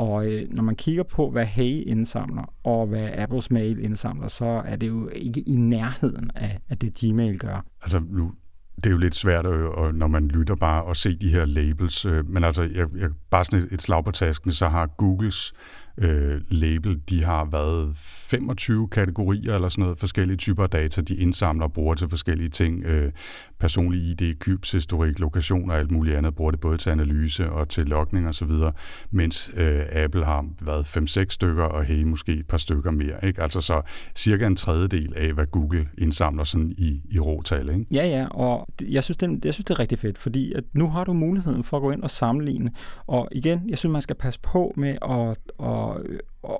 Og 0.00 0.26
øh, 0.26 0.50
når 0.50 0.62
man 0.62 0.76
kigger 0.76 1.02
på, 1.02 1.30
hvad 1.30 1.46
Hey 1.46 1.82
indsamler, 1.86 2.54
og 2.64 2.86
hvad 2.86 3.08
Apples 3.14 3.50
Mail 3.50 3.84
indsamler, 3.84 4.28
så 4.28 4.62
er 4.64 4.76
det 4.76 4.88
jo 4.88 5.08
ikke 5.08 5.40
i 5.40 5.56
nærheden 5.56 6.30
af, 6.34 6.60
af 6.68 6.78
det 6.78 6.94
Gmail 6.94 7.38
gør. 7.38 7.64
Altså 7.82 8.00
nu, 8.10 8.32
det 8.76 8.86
er 8.86 8.90
jo 8.90 8.96
lidt 8.96 9.14
svært, 9.14 9.46
at, 9.46 9.94
når 9.94 10.06
man 10.06 10.28
lytter 10.28 10.54
bare, 10.54 10.84
og 10.84 10.96
se 10.96 11.16
de 11.16 11.28
her 11.28 11.44
labels. 11.44 12.04
Øh, 12.04 12.28
men 12.28 12.44
altså, 12.44 12.62
jeg, 12.62 12.86
jeg, 12.96 13.10
bare 13.30 13.44
sådan 13.44 13.66
et, 13.66 13.72
et 13.72 13.82
slag 13.82 14.04
på 14.04 14.10
tasken, 14.10 14.52
så 14.52 14.68
har 14.68 14.86
Googles 14.86 15.52
øh, 15.98 16.40
label, 16.48 17.00
de 17.08 17.24
har 17.24 17.44
været 17.44 17.96
25 17.96 18.88
kategorier 18.88 19.54
eller 19.54 19.68
sådan 19.68 19.82
noget, 19.82 19.98
forskellige 19.98 20.36
typer 20.36 20.62
af 20.62 20.70
data, 20.70 21.00
de 21.00 21.16
indsamler 21.16 21.64
og 21.64 21.72
bruger 21.72 21.94
til 21.94 22.08
forskellige 22.08 22.48
ting. 22.48 22.84
Øh, 22.84 23.12
personlig 23.60 24.00
ID, 24.00 24.34
købshistorik, 24.38 25.18
lokation 25.18 25.70
og 25.70 25.78
alt 25.78 25.90
muligt 25.90 26.16
andet, 26.16 26.34
bruger 26.34 26.50
det 26.50 26.60
både 26.60 26.76
til 26.76 26.90
analyse 26.90 27.50
og 27.50 27.68
til 27.68 27.86
logning 27.86 28.28
og 28.28 28.34
så 28.34 28.44
videre, 28.44 28.72
mens 29.10 29.50
øh, 29.56 29.80
Apple 29.92 30.24
har 30.24 30.46
været 30.62 30.96
5-6 30.96 31.24
stykker, 31.28 31.64
og 31.64 31.84
Hey 31.84 32.02
måske 32.02 32.32
et 32.32 32.46
par 32.46 32.56
stykker 32.56 32.90
mere. 32.90 33.24
Ikke? 33.24 33.42
Altså 33.42 33.60
så 33.60 33.82
cirka 34.16 34.46
en 34.46 34.56
tredjedel 34.56 35.12
af, 35.16 35.32
hvad 35.32 35.46
Google 35.46 35.88
indsamler 35.98 36.44
sådan 36.44 36.74
i, 36.78 37.00
i 37.10 37.18
råtal. 37.18 37.68
Ikke? 37.68 37.86
Ja, 37.92 38.06
ja, 38.06 38.26
og 38.26 38.68
jeg 38.82 39.04
synes, 39.04 39.16
det, 39.16 39.44
jeg 39.44 39.54
synes, 39.54 39.64
det 39.64 39.74
er 39.74 39.78
rigtig 39.78 39.98
fedt, 39.98 40.18
fordi 40.18 40.52
at 40.52 40.64
nu 40.72 40.88
har 40.88 41.04
du 41.04 41.12
muligheden 41.12 41.64
for 41.64 41.76
at 41.76 41.82
gå 41.82 41.90
ind 41.90 42.02
og 42.02 42.10
sammenligne. 42.10 42.70
Og 43.06 43.28
igen, 43.32 43.62
jeg 43.68 43.78
synes, 43.78 43.92
man 43.92 44.02
skal 44.02 44.16
passe 44.16 44.40
på 44.40 44.74
med 44.76 44.96
at, 45.02 45.38
at, 45.68 46.16
at 46.50 46.58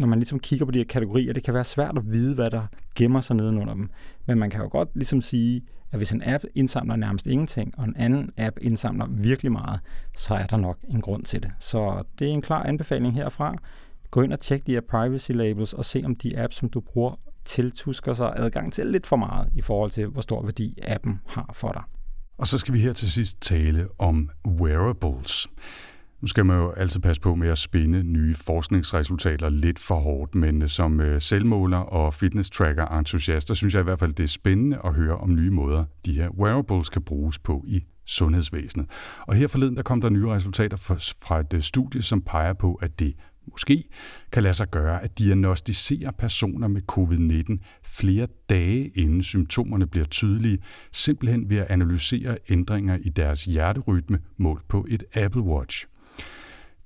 når 0.00 0.06
man 0.06 0.18
ligesom 0.18 0.38
kigger 0.38 0.66
på 0.66 0.72
de 0.72 0.78
her 0.78 0.84
kategorier, 0.84 1.32
det 1.32 1.42
kan 1.42 1.54
være 1.54 1.64
svært 1.64 1.98
at 1.98 2.02
vide, 2.06 2.34
hvad 2.34 2.50
der 2.50 2.62
gemmer 2.94 3.20
sig 3.20 3.36
nedenunder 3.36 3.74
dem. 3.74 3.90
Men 4.26 4.38
man 4.38 4.50
kan 4.50 4.60
jo 4.60 4.68
godt 4.68 4.88
ligesom 4.94 5.20
sige, 5.20 5.62
at 5.92 5.98
hvis 5.98 6.12
en 6.12 6.22
app 6.26 6.44
indsamler 6.54 6.96
nærmest 6.96 7.26
ingenting, 7.26 7.78
og 7.78 7.84
en 7.84 7.96
anden 7.96 8.30
app 8.36 8.56
indsamler 8.60 9.06
virkelig 9.06 9.52
meget, 9.52 9.80
så 10.16 10.34
er 10.34 10.46
der 10.46 10.56
nok 10.56 10.78
en 10.88 11.00
grund 11.00 11.24
til 11.24 11.42
det. 11.42 11.50
Så 11.58 12.02
det 12.18 12.28
er 12.28 12.32
en 12.32 12.42
klar 12.42 12.62
anbefaling 12.62 13.14
herfra. 13.14 13.54
Gå 14.10 14.22
ind 14.22 14.32
og 14.32 14.40
tjek 14.40 14.66
de 14.66 14.72
her 14.72 14.80
privacy 14.80 15.32
labels, 15.32 15.72
og 15.72 15.84
se 15.84 16.02
om 16.04 16.14
de 16.16 16.38
apps, 16.38 16.56
som 16.56 16.68
du 16.68 16.80
bruger, 16.80 17.14
tiltusker 17.44 18.12
sig 18.12 18.32
adgang 18.36 18.72
til 18.72 18.86
lidt 18.86 19.06
for 19.06 19.16
meget 19.16 19.48
i 19.54 19.60
forhold 19.60 19.90
til, 19.90 20.06
hvor 20.06 20.20
stor 20.20 20.42
værdi 20.42 20.78
appen 20.82 21.20
har 21.26 21.50
for 21.52 21.72
dig. 21.72 21.82
Og 22.38 22.48
så 22.48 22.58
skal 22.58 22.74
vi 22.74 22.78
her 22.78 22.92
til 22.92 23.12
sidst 23.12 23.40
tale 23.40 23.88
om 23.98 24.30
wearables. 24.46 25.48
Nu 26.20 26.26
skal 26.26 26.46
man 26.46 26.56
jo 26.58 26.70
altid 26.70 27.00
passe 27.00 27.22
på 27.22 27.34
med 27.34 27.48
at 27.48 27.58
spinde 27.58 28.02
nye 28.02 28.34
forskningsresultater 28.34 29.48
lidt 29.48 29.78
for 29.78 29.94
hårdt, 29.94 30.34
men 30.34 30.62
øh, 30.62 30.68
som 30.68 31.00
øh, 31.00 31.20
selvmåler 31.22 31.78
og 31.78 32.14
fitness-tracker-entusiaster 32.14 33.54
synes 33.54 33.74
jeg 33.74 33.80
i 33.80 33.84
hvert 33.84 33.98
fald, 33.98 34.12
det 34.12 34.22
er 34.22 34.28
spændende 34.28 34.78
at 34.84 34.94
høre 34.94 35.16
om 35.16 35.34
nye 35.34 35.50
måder, 35.50 35.84
de 36.04 36.12
her 36.12 36.28
wearables 36.28 36.88
kan 36.88 37.02
bruges 37.02 37.38
på 37.38 37.64
i 37.68 37.84
sundhedsvæsenet. 38.06 38.86
Og 39.26 39.34
her 39.34 39.48
forleden 39.48 39.76
der 39.76 39.82
kom 39.82 40.00
der 40.00 40.08
nye 40.08 40.28
resultater 40.28 40.76
fra 41.22 41.40
et 41.40 41.54
øh, 41.54 41.62
studie, 41.62 42.02
som 42.02 42.22
peger 42.22 42.52
på, 42.52 42.74
at 42.74 42.98
det 42.98 43.14
måske 43.50 43.84
kan 44.32 44.42
lade 44.42 44.54
sig 44.54 44.70
gøre 44.70 45.02
at 45.02 45.18
diagnostisere 45.18 46.12
personer 46.18 46.68
med 46.68 46.82
covid-19 46.92 47.80
flere 47.84 48.26
dage 48.48 48.88
inden 48.88 49.22
symptomerne 49.22 49.86
bliver 49.86 50.06
tydelige, 50.06 50.58
simpelthen 50.92 51.50
ved 51.50 51.56
at 51.56 51.70
analysere 51.70 52.38
ændringer 52.50 52.98
i 53.02 53.08
deres 53.08 53.44
hjerterytme 53.44 54.18
målt 54.36 54.68
på 54.68 54.86
et 54.88 55.04
Apple 55.14 55.42
Watch. 55.42 55.89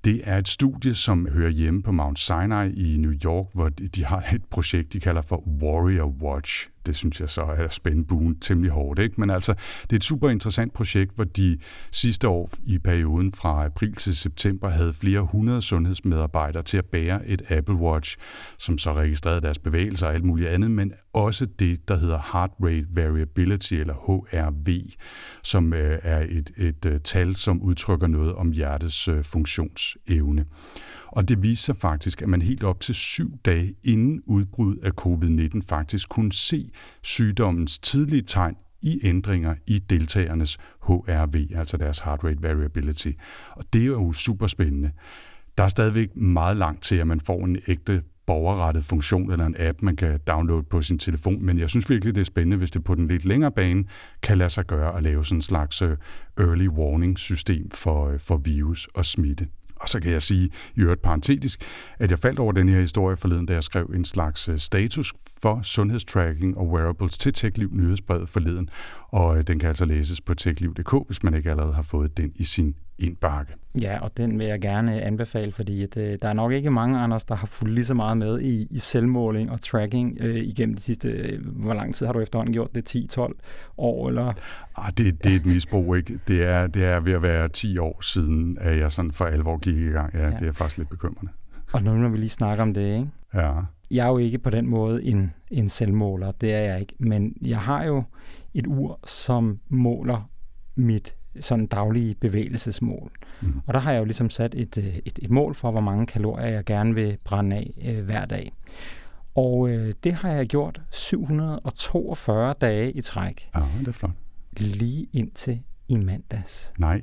Det 0.04 0.20
er 0.24 0.38
et 0.38 0.48
studie, 0.48 0.94
som 0.94 1.28
hører 1.32 1.50
hjemme 1.50 1.82
på 1.82 1.92
Mount 1.92 2.18
Sinai 2.18 2.72
i 2.72 2.96
New 2.96 3.14
York, 3.24 3.46
hvor 3.54 3.68
de 3.68 4.04
har 4.04 4.24
et 4.34 4.44
projekt, 4.50 4.92
de 4.92 5.00
kalder 5.00 5.22
for 5.22 5.48
Warrior 5.62 6.14
Watch 6.22 6.68
det 6.86 6.96
synes 6.96 7.20
jeg 7.20 7.30
så 7.30 7.42
er 7.42 7.68
spændt 7.68 8.08
buen 8.08 8.40
temmelig 8.40 8.72
hårdt. 8.72 9.00
Ikke? 9.00 9.20
Men 9.20 9.30
altså, 9.30 9.54
det 9.82 9.92
er 9.92 9.96
et 9.96 10.04
super 10.04 10.30
interessant 10.30 10.72
projekt, 10.72 11.14
hvor 11.14 11.24
de 11.24 11.58
sidste 11.90 12.28
år 12.28 12.50
i 12.66 12.78
perioden 12.78 13.34
fra 13.34 13.64
april 13.64 13.94
til 13.94 14.16
september 14.16 14.68
havde 14.68 14.94
flere 14.94 15.20
hundrede 15.20 15.62
sundhedsmedarbejdere 15.62 16.62
til 16.62 16.78
at 16.78 16.84
bære 16.84 17.26
et 17.26 17.42
Apple 17.50 17.74
Watch, 17.74 18.16
som 18.58 18.78
så 18.78 18.92
registrerede 18.92 19.40
deres 19.40 19.58
bevægelser 19.58 20.06
og 20.06 20.14
alt 20.14 20.24
muligt 20.24 20.48
andet, 20.48 20.70
men 20.70 20.92
også 21.12 21.46
det, 21.46 21.88
der 21.88 21.96
hedder 21.96 22.18
Heart 22.32 22.50
Rate 22.62 22.86
Variability, 22.90 23.74
eller 23.74 23.94
HRV, 23.94 24.80
som 25.42 25.72
øh, 25.72 25.98
er 26.02 26.20
et, 26.20 26.52
et, 26.56 26.66
et 26.68 26.86
øh, 26.86 27.00
tal, 27.00 27.36
som 27.36 27.62
udtrykker 27.62 28.06
noget 28.06 28.34
om 28.34 28.50
hjertets 28.50 29.08
øh, 29.08 29.24
funktionsevne. 29.24 30.44
Og 31.14 31.29
det 31.29 31.42
viser 31.42 31.64
sig 31.64 31.77
faktisk, 31.77 32.22
at 32.22 32.29
man 32.29 32.42
helt 32.42 32.62
op 32.62 32.81
til 32.81 32.94
syv 32.94 33.38
dage 33.44 33.74
inden 33.85 34.22
udbrud 34.27 34.77
af 34.77 34.90
covid-19 35.00 35.61
faktisk 35.68 36.09
kunne 36.09 36.33
se 36.33 36.70
sygdommens 37.03 37.79
tidlige 37.79 38.22
tegn 38.22 38.57
i 38.83 39.00
ændringer 39.03 39.55
i 39.66 39.79
deltagernes 39.79 40.57
HRV, 40.83 41.57
altså 41.57 41.77
deres 41.77 41.98
heart 41.98 42.24
rate 42.24 42.42
variability. 42.42 43.11
Og 43.50 43.64
det 43.72 43.83
er 43.83 43.87
jo 43.87 44.12
super 44.12 44.46
spændende. 44.46 44.90
Der 45.59 45.64
er 45.64 45.68
stadigvæk 45.68 46.16
meget 46.16 46.57
langt 46.57 46.83
til, 46.83 46.96
at 46.96 47.07
man 47.07 47.20
får 47.20 47.44
en 47.44 47.59
ægte 47.68 48.03
borgerrettet 48.27 48.85
funktion 48.85 49.33
eller 49.33 49.46
en 49.46 49.57
app, 49.59 49.83
man 49.83 49.96
kan 49.96 50.20
downloade 50.27 50.62
på 50.62 50.83
sin 50.83 50.98
telefon, 50.98 51.44
men 51.44 51.59
jeg 51.59 51.70
synes 51.70 51.90
virkelig, 51.90 52.14
det 52.14 52.20
er 52.20 52.24
spændende, 52.24 52.57
hvis 52.57 52.70
det 52.70 52.85
på 52.85 52.94
den 52.94 53.09
lidt 53.09 53.24
længere 53.24 53.53
bane 53.53 53.85
kan 54.22 54.38
lade 54.38 54.50
sig 54.50 54.66
gøre 54.66 54.96
at 54.96 55.03
lave 55.03 55.24
sådan 55.24 55.38
en 55.38 55.42
slags 55.42 55.83
øh, 55.83 55.96
early 56.38 56.68
warning 56.68 57.18
system 57.18 57.70
for, 57.70 58.09
øh, 58.09 58.20
for 58.20 58.37
virus 58.37 58.88
og 58.94 59.07
smitte. 59.07 59.46
Og 59.84 59.90
så 59.90 60.00
kan 60.00 60.12
jeg 60.12 60.22
sige, 60.22 60.50
i 60.76 60.80
øvrigt 60.80 61.02
parentetisk, 61.02 61.62
at 61.98 62.10
jeg 62.10 62.18
faldt 62.18 62.38
over 62.38 62.52
den 62.52 62.68
her 62.68 62.80
historie 62.80 63.16
forleden, 63.16 63.46
da 63.46 63.52
jeg 63.52 63.64
skrev 63.64 63.90
en 63.94 64.04
slags 64.04 64.48
øh, 64.48 64.58
status 64.58 65.12
for 65.42 65.60
sundhedstracking 65.62 66.58
og 66.58 66.68
wearables 66.68 67.18
til 67.18 67.32
TechLiv 67.32 67.70
nyhedsbrevet 67.72 68.28
forleden. 68.28 68.68
Og 69.08 69.38
øh, 69.38 69.46
den 69.46 69.58
kan 69.58 69.68
altså 69.68 69.84
læses 69.84 70.20
på 70.20 70.34
techliv.dk, 70.34 71.06
hvis 71.06 71.22
man 71.22 71.34
ikke 71.34 71.50
allerede 71.50 71.74
har 71.74 71.82
fået 71.82 72.16
den 72.16 72.32
i 72.36 72.44
sin 72.44 72.74
indbakke. 72.98 73.52
Ja, 73.80 73.98
og 74.00 74.11
den 74.16 74.38
vil 74.38 74.46
jeg 74.46 74.61
gerne 74.61 75.02
anbefale, 75.02 75.52
fordi 75.52 75.83
at, 75.83 75.96
øh, 75.96 76.18
der 76.22 76.28
er 76.28 76.33
nok 76.33 76.52
ikke 76.52 76.70
mange, 76.70 76.98
Anders, 76.98 77.24
der 77.24 77.35
har 77.35 77.46
fulgt 77.46 77.74
lige 77.74 77.85
så 77.85 77.94
meget 77.94 78.16
med 78.16 78.40
i, 78.40 78.66
i 78.70 78.78
selvmåling 78.78 79.50
og 79.50 79.61
tracking 79.61 80.18
øh, 80.20 80.37
igennem 80.37 80.74
de 80.74 80.83
sidste... 80.83 81.09
Øh, 81.09 81.46
hvor 81.46 81.74
lang 81.74 81.94
tid 81.94 82.07
har 82.07 82.12
du 82.12 82.20
efterhånden 82.20 82.52
gjort 82.52 82.74
det? 82.74 83.16
10-12 83.18 83.33
år, 83.78 84.09
eller? 84.09 84.33
Ah, 84.76 84.92
det, 84.98 85.24
det 85.24 85.33
er 85.33 85.37
et 85.37 85.46
misbrug, 85.46 85.96
ikke? 85.96 86.18
Det 86.28 86.44
er, 86.44 86.66
det 86.66 86.85
er 86.85 87.00
ved 87.00 87.12
at 87.12 87.22
være 87.22 87.48
10 87.48 87.78
år 87.78 88.02
siden, 88.02 88.59
at 88.61 88.78
jeg 88.78 88.92
sådan 88.92 89.12
for 89.12 89.24
alvor 89.24 89.59
gik 89.59 89.76
i 89.76 89.90
gang. 89.90 90.14
Ja, 90.14 90.28
ja. 90.28 90.37
det 90.38 90.48
er 90.48 90.52
faktisk 90.52 90.78
lidt 90.78 90.88
bekymrende. 90.88 91.33
Og 91.72 91.83
nu 91.83 91.94
når 91.94 92.09
vi 92.09 92.16
lige 92.16 92.28
snakker 92.28 92.62
om 92.62 92.74
det, 92.74 92.94
ikke? 92.94 93.09
Ja. 93.35 93.52
Jeg 93.90 94.07
er 94.07 94.11
jo 94.11 94.18
ikke 94.18 94.38
på 94.38 94.50
den 94.50 94.66
måde 94.66 95.04
en, 95.04 95.33
en 95.50 95.68
selvmåler, 95.68 96.33
det 96.33 96.54
er 96.54 96.61
jeg 96.61 96.80
ikke. 96.80 96.94
Men 96.98 97.37
jeg 97.42 97.59
har 97.59 97.85
jo 97.85 98.04
et 98.54 98.66
ur, 98.66 99.00
som 99.07 99.59
måler 99.68 100.30
mit 100.76 101.14
sådan 101.40 101.66
daglige 101.66 102.14
bevægelsesmål. 102.14 103.10
Mm. 103.42 103.60
Og 103.66 103.74
der 103.74 103.80
har 103.80 103.92
jeg 103.92 103.98
jo 103.98 104.04
ligesom 104.04 104.30
sat 104.30 104.54
et, 104.54 104.78
øh, 104.78 104.96
et, 105.04 105.18
et 105.22 105.30
mål 105.30 105.54
for, 105.54 105.70
hvor 105.70 105.80
mange 105.80 106.06
kalorier 106.06 106.46
jeg 106.46 106.64
gerne 106.64 106.94
vil 106.94 107.18
brænde 107.24 107.56
af 107.56 107.74
øh, 107.84 108.04
hver 108.04 108.24
dag. 108.24 108.52
Og 109.34 109.70
øh, 109.70 109.94
det 110.04 110.14
har 110.14 110.30
jeg 110.30 110.46
gjort 110.46 110.80
742 110.90 112.54
dage 112.60 112.92
i 112.92 113.00
træk. 113.00 113.48
Ja, 113.56 113.62
det 113.78 113.88
er 113.88 113.92
flot. 113.92 114.10
Lige 114.56 115.06
indtil 115.12 115.60
i 115.88 115.96
mandags. 115.96 116.72
Nej. 116.78 117.00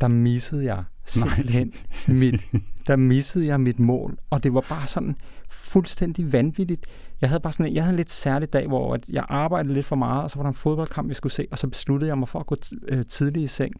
Der 0.00 0.08
missede 0.08 0.64
jeg 0.64 0.84
simpelthen 1.04 1.72
Nej. 2.08 2.16
mit, 2.16 2.40
der 2.86 2.96
missede 2.96 3.46
jeg 3.46 3.60
mit 3.60 3.78
mål. 3.78 4.18
Og 4.30 4.42
det 4.42 4.54
var 4.54 4.64
bare 4.68 4.86
sådan 4.86 5.16
fuldstændig 5.50 6.32
vanvittigt 6.32 6.86
jeg 7.20 7.28
havde 7.30 7.40
bare 7.40 7.52
sådan 7.52 7.66
en, 7.66 7.74
jeg 7.74 7.82
havde 7.82 7.92
en 7.92 7.96
lidt 7.96 8.10
særlig 8.10 8.52
dag, 8.52 8.66
hvor 8.66 8.98
jeg 9.08 9.24
arbejdede 9.28 9.74
lidt 9.74 9.86
for 9.86 9.96
meget, 9.96 10.22
og 10.22 10.30
så 10.30 10.36
var 10.38 10.42
der 10.42 10.48
en 10.48 10.54
fodboldkamp, 10.54 11.08
jeg 11.08 11.16
skulle 11.16 11.32
se, 11.32 11.46
og 11.50 11.58
så 11.58 11.66
besluttede 11.66 12.08
jeg 12.08 12.18
mig 12.18 12.28
for 12.28 12.38
at 12.40 12.46
gå 12.46 12.56
øh, 12.88 13.04
tidligt 13.06 13.44
i 13.44 13.46
seng. 13.46 13.72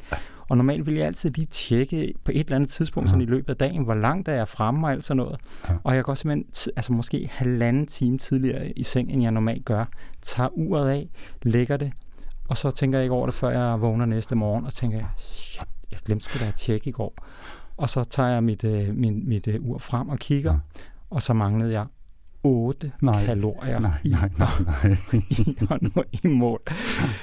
Og 0.48 0.56
normalt 0.56 0.86
ville 0.86 0.98
jeg 0.98 1.06
altid 1.06 1.30
lige 1.30 1.46
tjekke 1.46 2.14
på 2.24 2.32
et 2.34 2.40
eller 2.40 2.56
andet 2.56 2.70
tidspunkt, 2.70 3.06
ja. 3.06 3.10
sådan 3.10 3.22
i 3.22 3.30
løbet 3.30 3.50
af 3.50 3.56
dagen, 3.56 3.84
hvor 3.84 3.94
langt 3.94 4.28
er 4.28 4.32
jeg 4.32 4.48
fremme 4.48 4.86
og 4.86 4.92
alt 4.92 5.04
sådan 5.04 5.16
noget. 5.16 5.40
Ja. 5.68 5.74
Og 5.84 5.96
jeg 5.96 6.04
går 6.04 6.14
simpelthen, 6.14 6.72
altså 6.76 6.92
måske 6.92 7.28
halvanden 7.32 7.86
time 7.86 8.18
tidligere 8.18 8.70
i 8.70 8.82
seng, 8.82 9.12
end 9.12 9.22
jeg 9.22 9.30
normalt 9.30 9.64
gør. 9.64 9.84
Tager 10.22 10.48
uret 10.52 10.88
af, 10.88 11.08
lægger 11.42 11.76
det, 11.76 11.92
og 12.48 12.56
så 12.56 12.70
tænker 12.70 12.98
jeg 12.98 13.04
ikke 13.04 13.14
over 13.14 13.26
det, 13.26 13.34
før 13.34 13.50
jeg 13.50 13.80
vågner 13.80 14.06
næste 14.06 14.34
morgen, 14.34 14.64
og 14.66 14.72
tænker 14.72 14.98
jeg, 14.98 15.06
shit, 15.18 15.68
jeg 15.92 16.00
glemte 16.04 16.24
sgu 16.24 16.38
da 16.38 16.48
at 16.48 16.54
tjekke 16.54 16.88
i 16.88 16.92
går. 16.92 17.14
Og 17.76 17.90
så 17.90 18.04
tager 18.04 18.28
jeg 18.28 18.44
mit, 18.44 18.64
øh, 18.64 18.94
mit, 18.94 19.26
mit 19.26 19.48
øh, 19.48 19.60
ur 19.60 19.78
frem 19.78 20.08
og 20.08 20.18
kigger, 20.18 20.52
ja. 20.52 20.58
og 21.10 21.22
så 21.22 21.32
manglede 21.32 21.72
jeg 21.72 21.86
8 22.44 22.92
nej, 23.02 23.24
kalorier 23.26 23.78
nej, 23.78 23.90
nej, 24.04 24.30
nej, 24.38 24.48
nej. 24.82 24.96
i, 25.30 25.58
og 25.70 25.78
nu 25.80 25.90
i 26.12 26.26
mål. 26.28 26.60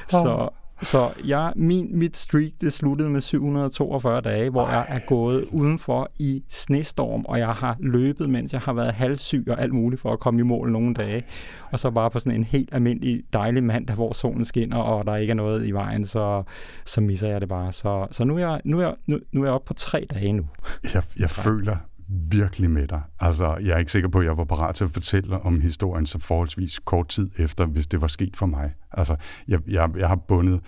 Så, 0.07 0.49
så 0.81 1.12
jeg, 1.25 1.53
min, 1.55 1.99
mit 1.99 2.17
streak 2.17 2.51
det 2.62 2.73
sluttede 2.73 3.10
med 3.10 3.21
742 3.21 4.21
dage, 4.21 4.49
hvor 4.49 4.67
jeg 4.67 4.86
er 4.88 4.99
gået 4.99 5.45
udenfor 5.51 6.12
i 6.19 6.43
snestorm, 6.49 7.25
og 7.25 7.39
jeg 7.39 7.49
har 7.49 7.77
løbet, 7.79 8.29
mens 8.29 8.53
jeg 8.53 8.62
har 8.62 8.73
været 8.73 8.93
halvsyg 8.93 9.45
og 9.49 9.62
alt 9.62 9.73
muligt 9.73 10.01
for 10.01 10.13
at 10.13 10.19
komme 10.19 10.39
i 10.39 10.43
mål 10.43 10.71
nogle 10.71 10.93
dage. 10.93 11.23
Og 11.71 11.79
så 11.79 11.91
bare 11.91 12.10
på 12.10 12.19
sådan 12.19 12.39
en 12.39 12.43
helt 12.43 12.69
almindelig 12.71 13.23
dejlig 13.34 13.63
mandag, 13.63 13.95
hvor 13.95 14.13
solen 14.13 14.45
skinner, 14.45 14.77
og 14.77 15.05
der 15.05 15.15
ikke 15.15 15.31
er 15.31 15.36
noget 15.36 15.67
i 15.67 15.71
vejen, 15.71 16.05
så, 16.05 16.43
så 16.86 17.01
misser 17.01 17.29
jeg 17.29 17.41
det 17.41 17.49
bare. 17.49 17.71
Så, 17.71 18.07
så 18.12 18.23
nu, 18.23 18.36
er 18.36 18.39
jeg, 18.39 18.62
nu, 18.65 18.79
er 18.79 18.84
jeg, 18.84 18.95
nu, 19.07 19.19
nu 19.31 19.41
er 19.41 19.45
jeg 19.45 19.53
oppe 19.53 19.67
på 19.67 19.73
tre 19.73 20.07
dage 20.13 20.34
nu. 20.34 20.45
Jeg, 20.93 21.03
jeg 21.19 21.29
føler 21.45 21.77
virkelig 22.12 22.71
med 22.71 22.88
dig. 22.88 23.02
Altså, 23.19 23.45
jeg 23.45 23.74
er 23.74 23.78
ikke 23.78 23.91
sikker 23.91 24.10
på, 24.10 24.19
at 24.19 24.26
jeg 24.26 24.38
var 24.38 24.43
parat 24.43 24.76
til 24.76 24.84
at 24.84 24.91
fortælle 24.91 25.41
om 25.41 25.62
historien 25.62 26.06
så 26.06 26.19
forholdsvis 26.19 26.80
kort 26.80 27.08
tid 27.08 27.30
efter, 27.38 27.65
hvis 27.65 27.88
det 27.88 28.02
var 28.02 28.08
sket 28.08 28.38
for 28.38 28.45
mig. 28.45 28.74
Altså, 28.91 29.15
jeg, 29.47 29.60
jeg, 29.67 29.89
jeg 29.97 30.08
har 30.08 30.15
bundet 30.15 30.60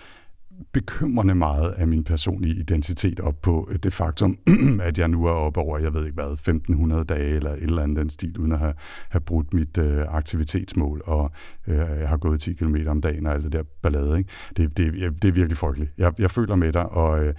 bekymrende 0.72 1.34
meget 1.34 1.70
af 1.70 1.88
min 1.88 2.04
personlige 2.04 2.54
identitet 2.54 3.20
op 3.20 3.42
på 3.42 3.68
øh, 3.70 3.76
det 3.76 3.92
faktum, 3.92 4.38
at 4.82 4.98
jeg 4.98 5.08
nu 5.08 5.26
er 5.26 5.30
oppe 5.30 5.60
over, 5.60 5.78
jeg 5.78 5.94
ved 5.94 6.04
ikke 6.04 6.14
hvad, 6.14 6.32
1500 6.32 7.04
dage 7.04 7.36
eller 7.36 7.50
et 7.50 7.62
eller 7.62 7.82
andet 7.82 7.98
den 7.98 8.10
stil, 8.10 8.38
uden 8.38 8.52
at 8.52 8.58
have, 8.58 8.74
have 9.08 9.20
brudt 9.20 9.54
mit 9.54 9.78
øh, 9.78 10.04
aktivitetsmål, 10.08 11.02
og 11.04 11.30
øh, 11.66 11.76
jeg 11.76 12.08
har 12.08 12.16
gået 12.16 12.40
10 12.40 12.52
km 12.52 12.76
om 12.86 13.00
dagen 13.00 13.26
og 13.26 13.34
alt 13.34 13.44
det 13.44 13.52
der 13.52 13.62
ballade. 13.82 14.18
Ikke? 14.18 14.30
Det, 14.56 14.76
det, 14.76 14.92
det 15.22 15.28
er 15.28 15.32
virkelig 15.32 15.56
frygteligt. 15.56 15.92
Jeg, 15.98 16.12
jeg 16.18 16.30
føler 16.30 16.56
med 16.56 16.72
dig, 16.72 16.88
og 16.88 17.24
øh, 17.24 17.34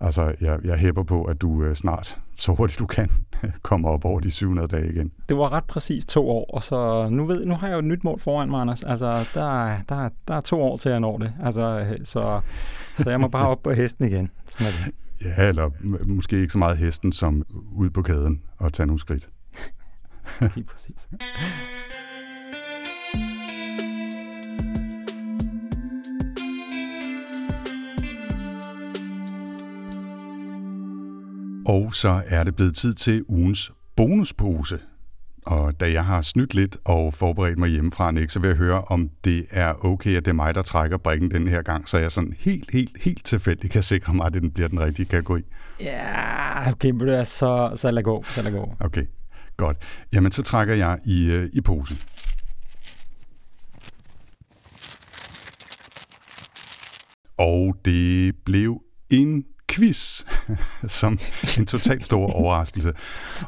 Altså, 0.00 0.34
jeg, 0.40 0.58
jeg 0.64 0.78
hæpper 0.78 1.02
på, 1.02 1.24
at 1.24 1.40
du 1.40 1.64
øh, 1.64 1.74
snart, 1.74 2.18
så 2.38 2.54
hurtigt 2.54 2.78
du 2.78 2.86
kan, 2.86 3.10
kommer 3.62 3.88
op 3.88 4.04
over 4.04 4.20
de 4.20 4.30
700 4.30 4.68
dage 4.68 4.92
igen. 4.92 5.12
Det 5.28 5.36
var 5.36 5.52
ret 5.52 5.64
præcis 5.64 6.06
to 6.06 6.30
år, 6.30 6.50
og 6.54 6.62
så 6.62 7.08
nu, 7.10 7.26
ved, 7.26 7.44
nu 7.44 7.54
har 7.54 7.66
jeg 7.66 7.74
jo 7.74 7.78
et 7.78 7.84
nyt 7.84 8.04
mål 8.04 8.20
foran 8.20 8.50
mig, 8.50 8.60
Anders. 8.60 8.84
Altså, 8.84 9.24
der, 9.34 9.76
der, 9.88 10.08
der 10.28 10.34
er 10.34 10.40
to 10.40 10.62
år 10.62 10.76
til, 10.76 10.88
at 10.88 11.00
nå 11.00 11.18
det. 11.18 11.32
Altså, 11.44 11.86
så, 12.04 12.40
så 12.96 13.10
jeg 13.10 13.20
må 13.20 13.28
bare 13.28 13.48
op 13.48 13.62
på 13.62 13.70
hesten 13.70 14.06
igen. 14.06 14.30
Sådan 14.48 14.66
er 14.66 14.70
det. 14.70 14.94
Ja, 15.24 15.48
eller 15.48 15.70
måske 16.06 16.40
ikke 16.40 16.52
så 16.52 16.58
meget 16.58 16.78
hesten, 16.78 17.12
som 17.12 17.44
ud 17.72 17.90
på 17.90 18.02
kæden 18.02 18.42
og 18.58 18.72
tage 18.72 18.86
nogle 18.86 19.00
skridt. 19.00 19.28
Lige 20.54 20.64
præcis. 20.64 21.08
Og 31.68 31.94
så 31.94 32.22
er 32.26 32.44
det 32.44 32.56
blevet 32.56 32.76
tid 32.76 32.94
til 32.94 33.24
ugens 33.28 33.72
bonuspose. 33.96 34.78
Og 35.46 35.80
da 35.80 35.92
jeg 35.92 36.04
har 36.04 36.22
snydt 36.22 36.54
lidt 36.54 36.76
og 36.84 37.14
forberedt 37.14 37.58
mig 37.58 37.68
hjemmefra, 37.68 38.10
Nick, 38.10 38.30
så 38.30 38.40
vil 38.40 38.48
jeg 38.48 38.56
høre, 38.56 38.82
om 38.84 39.10
det 39.24 39.46
er 39.50 39.84
okay, 39.84 40.16
at 40.16 40.24
det 40.24 40.30
er 40.30 40.34
mig, 40.34 40.54
der 40.54 40.62
trækker 40.62 40.96
brækken 40.96 41.30
den 41.30 41.48
her 41.48 41.62
gang, 41.62 41.88
så 41.88 41.98
jeg 41.98 42.12
sådan 42.12 42.34
helt, 42.38 42.70
helt, 42.70 43.02
helt 43.02 43.24
tilfældigt 43.24 43.72
kan 43.72 43.82
sikre 43.82 44.14
mig, 44.14 44.26
at 44.26 44.34
den 44.34 44.50
bliver 44.50 44.68
den 44.68 44.80
rigtige 44.80 45.06
kategori. 45.06 45.42
Ja, 45.80 46.70
okay, 46.70 46.90
men 46.90 47.08
det 47.08 47.18
er 47.18 47.24
så, 47.24 47.72
så 47.76 47.90
lad 47.90 48.02
gå, 48.02 48.24
så 48.26 48.42
lad 48.42 48.52
gå. 48.52 48.74
Okay, 48.80 49.06
godt. 49.56 49.76
Jamen, 50.12 50.32
så 50.32 50.42
trækker 50.42 50.74
jeg 50.74 50.98
i, 51.04 51.30
øh, 51.30 51.48
i 51.52 51.60
posen. 51.60 51.96
Og 57.38 57.76
det 57.84 58.34
blev 58.44 58.82
en 59.10 59.44
quiz, 59.68 60.24
som 61.00 61.18
en 61.58 61.66
totalt 61.66 62.04
stor 62.04 62.32
overraskelse. 62.40 62.92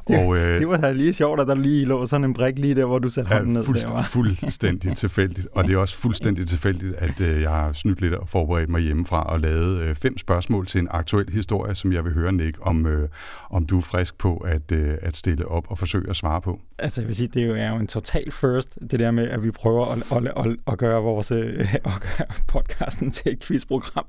Det, 0.09 0.19
og, 0.19 0.37
øh, 0.37 0.61
det 0.61 0.69
var 0.69 0.77
da 0.77 0.93
lige 0.93 1.13
sjovt, 1.13 1.41
at 1.41 1.47
der 1.47 1.55
lige 1.55 1.85
lå 1.85 2.07
sådan 2.07 2.25
en 2.25 2.35
brik 2.35 2.59
lige 2.59 2.75
der, 2.75 2.85
hvor 2.85 2.99
du 2.99 3.09
satte 3.09 3.35
hånden 3.35 3.53
ned. 3.53 3.65
Fuldst, 3.65 3.89
der, 3.89 4.03
fuldstændig 4.19 4.97
tilfældigt. 4.97 5.49
Og 5.53 5.67
det 5.67 5.75
er 5.75 5.79
også 5.79 5.97
fuldstændig 5.97 6.47
tilfældigt, 6.47 6.95
at 6.95 7.21
øh, 7.21 7.41
jeg 7.41 7.51
har 7.51 7.73
snydt 7.73 8.01
lidt 8.01 8.15
og 8.15 8.29
forberedt 8.29 8.71
mig 8.71 8.81
hjemmefra 8.81 9.23
og 9.23 9.41
lavet 9.41 9.81
øh, 9.81 9.95
fem 9.95 10.19
spørgsmål 10.19 10.67
til 10.67 10.81
en 10.81 10.89
aktuel 10.91 11.33
historie, 11.33 11.75
som 11.75 11.93
jeg 11.93 12.05
vil 12.05 12.13
høre, 12.13 12.33
Nick, 12.33 12.59
om, 12.61 12.87
øh, 12.87 13.09
om 13.51 13.67
du 13.67 13.79
er 13.79 13.83
frisk 13.83 14.19
på 14.19 14.37
at, 14.37 14.73
øh, 14.73 14.95
at 15.03 15.17
stille 15.17 15.49
op 15.49 15.65
og 15.69 15.79
forsøge 15.79 16.11
at 16.11 16.17
svare 16.17 16.41
på. 16.41 16.61
Altså 16.79 17.01
jeg 17.01 17.09
vil 17.09 17.17
sige, 17.17 17.29
det 17.35 17.61
er 17.61 17.71
jo 17.71 17.77
en 17.77 17.87
total 17.87 18.33
first, 18.33 18.79
det 18.91 19.01
der 19.01 19.11
med, 19.11 19.29
at 19.29 19.45
vi 19.45 19.51
prøver 19.51 19.87
at, 19.87 19.99
at, 20.13 20.47
at, 20.47 20.57
at 20.67 20.79
gøre 20.79 21.03
vores 21.03 21.31
øh, 21.31 21.75
at 21.75 21.83
gøre 21.83 22.27
podcasten 22.49 23.11
til 23.11 23.33
et 23.33 23.41
quizprogram. 23.41 24.05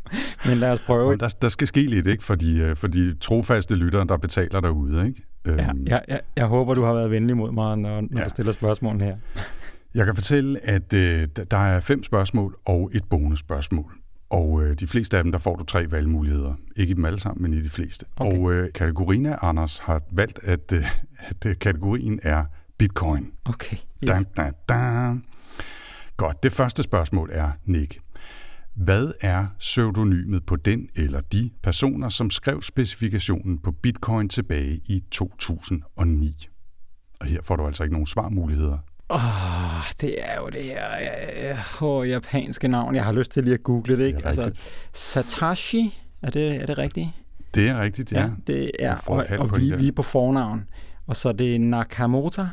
Men 0.45 0.57
lad 0.57 0.71
os 0.71 0.79
prøve. 0.79 1.17
Der, 1.17 1.29
der 1.41 1.49
skal 1.49 1.67
ske 1.67 1.81
lidt, 1.81 2.00
ikke? 2.07 2.23
For 2.23 2.35
de, 2.35 2.57
øh, 2.57 2.75
for 2.75 2.87
de 2.87 3.13
trofaste 3.13 3.75
lyttere, 3.75 4.07
der 4.07 4.17
betaler 4.17 4.59
derude, 4.59 5.07
ikke? 5.07 5.23
Ja, 5.45 5.51
øhm. 5.51 5.87
jeg, 5.87 6.01
jeg, 6.07 6.21
jeg 6.35 6.45
håber, 6.45 6.73
du 6.73 6.83
har 6.83 6.93
været 6.93 7.11
venlig 7.11 7.37
mod 7.37 7.51
mig, 7.51 7.77
når, 7.77 8.01
når 8.01 8.19
ja. 8.19 8.23
du 8.23 8.29
stiller 8.29 8.51
spørgsmål 8.51 9.01
her. 9.01 9.17
Jeg 9.95 10.05
kan 10.05 10.15
fortælle, 10.15 10.65
at 10.65 10.93
øh, 10.93 11.27
der 11.51 11.57
er 11.57 11.79
fem 11.79 12.03
spørgsmål 12.03 12.55
og 12.65 12.91
et 12.93 13.03
bonusspørgsmål. 13.09 13.91
Og 14.29 14.63
øh, 14.63 14.79
de 14.79 14.87
fleste 14.87 15.17
af 15.17 15.23
dem, 15.23 15.31
der 15.31 15.39
får 15.39 15.55
du 15.55 15.63
tre 15.63 15.91
valgmuligheder. 15.91 16.53
Ikke 16.75 16.91
i 16.91 16.93
dem 16.93 17.05
alle 17.05 17.19
sammen, 17.19 17.41
men 17.41 17.53
i 17.53 17.61
de 17.61 17.69
fleste. 17.69 18.05
Okay. 18.15 18.37
Og 18.37 18.53
øh, 18.53 18.69
kategorien 18.75 19.25
af 19.25 19.37
Anders 19.41 19.79
har 19.79 20.01
valgt, 20.11 20.39
at, 20.43 20.71
øh, 20.73 20.85
at 21.17 21.45
øh, 21.45 21.55
kategorien 21.59 22.19
er 22.23 22.45
Bitcoin. 22.77 23.31
Okay. 23.45 23.77
Yes. 24.03 24.09
Da, 24.37 24.43
da, 24.43 24.51
da. 24.69 25.13
Godt, 26.17 26.43
det 26.43 26.51
første 26.51 26.83
spørgsmål 26.83 27.29
er, 27.33 27.51
Nick. 27.65 27.99
Hvad 28.73 29.13
er 29.21 29.47
pseudonymet 29.59 30.45
på 30.45 30.55
den 30.55 30.87
eller 30.95 31.21
de 31.21 31.49
personer, 31.63 32.09
som 32.09 32.29
skrev 32.29 32.61
specifikationen 32.61 33.59
på 33.59 33.71
Bitcoin 33.71 34.29
tilbage 34.29 34.81
i 34.85 35.03
2009? 35.11 36.47
Og 37.19 37.25
her 37.27 37.41
får 37.43 37.55
du 37.55 37.67
altså 37.67 37.83
ikke 37.83 37.93
nogen 37.93 38.07
svarmuligheder. 38.07 38.77
Åh, 39.09 39.15
oh, 39.15 39.83
det 40.01 40.15
er 40.17 40.39
jo 40.39 40.49
det 40.49 40.63
her 40.63 41.57
oh, 41.81 42.09
japanske 42.09 42.67
navn. 42.67 42.95
Jeg 42.95 43.05
har 43.05 43.11
lyst 43.11 43.31
til 43.31 43.43
lige 43.43 43.53
at 43.53 43.63
google 43.63 43.97
det, 43.97 44.05
ikke? 44.05 44.17
Det 44.17 44.25
altså. 44.25 44.63
Satoshi, 44.93 45.99
er 46.21 46.31
det, 46.31 46.55
er 46.55 46.65
det 46.65 46.77
rigtigt? 46.77 47.07
Det 47.55 47.69
er 47.69 47.81
rigtigt, 47.81 48.11
ja. 48.11 48.29
det 48.47 48.71
er. 48.79 48.95
Og, 49.05 49.25
og 49.39 49.59
vi, 49.59 49.73
vi 49.77 49.87
er 49.87 49.91
på 49.91 50.03
fornavn. 50.03 50.69
Og 51.07 51.15
så 51.15 51.29
er 51.29 51.33
det 51.33 51.61
Nakamoto. 51.61 52.45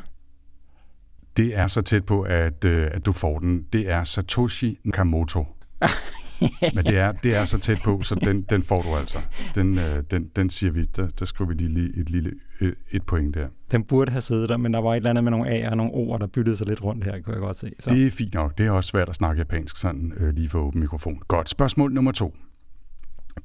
Det 1.37 1.57
er 1.57 1.67
så 1.67 1.81
tæt 1.81 2.05
på, 2.05 2.21
at, 2.21 2.65
øh, 2.65 2.87
at 2.91 3.05
du 3.05 3.11
får 3.11 3.39
den. 3.39 3.65
Det 3.73 3.91
er 3.91 4.03
Satoshi 4.03 4.79
Nakamoto. 4.83 5.45
Men 6.75 6.85
det 6.85 6.97
er, 6.97 7.11
det 7.11 7.35
er 7.35 7.45
så 7.45 7.59
tæt 7.59 7.79
på, 7.83 8.01
så 8.01 8.15
den, 8.15 8.41
den 8.41 8.63
får 8.63 8.81
du 8.81 8.95
altså. 8.95 9.17
Den, 9.55 9.77
øh, 9.77 10.03
den, 10.11 10.29
den 10.35 10.49
siger 10.49 10.71
vi, 10.71 10.85
der, 10.85 11.07
der 11.07 11.25
skriver 11.25 11.47
vi 11.47 11.53
lige 11.53 11.99
et 11.99 12.09
lille 12.09 12.31
øh, 12.61 12.73
et 12.91 13.03
point 13.03 13.35
der. 13.35 13.47
Den 13.71 13.83
burde 13.83 14.11
have 14.11 14.21
siddet 14.21 14.49
der, 14.49 14.57
men 14.57 14.73
der 14.73 14.79
var 14.79 14.91
et 14.91 14.97
eller 14.97 15.09
andet 15.09 15.23
med 15.23 15.31
nogle 15.31 15.49
A'er 15.49 15.69
og 15.69 15.77
nogle 15.77 15.91
O'er, 15.93 16.17
der 16.17 16.27
byttede 16.27 16.57
sig 16.57 16.67
lidt 16.67 16.83
rundt 16.83 17.03
her, 17.03 17.21
kunne 17.21 17.33
jeg 17.33 17.41
godt 17.41 17.57
se. 17.57 17.71
Så. 17.79 17.89
Det 17.89 18.07
er 18.07 18.11
fint 18.11 18.33
nok. 18.33 18.57
Det 18.57 18.65
er 18.65 18.71
også 18.71 18.87
svært 18.87 19.09
at 19.09 19.15
snakke 19.15 19.39
japansk 19.39 19.77
sådan 19.77 20.13
øh, 20.17 20.33
lige 20.33 20.49
for 20.49 20.59
åben 20.59 20.81
mikrofon. 20.81 21.19
Godt. 21.27 21.49
Spørgsmål 21.49 21.93
nummer 21.93 22.11
to. 22.11 22.35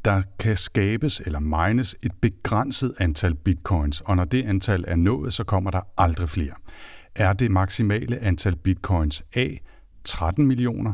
Der 0.05 0.23
kan 0.38 0.57
skabes 0.57 1.20
eller 1.20 1.40
mines 1.40 1.97
et 2.03 2.12
begrænset 2.23 2.94
antal 2.99 3.35
bitcoins, 3.35 4.01
og 4.01 4.16
når 4.16 4.25
det 4.25 4.44
antal 4.44 4.85
er 4.87 4.97
nået, 4.97 5.35
så 5.35 5.44
kommer 5.44 5.70
der 5.70 5.81
aldrig 5.99 6.29
flere. 6.29 6.55
Er 7.14 7.33
det 7.33 7.51
maksimale 7.51 8.18
antal 8.18 8.57
bitcoins 8.57 9.23
A 9.37 9.49
13 10.05 10.47
millioner, 10.47 10.92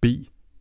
B 0.00 0.06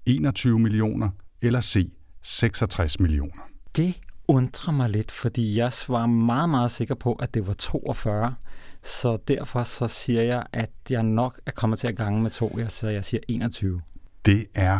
21 0.05 0.59
millioner 0.59 1.09
eller 1.41 1.61
C 1.61 1.91
66 2.21 2.99
millioner? 2.99 3.49
Det 3.75 3.95
undrer 4.27 4.73
mig 4.73 4.89
lidt, 4.89 5.11
fordi 5.11 5.57
jeg 5.57 5.71
var 5.87 6.05
meget, 6.05 6.49
meget 6.49 6.71
sikker 6.71 6.95
på, 6.95 7.13
at 7.13 7.33
det 7.33 7.47
var 7.47 7.53
42. 7.53 8.35
Så 8.83 9.17
derfor 9.27 9.63
så 9.63 9.87
siger 9.87 10.21
jeg, 10.21 10.43
at 10.53 10.71
jeg 10.89 11.03
nok 11.03 11.39
er 11.45 11.51
kommet 11.51 11.79
til 11.79 11.87
at 11.87 11.95
gange 11.95 12.21
med 12.21 12.31
to, 12.31 12.59
så 12.69 12.89
jeg 12.89 13.05
siger 13.05 13.21
21. 13.27 13.81
Det 14.25 14.45
er 14.53 14.79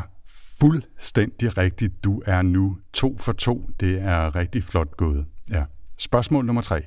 fuldstændig 0.59 1.57
rigtigt. 1.57 2.03
Du 2.03 2.21
er 2.25 2.41
nu 2.41 2.77
to 2.93 3.17
for 3.17 3.31
to. 3.33 3.69
Det 3.79 4.01
er 4.01 4.35
rigtig 4.35 4.63
flot 4.63 4.97
gået. 4.97 5.25
Ja. 5.49 5.65
Spørgsmål 5.97 6.45
nummer 6.45 6.61
tre. 6.61 6.81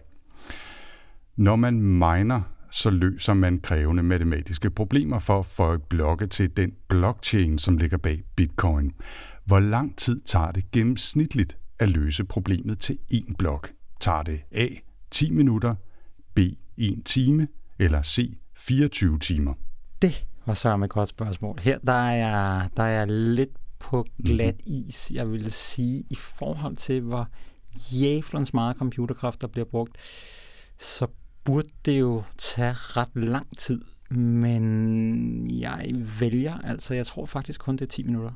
Når 1.36 1.56
man 1.56 1.80
miner, 1.80 2.40
så 2.70 2.90
løser 2.90 3.34
man 3.34 3.58
krævende 3.58 4.02
matematiske 4.02 4.70
problemer 4.70 5.18
for 5.18 5.38
at 5.38 5.46
få 5.46 5.76
blokke 5.76 6.26
til 6.26 6.56
den 6.56 6.72
blockchain, 6.88 7.58
som 7.58 7.76
ligger 7.76 7.96
bag 7.96 8.22
bitcoin. 8.36 8.92
Hvor 9.44 9.60
lang 9.60 9.96
tid 9.96 10.20
tager 10.20 10.50
det 10.50 10.70
gennemsnitligt 10.70 11.58
at 11.78 11.88
løse 11.88 12.24
problemet 12.24 12.78
til 12.78 12.98
én 13.12 13.34
blok? 13.38 13.70
Tager 14.00 14.22
det 14.22 14.40
A 14.52 14.68
10 15.10 15.30
minutter, 15.30 15.74
B 16.34 16.38
1 16.76 17.02
time 17.04 17.48
eller 17.78 18.02
C 18.02 18.38
24 18.56 19.18
timer? 19.18 19.54
Det 20.02 20.26
var 20.46 20.54
så 20.54 20.76
et 20.76 20.90
godt 20.90 21.08
spørgsmål. 21.08 21.58
Her 21.62 21.78
der 21.78 21.92
er, 21.92 22.16
jeg, 22.16 22.68
der 22.76 22.82
er 22.82 22.98
jeg 22.98 23.06
lidt 23.08 23.50
på 23.78 24.06
glat 24.24 24.56
is, 24.66 25.10
jeg 25.10 25.32
vil 25.32 25.52
sige, 25.52 26.04
i 26.10 26.14
forhold 26.14 26.76
til, 26.76 27.00
hvor 27.00 27.28
jævlens 27.92 28.54
meget 28.54 28.76
computerkraft, 28.76 29.40
der 29.40 29.48
bliver 29.48 29.64
brugt, 29.64 29.96
så 30.78 31.06
burde 31.48 31.68
det 31.84 32.00
jo 32.00 32.22
tage 32.38 32.72
ret 32.72 33.08
lang 33.14 33.58
tid. 33.58 33.80
Men 34.10 35.50
jeg 35.60 35.90
vælger, 36.20 36.58
altså 36.58 36.94
jeg 36.94 37.06
tror 37.06 37.26
faktisk 37.26 37.60
kun 37.60 37.76
det 37.76 37.82
er 37.82 37.88
10 37.88 38.02
minutter. 38.02 38.32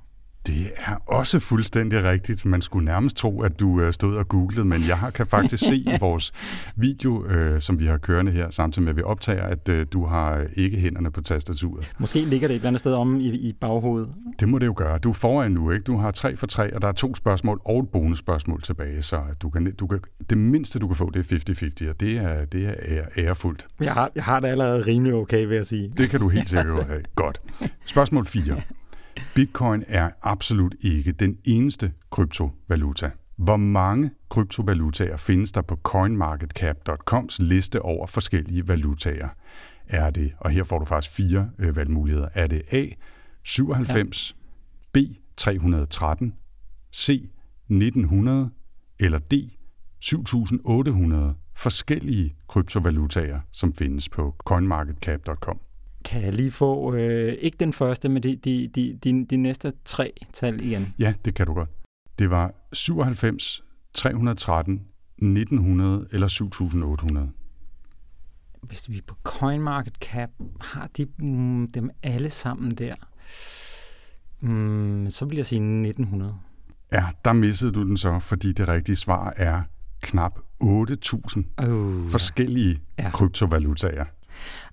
Det 0.46 0.72
er 0.76 0.94
også 1.06 1.40
fuldstændig 1.40 2.02
rigtigt. 2.02 2.44
Man 2.44 2.62
skulle 2.62 2.84
nærmest 2.84 3.16
tro, 3.16 3.42
at 3.42 3.60
du 3.60 3.80
øh, 3.80 3.92
stod 3.92 4.16
og 4.16 4.28
googlede, 4.28 4.64
men 4.64 4.80
jeg 4.88 5.10
kan 5.14 5.26
faktisk 5.26 5.66
se 5.66 5.76
i 5.76 5.96
vores 6.00 6.32
video, 6.76 7.26
øh, 7.26 7.60
som 7.60 7.78
vi 7.80 7.86
har 7.86 7.98
kørende 7.98 8.32
her, 8.32 8.50
samtidig 8.50 8.84
med 8.84 8.90
at 8.90 8.96
vi 8.96 9.02
optager, 9.02 9.42
at 9.42 9.68
øh, 9.68 9.86
du 9.92 10.06
har 10.06 10.46
ikke 10.56 10.76
hænderne 10.76 11.10
på 11.10 11.20
tastaturet. 11.20 11.92
Måske 11.98 12.24
ligger 12.24 12.48
det 12.48 12.54
et 12.54 12.58
eller 12.58 12.68
andet 12.68 12.80
sted 12.80 12.92
om 12.92 13.20
i, 13.20 13.28
i 13.28 13.52
baghovedet. 13.60 14.08
Det 14.40 14.48
må 14.48 14.58
det 14.58 14.66
jo 14.66 14.74
gøre. 14.76 14.98
Du 14.98 15.10
er 15.10 15.14
foran 15.14 15.50
nu, 15.50 15.70
ikke? 15.70 15.84
Du 15.84 15.96
har 15.96 16.10
tre 16.10 16.36
for 16.36 16.46
tre, 16.46 16.74
og 16.74 16.82
der 16.82 16.88
er 16.88 16.92
to 16.92 17.14
spørgsmål 17.14 17.60
og 17.64 17.80
et 17.80 17.88
bonusspørgsmål 17.88 18.62
tilbage, 18.62 19.02
så 19.02 19.20
du 19.42 19.50
kan, 19.50 19.74
du 19.74 19.86
kan, 19.86 20.00
det 20.30 20.38
mindste, 20.38 20.78
du 20.78 20.86
kan 20.86 20.96
få, 20.96 21.10
det 21.10 21.32
er 21.32 21.86
50-50, 21.86 21.90
og 21.90 22.00
det 22.00 22.16
er, 22.16 22.44
det 22.44 22.66
er 22.66 22.74
ære, 22.88 23.04
ærefuldt. 23.18 23.66
Jeg 23.80 23.92
har, 23.92 24.10
jeg 24.14 24.24
har 24.24 24.40
det 24.40 24.48
allerede 24.48 24.86
rimelig 24.86 25.14
okay, 25.14 25.46
vil 25.46 25.54
jeg 25.54 25.66
sige. 25.66 25.92
Det 25.98 26.10
kan 26.10 26.20
du 26.20 26.28
helt 26.28 26.48
sikkert 26.50 26.86
have. 26.86 27.02
Godt. 27.14 27.40
Spørgsmål 27.84 28.26
4. 28.26 28.60
Bitcoin 29.34 29.84
er 29.88 30.10
absolut 30.22 30.74
ikke 30.80 31.12
den 31.12 31.38
eneste 31.44 31.92
kryptovaluta. 32.10 33.10
Hvor 33.36 33.56
mange 33.56 34.10
kryptovalutaer 34.28 35.16
findes 35.16 35.52
der 35.52 35.62
på 35.62 35.76
coinmarketcap.coms 35.82 37.38
liste 37.38 37.82
over 37.82 38.06
forskellige 38.06 38.68
valutaer? 38.68 39.28
Er 39.88 40.10
det, 40.10 40.32
og 40.38 40.50
her 40.50 40.64
får 40.64 40.78
du 40.78 40.84
faktisk 40.84 41.16
fire 41.16 41.50
øh, 41.58 41.76
valgmuligheder, 41.76 42.28
er 42.34 42.46
det 42.46 42.62
A 42.72 42.86
97, 43.44 44.36
B 44.92 44.96
313, 45.36 46.34
C 46.94 47.30
1900 47.70 48.50
eller 49.00 49.18
D 49.18 49.32
7800 50.00 51.34
forskellige 51.54 52.36
kryptovalutaer, 52.48 53.40
som 53.52 53.74
findes 53.74 54.08
på 54.08 54.34
coinmarketcap.com? 54.38 55.60
Kan 56.04 56.22
jeg 56.22 56.32
lige 56.32 56.50
få, 56.50 56.94
øh, 56.94 57.32
ikke 57.40 57.56
den 57.60 57.72
første, 57.72 58.08
men 58.08 58.22
de, 58.22 58.36
de, 58.36 58.68
de, 58.74 58.98
de, 59.04 59.26
de 59.26 59.36
næste 59.36 59.72
tre 59.84 60.12
tal 60.32 60.60
igen? 60.60 60.94
Ja, 60.98 61.14
det 61.24 61.34
kan 61.34 61.46
du 61.46 61.54
godt. 61.54 61.70
Det 62.18 62.30
var 62.30 62.54
97, 62.72 63.64
313, 63.94 64.74
1900 65.18 66.06
eller 66.12 66.28
7800. 66.28 67.30
Hvis 68.62 68.90
vi 68.90 69.00
på 69.06 69.14
CoinMarketCap 69.24 70.30
har 70.60 70.90
de, 70.96 71.06
mm, 71.18 71.72
dem 71.72 71.90
alle 72.02 72.30
sammen 72.30 72.70
der, 72.70 72.94
mm, 74.40 75.10
så 75.10 75.24
vil 75.24 75.36
jeg 75.36 75.46
sige 75.46 75.82
1900. 75.82 76.34
Ja, 76.92 77.06
der 77.24 77.32
missede 77.32 77.72
du 77.72 77.82
den 77.82 77.96
så, 77.96 78.18
fordi 78.18 78.52
det 78.52 78.68
rigtige 78.68 78.96
svar 78.96 79.32
er 79.36 79.62
knap 80.00 80.38
8.000 80.62 81.66
Uh, 81.68 82.08
forskellige 82.08 82.80
Ja. 82.98 83.10
kryptovalutaer. 83.10 84.04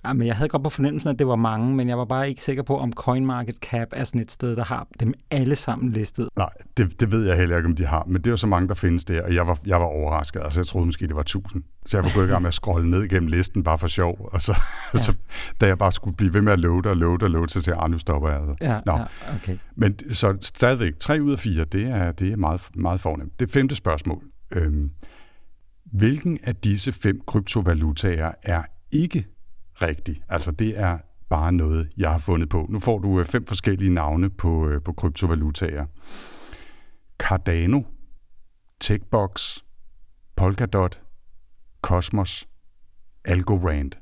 Ja, 0.04 0.12
men 0.12 0.26
jeg 0.26 0.36
havde 0.36 0.48
godt 0.48 0.62
på 0.62 0.70
fornemmelsen, 0.70 1.10
at 1.10 1.18
det 1.18 1.26
var 1.26 1.36
mange, 1.36 1.74
men 1.76 1.88
jeg 1.88 1.98
var 1.98 2.04
bare 2.04 2.28
ikke 2.28 2.42
sikker 2.42 2.62
på, 2.62 2.78
om 2.78 2.92
CoinMarketCap 2.92 3.88
er 3.92 4.04
sådan 4.04 4.20
et 4.20 4.30
sted, 4.30 4.56
der 4.56 4.64
har 4.64 4.86
dem 5.00 5.14
alle 5.30 5.56
sammen 5.56 5.92
listet. 5.92 6.28
Nej, 6.36 6.50
det, 6.76 7.00
det 7.00 7.12
ved 7.12 7.26
jeg 7.26 7.36
heller 7.36 7.56
ikke, 7.56 7.66
om 7.66 7.76
de 7.76 7.86
har, 7.86 8.04
men 8.06 8.16
det 8.16 8.26
er 8.26 8.30
jo 8.30 8.36
så 8.36 8.46
mange, 8.46 8.68
der 8.68 8.74
findes 8.74 9.04
der, 9.04 9.22
og 9.22 9.34
jeg 9.34 9.46
var, 9.46 9.58
jeg 9.66 9.80
var 9.80 9.86
overrasket. 9.86 10.40
Altså, 10.44 10.60
jeg 10.60 10.66
troede 10.66 10.86
måske, 10.86 11.06
det 11.06 11.14
var 11.14 11.20
1000. 11.20 11.62
Så 11.86 11.96
jeg 11.96 12.04
var 12.04 12.10
gået 12.14 12.26
i 12.26 12.28
gang 12.28 12.42
med 12.42 12.48
at 12.48 12.54
scrolle 12.54 12.90
ned 12.90 13.08
gennem 13.08 13.28
listen 13.28 13.64
bare 13.64 13.78
for 13.78 13.88
sjov, 13.88 14.28
og 14.32 14.42
så, 14.42 14.54
ja. 14.94 14.98
så 14.98 15.14
da 15.60 15.66
jeg 15.66 15.78
bare 15.78 15.92
skulle 15.92 16.16
blive 16.16 16.34
ved 16.34 16.40
med 16.42 16.52
at 16.52 16.60
loade 16.60 16.90
og 16.90 16.96
loade 16.96 17.24
og 17.24 17.30
loade, 17.30 17.48
så 17.48 17.54
tænkte 17.54 17.70
jeg, 17.70 17.78
ah, 17.84 17.90
nu 17.90 17.98
stopper 17.98 18.28
jeg 18.28 18.38
altså. 18.38 18.54
Ja, 18.60 18.80
Nå. 18.86 18.92
ja 18.92 19.04
okay. 19.34 19.58
Men 19.76 20.14
så 20.14 20.36
stadigvæk, 20.40 20.98
3 20.98 21.22
ud 21.22 21.32
af 21.32 21.38
4, 21.38 21.64
det 21.64 21.86
er, 21.86 22.12
det 22.12 22.32
er 22.32 22.36
meget, 22.36 22.60
meget 22.74 23.00
fornemt. 23.00 23.40
Det 23.40 23.50
femte 23.50 23.74
spørgsmål. 23.74 24.22
Øhm, 24.56 24.90
hvilken 25.92 26.38
af 26.42 26.56
disse 26.56 26.92
fem 26.92 27.20
kryptovalutaer 27.26 28.32
er 28.42 28.62
ikke 28.92 29.26
rigtig? 29.82 30.22
Altså 30.28 30.50
det 30.50 30.78
er 30.78 30.98
bare 31.28 31.52
noget, 31.52 31.90
jeg 31.96 32.10
har 32.10 32.18
fundet 32.18 32.48
på. 32.48 32.66
Nu 32.68 32.80
får 32.80 32.98
du 32.98 33.20
øh, 33.20 33.26
fem 33.26 33.46
forskellige 33.46 33.94
navne 33.94 34.30
på, 34.30 34.68
øh, 34.68 34.82
på 34.82 34.92
kryptovalutaer. 34.92 35.86
Cardano, 37.18 37.82
Techbox, 38.80 39.58
Polkadot, 40.36 41.00
Cosmos, 41.82 42.48
Algorand. 43.24 43.92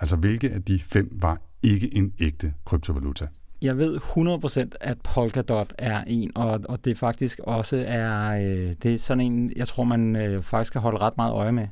Altså 0.00 0.16
hvilke 0.16 0.50
af 0.50 0.62
de 0.62 0.80
fem 0.80 1.08
var 1.12 1.40
ikke 1.62 1.96
en 1.96 2.12
ægte 2.20 2.54
kryptovaluta? 2.64 3.28
Jeg 3.62 3.78
ved 3.78 3.96
100% 3.96 4.76
at 4.80 4.98
Polkadot 5.00 5.72
er 5.78 6.04
en, 6.06 6.32
og, 6.34 6.60
og 6.68 6.84
det 6.84 6.98
faktisk 6.98 7.38
også 7.38 7.84
er, 7.88 8.30
øh, 8.30 8.74
det 8.82 8.94
er 8.94 8.98
sådan 8.98 9.20
en, 9.20 9.52
jeg 9.56 9.68
tror, 9.68 9.84
man 9.84 10.16
øh, 10.16 10.42
faktisk 10.42 10.68
skal 10.68 10.80
holde 10.80 10.98
ret 10.98 11.16
meget 11.16 11.32
øje 11.32 11.52
med. 11.52 11.68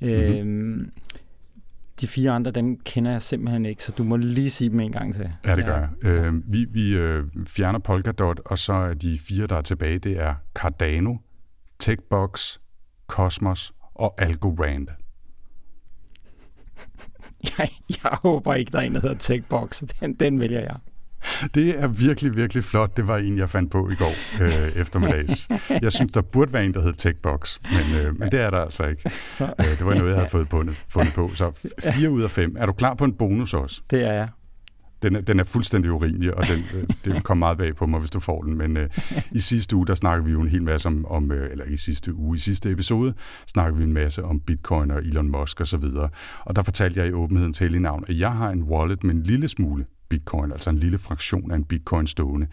Mm-hmm. 0.00 0.90
De 2.00 2.06
fire 2.06 2.30
andre, 2.30 2.50
dem 2.50 2.80
kender 2.80 3.10
jeg 3.10 3.22
simpelthen 3.22 3.66
ikke, 3.66 3.82
så 3.82 3.92
du 3.92 4.04
må 4.04 4.16
lige 4.16 4.50
sige 4.50 4.70
dem 4.70 4.80
en 4.80 4.92
gang 4.92 5.14
til. 5.14 5.32
Ja, 5.46 5.56
det 5.56 5.64
gør 5.64 5.78
jeg. 5.78 5.88
Øh, 6.04 6.34
vi 6.46 6.66
vi 6.70 6.96
øh, 6.96 7.24
fjerner 7.46 7.78
Polkadot, 7.78 8.40
og 8.44 8.58
så 8.58 8.72
er 8.72 8.94
de 8.94 9.18
fire, 9.18 9.46
der 9.46 9.56
er 9.56 9.62
tilbage, 9.62 9.98
det 9.98 10.20
er 10.20 10.34
Cardano, 10.54 11.16
Techbox, 11.78 12.58
Cosmos 13.06 13.72
og 13.94 14.14
Algorand. 14.22 14.88
Jeg, 17.58 17.68
jeg 17.88 18.18
håber 18.22 18.54
ikke, 18.54 18.72
der 18.72 18.78
er 18.78 18.82
en, 18.82 18.94
der 18.94 19.00
hedder 19.00 19.16
TechBox. 19.18 19.82
Den, 20.00 20.14
den 20.14 20.40
vælger 20.40 20.60
jeg. 20.60 20.76
Det 21.54 21.82
er 21.82 21.88
virkelig, 21.88 22.36
virkelig 22.36 22.64
flot. 22.64 22.96
Det 22.96 23.06
var 23.06 23.18
en, 23.18 23.38
jeg 23.38 23.50
fandt 23.50 23.70
på 23.70 23.90
i 23.90 23.94
går 23.94 24.12
øh, 24.40 24.80
eftermiddags. 24.80 25.48
Jeg 25.82 25.92
synes, 25.92 26.12
der 26.12 26.20
burde 26.20 26.52
være 26.52 26.64
en, 26.64 26.74
der 26.74 26.82
hed 26.82 26.92
Techbox, 26.92 27.58
men, 27.62 28.06
øh, 28.06 28.18
men 28.18 28.32
det 28.32 28.40
er 28.40 28.50
der 28.50 28.58
altså 28.58 28.86
ikke. 28.86 29.10
Så. 29.32 29.44
Øh, 29.44 29.66
det 29.66 29.86
var 29.86 29.94
noget, 29.94 30.08
jeg 30.08 30.16
havde 30.16 30.30
fået 30.30 30.48
bundet, 30.48 30.84
fundet 30.88 31.14
på. 31.14 31.30
Så 31.34 31.70
fire 31.92 32.10
ud 32.10 32.22
af 32.22 32.30
fem. 32.30 32.56
Er 32.58 32.66
du 32.66 32.72
klar 32.72 32.94
på 32.94 33.04
en 33.04 33.12
bonus 33.12 33.54
også? 33.54 33.80
Det 33.90 34.04
er 34.04 34.12
jeg. 34.12 34.28
Den 35.02 35.16
er, 35.16 35.20
den 35.20 35.40
er 35.40 35.44
fuldstændig 35.44 35.92
urimelig, 35.92 36.34
og 36.34 36.46
den, 36.46 36.64
øh, 36.74 36.84
det 37.04 37.24
kommer 37.24 37.46
meget 37.46 37.58
bag 37.58 37.76
på 37.76 37.86
mig, 37.86 38.00
hvis 38.00 38.10
du 38.10 38.20
får 38.20 38.42
den. 38.42 38.58
Men 38.58 38.76
øh, 38.76 38.88
i 39.32 39.40
sidste 39.40 39.76
uge, 39.76 39.86
der 39.86 39.94
snakker 39.94 40.24
vi 40.24 40.30
jo 40.32 40.40
en 40.40 40.48
hel 40.48 40.62
masse 40.62 40.88
om, 40.88 41.06
om 41.06 41.32
øh, 41.32 41.50
eller 41.50 41.64
i 41.64 41.76
sidste 41.76 42.14
uge, 42.14 42.36
i 42.36 42.40
sidste 42.40 42.70
episode, 42.70 43.14
snakker 43.46 43.78
vi 43.78 43.84
en 43.84 43.92
masse 43.92 44.24
om 44.24 44.40
bitcoin 44.40 44.90
og 44.90 44.98
Elon 44.98 45.30
Musk 45.30 45.60
osv. 45.60 45.84
Og, 45.84 46.10
og 46.44 46.56
der 46.56 46.62
fortalte 46.62 47.00
jeg 47.00 47.08
i 47.08 47.12
åbenheden 47.12 47.52
til 47.52 47.74
i 47.74 47.78
navn, 47.78 48.04
at 48.08 48.18
jeg 48.18 48.32
har 48.32 48.50
en 48.50 48.62
wallet 48.62 49.04
med 49.04 49.14
en 49.14 49.22
lille 49.22 49.48
smule 49.48 49.84
bitcoin, 50.10 50.52
altså 50.52 50.70
en 50.70 50.78
lille 50.78 50.98
fraktion 50.98 51.50
af 51.50 51.56
en 51.56 51.64
bitcoin 51.64 52.06
stående. 52.06 52.46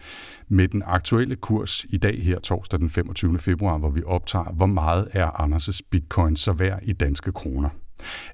Med 0.48 0.68
den 0.68 0.82
aktuelle 0.86 1.36
kurs 1.36 1.86
i 1.88 1.96
dag 1.96 2.22
her, 2.22 2.38
torsdag 2.38 2.80
den 2.80 2.90
25. 2.90 3.38
februar, 3.38 3.78
hvor 3.78 3.90
vi 3.90 4.02
optager, 4.06 4.52
hvor 4.52 4.66
meget 4.66 5.08
er 5.12 5.30
Anders' 5.30 5.80
bitcoin 5.90 6.36
så 6.36 6.52
værd 6.52 6.80
i 6.82 6.92
danske 6.92 7.32
kroner? 7.32 7.68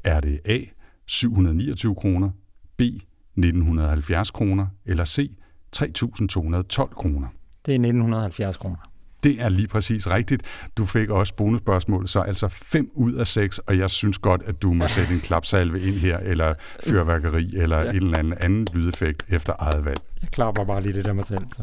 Er 0.05 0.21
det 0.21 0.41
A. 0.45 0.59
729 1.07 1.95
kroner, 1.95 2.31
B. 2.77 2.81
1970 2.81 4.31
kroner, 4.31 4.67
eller 4.85 5.05
C. 5.05 5.31
3.212 5.77 6.95
kroner? 6.95 7.29
Det 7.67 7.73
er 7.73 7.79
1970 7.79 8.57
kroner. 8.57 8.77
Det 9.25 9.43
er 9.43 9.49
lige 9.49 9.69
præcis 9.69 10.11
rigtigt. 10.11 10.43
Du 10.77 10.85
fik 10.85 11.11
også 11.11 11.35
bonusspørgsmål, 11.35 12.09
så 12.09 12.21
altså 12.21 12.49
5 12.49 12.91
ud 12.95 13.13
af 13.13 13.27
6, 13.27 13.59
og 13.59 13.79
jeg 13.79 13.91
synes 13.91 14.19
godt, 14.19 14.43
at 14.47 14.63
du 14.63 14.73
må 14.73 14.89
sætte 14.89 15.15
en 15.15 15.21
klapsalve 15.21 15.81
ind 15.81 15.95
her, 15.95 16.19
eller 16.19 16.55
fyrværkeri, 16.89 17.57
eller 17.57 17.79
ja. 17.79 17.91
en 17.91 17.97
eller 17.97 18.19
anden 18.19 18.35
anden 18.41 18.67
lydeffekt 18.75 19.25
efter 19.29 19.53
eget 19.59 19.85
valg. 19.85 20.01
Jeg 20.23 20.31
klapper 20.31 20.65
bare 20.65 20.83
lige 20.83 20.93
det 20.93 21.05
der 21.05 21.13
mig 21.13 21.25
selv. 21.25 21.45
Så. 21.57 21.63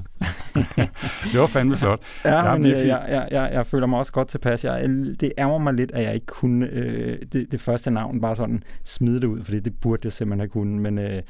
det 1.31 1.39
var 1.39 1.47
fandme 1.47 1.77
flot. 1.77 2.01
Ja, 2.25 2.39
jeg, 2.39 2.53
men 2.53 2.63
virkelig... 2.63 2.87
jeg, 2.87 3.05
jeg, 3.09 3.27
jeg, 3.31 3.49
jeg 3.53 3.65
føler 3.65 3.87
mig 3.87 3.99
også 3.99 4.11
godt 4.11 4.27
tilpas. 4.27 4.65
Jeg, 4.65 4.89
det 5.19 5.31
ærger 5.37 5.57
mig 5.57 5.73
lidt, 5.73 5.91
at 5.91 6.03
jeg 6.03 6.13
ikke 6.13 6.25
kunne 6.25 6.67
øh, 6.67 7.19
det, 7.33 7.51
det 7.51 7.61
første 7.61 7.91
navn 7.91 8.21
bare 8.21 8.35
sådan 8.35 8.63
smide 8.83 9.21
det 9.21 9.27
ud, 9.27 9.43
fordi 9.43 9.59
det 9.59 9.73
burde 9.81 10.01
jeg 10.03 10.13
simpelthen 10.13 10.39
have 10.39 10.49
kunnet. 10.49 10.81
Men, 10.81 10.97
øh, 10.97 11.21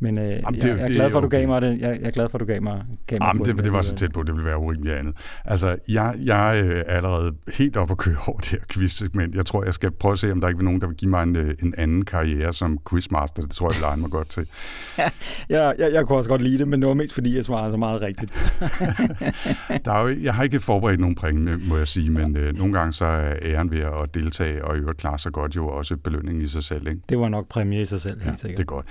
men 0.00 0.18
øh, 0.18 0.24
Jamen, 0.24 0.54
det, 0.54 0.68
jeg, 0.68 0.78
jeg 0.78 0.84
er 0.84 0.88
glad 0.88 1.10
for, 1.10 1.18
at 1.18 1.22
du 1.22 1.26
okay. 1.26 1.38
gav 1.38 1.48
mig 1.48 1.62
det. 1.62 1.80
Jeg, 1.80 1.98
jeg 2.00 2.06
er 2.06 2.10
glad 2.10 2.28
for, 2.28 2.38
at 2.38 2.40
du 2.40 2.46
gav 2.46 2.62
mig, 2.62 2.82
gav 3.06 3.18
mig 3.20 3.26
Jamen, 3.26 3.44
det, 3.44 3.56
det, 3.56 3.64
det 3.64 3.72
var 3.72 3.82
så 3.82 3.94
tæt 3.94 4.12
på, 4.12 4.22
det 4.22 4.34
ville 4.34 4.46
være 4.46 4.58
urimeligt 4.58 4.96
andet. 4.96 5.14
Altså, 5.44 5.76
jeg, 5.88 6.14
jeg 6.24 6.62
øh, 6.64 6.82
er 6.86 6.96
allerede 6.96 7.32
helt 7.54 7.76
op 7.76 7.90
at 7.90 7.98
køre 7.98 8.16
over 8.28 8.38
det 8.38 8.48
her 8.48 8.58
quiz 8.72 9.02
men 9.14 9.34
Jeg 9.34 9.46
tror, 9.46 9.64
jeg 9.64 9.74
skal 9.74 9.90
prøve 9.90 10.12
at 10.12 10.18
se, 10.18 10.32
om 10.32 10.40
der 10.40 10.48
ikke 10.48 10.58
er 10.58 10.64
nogen, 10.64 10.80
der 10.80 10.86
vil 10.86 10.96
give 10.96 11.10
mig 11.10 11.22
en, 11.22 11.36
øh, 11.36 11.54
en 11.62 11.74
anden 11.78 12.04
karriere 12.04 12.52
som 12.52 12.78
quizmaster. 12.90 13.42
Det 13.42 13.50
tror 13.50 13.72
jeg, 13.72 13.90
jeg 13.90 13.98
mig 13.98 14.10
godt 14.10 14.28
til. 14.28 14.46
ja, 14.98 15.10
jeg, 15.50 15.74
jeg, 15.78 15.92
jeg 15.92 16.06
kunne 16.06 16.18
også 16.18 16.30
godt 16.30 16.42
lide 16.42 16.58
det, 16.58 16.68
men 16.68 16.80
det 16.80 16.88
var 16.88 16.94
mest 16.94 17.14
fordi, 17.14 17.36
jeg 17.36 17.44
svarede 17.44 17.70
så 17.70 17.76
meget 17.76 18.02
rigtigt. 18.02 18.54
der 19.84 19.92
er 19.92 20.08
jo, 20.08 20.16
jeg 20.22 20.34
har 20.34 20.42
ikke 20.42 20.60
forberedt 20.60 21.00
nogen 21.00 21.14
præmie, 21.14 21.56
må 21.56 21.76
jeg 21.76 21.88
sige, 21.88 22.10
men 22.10 22.36
øh, 22.36 22.58
nogle 22.58 22.72
gange 22.72 22.92
så 22.92 23.04
er 23.04 23.34
æren 23.42 23.70
ved 23.70 23.78
at 23.80 24.14
deltage 24.14 24.64
og 24.64 24.76
i 24.76 24.78
øvrigt 24.78 24.98
klare 24.98 25.18
sig 25.18 25.32
godt 25.32 25.56
jo 25.56 25.68
også 25.68 25.96
belønning 25.96 26.42
i 26.42 26.46
sig 26.46 26.64
selv. 26.64 26.88
Ikke? 26.88 27.00
Det 27.08 27.18
var 27.18 27.28
nok 27.28 27.48
præmie 27.48 27.80
i 27.80 27.84
sig 27.84 28.00
selv, 28.00 28.22
helt 28.22 28.30
ja, 28.30 28.36
sikkert. 28.36 28.56
det 28.56 28.62
er 28.62 28.66
godt. 28.66 28.86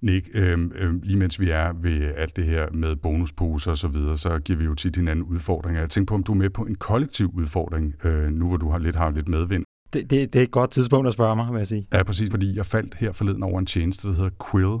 Nick, 0.00 0.28
øh, 0.34 0.58
øh, 0.74 1.02
lige 1.02 1.18
mens 1.18 1.40
vi 1.40 1.50
er 1.50 1.72
ved 1.72 2.14
alt 2.16 2.36
det 2.36 2.44
her 2.44 2.70
med 2.72 2.96
bonusposer 2.96 3.70
og 3.70 3.78
så 3.78 3.88
videre, 3.88 4.18
så 4.18 4.38
giver 4.38 4.58
vi 4.58 4.64
jo 4.64 4.74
tit 4.74 4.96
hinanden 4.96 5.24
udfordringer. 5.24 5.80
Jeg 5.80 5.90
tænker 5.90 6.08
på, 6.10 6.14
om 6.14 6.22
du 6.22 6.32
er 6.32 6.36
med 6.36 6.50
på 6.50 6.62
en 6.62 6.74
kollektiv 6.74 7.30
udfordring, 7.34 7.94
øh, 8.04 8.30
nu 8.30 8.48
hvor 8.48 8.56
du 8.56 8.68
har 8.68 8.78
lidt, 8.78 8.96
har 8.96 9.10
lidt 9.10 9.28
medvind. 9.28 9.64
Det, 9.92 10.10
det, 10.10 10.32
det 10.32 10.38
er 10.38 10.42
et 10.42 10.50
godt 10.50 10.70
tidspunkt 10.70 11.06
at 11.06 11.12
spørge 11.12 11.36
mig, 11.36 11.52
vil 11.52 11.58
jeg 11.58 11.66
sige. 11.66 11.86
Ja, 11.92 12.02
præcis, 12.02 12.30
fordi 12.30 12.56
jeg 12.56 12.66
faldt 12.66 12.94
her 12.94 13.12
forleden 13.12 13.42
over 13.42 13.58
en 13.58 13.66
tjeneste, 13.66 14.08
der 14.08 14.14
hedder 14.14 14.30
Quill, 14.50 14.78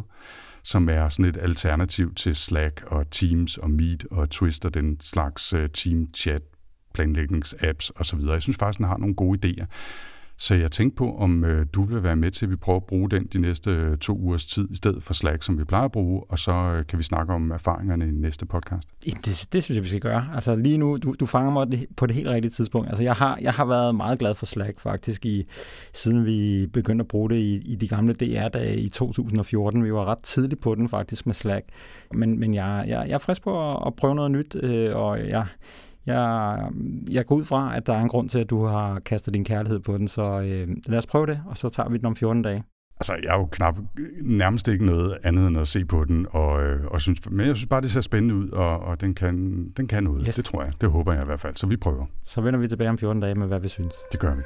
som 0.62 0.88
er 0.88 1.08
sådan 1.08 1.24
et 1.24 1.36
alternativ 1.36 2.14
til 2.14 2.36
Slack 2.36 2.84
og 2.86 3.10
Teams 3.10 3.58
og 3.58 3.70
Meet 3.70 4.06
og 4.10 4.30
Twist 4.30 4.64
og 4.64 4.74
den 4.74 5.00
slags 5.00 5.52
uh, 5.52 5.60
team 5.74 6.08
chat 6.14 6.42
planlægningsapps 6.94 7.92
osv. 7.96 8.20
Jeg 8.20 8.42
synes 8.42 8.56
faktisk, 8.58 8.78
den 8.78 8.86
har 8.86 8.96
nogle 8.96 9.14
gode 9.14 9.38
idéer. 9.46 9.66
Så 10.36 10.54
jeg 10.54 10.70
tænkte 10.70 10.96
på, 10.96 11.16
om 11.16 11.44
øh, 11.44 11.66
du 11.72 11.82
vil 11.82 12.02
være 12.02 12.16
med 12.16 12.30
til, 12.30 12.46
at 12.46 12.50
vi 12.50 12.56
prøver 12.56 12.76
at 12.76 12.84
bruge 12.84 13.10
den 13.10 13.24
de 13.32 13.38
næste 13.38 13.70
øh, 13.70 13.98
to 13.98 14.12
ugers 14.12 14.46
tid, 14.46 14.70
i 14.70 14.76
stedet 14.76 15.02
for 15.02 15.14
Slack, 15.14 15.42
som 15.42 15.58
vi 15.58 15.64
plejer 15.64 15.84
at 15.84 15.92
bruge, 15.92 16.22
og 16.28 16.38
så 16.38 16.52
øh, 16.52 16.86
kan 16.86 16.98
vi 16.98 17.02
snakke 17.02 17.32
om 17.32 17.50
erfaringerne 17.50 18.08
i 18.08 18.10
næste 18.10 18.46
podcast. 18.46 18.88
Det, 19.04 19.48
det 19.52 19.62
synes 19.62 19.76
jeg, 19.76 19.84
vi 19.84 19.88
skal 19.88 20.00
gøre. 20.00 20.28
Altså 20.34 20.56
lige 20.56 20.78
nu, 20.78 20.96
du, 20.96 21.14
du 21.20 21.26
fanger 21.26 21.52
mig 21.52 21.86
på 21.96 22.06
det 22.06 22.14
helt 22.14 22.28
rigtige 22.28 22.50
tidspunkt. 22.50 22.88
Altså 22.88 23.02
jeg 23.02 23.14
har, 23.14 23.38
jeg 23.40 23.52
har 23.52 23.64
været 23.64 23.94
meget 23.94 24.18
glad 24.18 24.34
for 24.34 24.46
Slack 24.46 24.80
faktisk, 24.80 25.26
i, 25.26 25.44
siden 25.92 26.26
vi 26.26 26.66
begyndte 26.72 27.02
at 27.02 27.08
bruge 27.08 27.30
det 27.30 27.36
i, 27.36 27.54
i 27.54 27.74
de 27.74 27.88
gamle 27.88 28.14
DR-dage 28.14 28.76
i 28.76 28.88
2014. 28.88 29.84
Vi 29.84 29.92
var 29.92 30.04
ret 30.04 30.18
tidligt 30.18 30.60
på 30.60 30.74
den 30.74 30.88
faktisk 30.88 31.26
med 31.26 31.34
Slack. 31.34 31.66
Men, 32.14 32.40
men 32.40 32.54
jeg, 32.54 32.84
jeg, 32.86 33.04
jeg 33.08 33.14
er 33.14 33.18
frisk 33.18 33.42
på 33.42 33.72
at, 33.72 33.82
at 33.86 33.94
prøve 33.94 34.14
noget 34.14 34.30
nyt, 34.30 34.56
øh, 34.62 34.96
og 34.96 35.28
jeg 35.28 35.46
jeg, 36.06 36.58
jeg 37.10 37.26
går 37.26 37.34
ud 37.34 37.44
fra, 37.44 37.76
at 37.76 37.86
der 37.86 37.92
er 37.92 38.00
en 38.00 38.08
grund 38.08 38.28
til, 38.28 38.38
at 38.38 38.50
du 38.50 38.64
har 38.64 39.00
kastet 39.00 39.34
din 39.34 39.44
kærlighed 39.44 39.80
på 39.80 39.98
den, 39.98 40.08
så 40.08 40.40
øh, 40.40 40.68
lad 40.86 40.98
os 40.98 41.06
prøve 41.06 41.26
det, 41.26 41.40
og 41.46 41.58
så 41.58 41.68
tager 41.68 41.88
vi 41.88 41.98
den 41.98 42.06
om 42.06 42.16
14 42.16 42.42
dage. 42.42 42.64
Altså, 43.00 43.14
jeg 43.22 43.34
er 43.34 43.38
jo 43.38 43.46
knap 43.46 43.78
nærmest 44.22 44.68
ikke 44.68 44.86
noget 44.86 45.18
andet 45.24 45.48
end 45.48 45.58
at 45.58 45.68
se 45.68 45.84
på 45.84 46.04
den, 46.04 46.26
og, 46.30 46.64
øh, 46.64 46.84
og 46.86 47.00
synes, 47.00 47.30
men 47.30 47.46
jeg 47.46 47.56
synes 47.56 47.68
bare, 47.68 47.80
det 47.80 47.90
ser 47.90 48.00
spændende 48.00 48.34
ud, 48.34 48.48
og, 48.48 48.80
og 48.80 49.00
den, 49.00 49.14
kan, 49.14 49.64
den 49.76 49.86
kan 49.86 50.04
noget. 50.04 50.24
Yes. 50.26 50.34
Det 50.34 50.44
tror 50.44 50.62
jeg. 50.62 50.72
Det 50.80 50.90
håber 50.90 51.12
jeg 51.12 51.22
i 51.22 51.26
hvert 51.26 51.40
fald. 51.40 51.56
Så 51.56 51.66
vi 51.66 51.76
prøver. 51.76 52.06
Så 52.20 52.40
vender 52.40 52.60
vi 52.60 52.68
tilbage 52.68 52.90
om 52.90 52.98
14 52.98 53.22
dage 53.22 53.34
med, 53.34 53.46
hvad 53.46 53.60
vi 53.60 53.68
synes. 53.68 53.94
Det 54.12 54.20
gør 54.20 54.34
vi. 54.34 54.42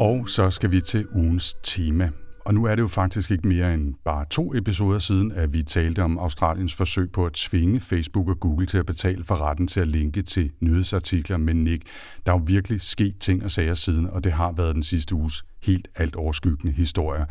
Og 0.00 0.28
så 0.28 0.50
skal 0.50 0.70
vi 0.70 0.80
til 0.80 1.06
ugens 1.12 1.56
tema. 1.62 2.10
Og 2.44 2.54
nu 2.54 2.64
er 2.64 2.74
det 2.74 2.82
jo 2.82 2.86
faktisk 2.86 3.30
ikke 3.30 3.48
mere 3.48 3.74
end 3.74 3.94
bare 4.04 4.24
to 4.30 4.54
episoder 4.54 4.98
siden, 4.98 5.32
at 5.32 5.52
vi 5.52 5.62
talte 5.62 6.02
om 6.02 6.18
Australiens 6.18 6.74
forsøg 6.74 7.12
på 7.12 7.26
at 7.26 7.32
tvinge 7.32 7.80
Facebook 7.80 8.28
og 8.28 8.40
Google 8.40 8.66
til 8.66 8.78
at 8.78 8.86
betale 8.86 9.24
for 9.24 9.36
retten 9.36 9.68
til 9.68 9.80
at 9.80 9.88
linke 9.88 10.22
til 10.22 10.50
nyhedsartikler. 10.60 11.36
Men 11.36 11.64
Nick, 11.64 11.82
der 12.26 12.32
er 12.32 12.36
jo 12.36 12.42
virkelig 12.46 12.80
sket 12.80 13.18
ting 13.18 13.44
og 13.44 13.50
sager 13.50 13.74
siden, 13.74 14.06
og 14.06 14.24
det 14.24 14.32
har 14.32 14.52
været 14.52 14.74
den 14.74 14.82
sidste 14.82 15.14
uges 15.14 15.44
helt 15.62 15.88
alt 15.96 16.16
overskyggende 16.16 16.72
historier. 16.72 17.24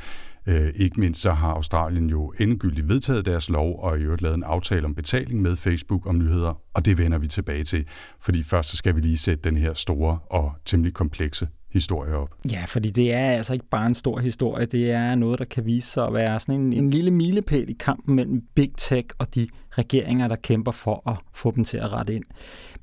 Øh, 0.47 0.69
ikke 0.75 0.99
mindst 0.99 1.21
så 1.21 1.33
har 1.33 1.53
Australien 1.53 2.09
jo 2.09 2.33
endegyldigt 2.39 2.89
vedtaget 2.89 3.25
deres 3.25 3.49
lov 3.49 3.79
og 3.83 3.99
i 3.99 4.01
øvrigt 4.01 4.21
lavet 4.21 4.35
en 4.35 4.43
aftale 4.43 4.85
om 4.85 4.95
betaling 4.95 5.41
med 5.41 5.55
Facebook 5.55 6.07
om 6.07 6.17
nyheder, 6.17 6.61
og 6.73 6.85
det 6.85 6.97
vender 6.97 7.17
vi 7.17 7.27
tilbage 7.27 7.63
til. 7.63 7.85
Fordi 8.21 8.43
først 8.43 8.69
så 8.69 8.77
skal 8.77 8.95
vi 8.95 9.01
lige 9.01 9.17
sætte 9.17 9.43
den 9.43 9.57
her 9.57 9.73
store 9.73 10.19
og 10.29 10.53
temmelig 10.65 10.93
komplekse 10.93 11.47
historie 11.71 12.15
op. 12.15 12.29
Ja, 12.51 12.63
fordi 12.67 12.89
det 12.89 13.13
er 13.13 13.31
altså 13.31 13.53
ikke 13.53 13.69
bare 13.71 13.87
en 13.87 13.95
stor 13.95 14.19
historie, 14.19 14.65
det 14.65 14.91
er 14.91 15.15
noget, 15.15 15.39
der 15.39 15.45
kan 15.45 15.65
vise 15.65 15.91
sig 15.91 16.07
at 16.07 16.13
være 16.13 16.39
sådan 16.39 16.55
en, 16.55 16.73
en 16.73 16.89
lille 16.89 17.11
milepæl 17.11 17.69
i 17.69 17.75
kampen 17.79 18.15
mellem 18.15 18.41
Big 18.55 18.71
Tech 18.77 19.07
og 19.17 19.35
de 19.35 19.47
regeringer, 19.71 20.27
der 20.27 20.35
kæmper 20.35 20.71
for 20.71 21.09
at 21.09 21.17
få 21.33 21.51
dem 21.51 21.63
til 21.63 21.77
at 21.77 21.91
rette 21.91 22.15
ind. 22.15 22.23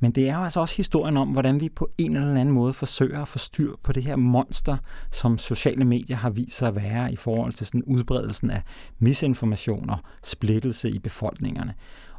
Men 0.01 0.11
det 0.11 0.29
er 0.29 0.39
jo 0.39 0.45
altså 0.45 0.61
også 0.61 0.77
historien 0.77 1.17
om, 1.17 1.29
hvordan 1.29 1.61
vi 1.61 1.69
på 1.69 1.91
en 1.99 2.17
eller 2.17 2.41
anden 2.41 2.55
måde 2.55 2.75
forsøger 2.75 3.23
at 3.23 3.29
få 3.29 3.39
styr 3.39 3.73
på 3.83 3.93
det 3.93 4.03
her 4.03 4.17
monster, 4.17 4.77
som 5.13 5.39
sociale 5.39 5.85
medier 5.85 6.17
har 6.17 6.31
vist 6.31 6.57
sig 6.57 6.69
at 6.69 6.77
være 6.77 7.13
i 7.13 7.17
forhold 7.17 7.53
til 7.53 7.67
sådan 7.67 7.83
udbredelsen 7.83 8.51
af 8.51 8.63
misinformation 8.99 9.91
og 9.91 9.99
splittelse 10.25 10.91
i 10.91 10.99
befolkningerne. 10.99 11.75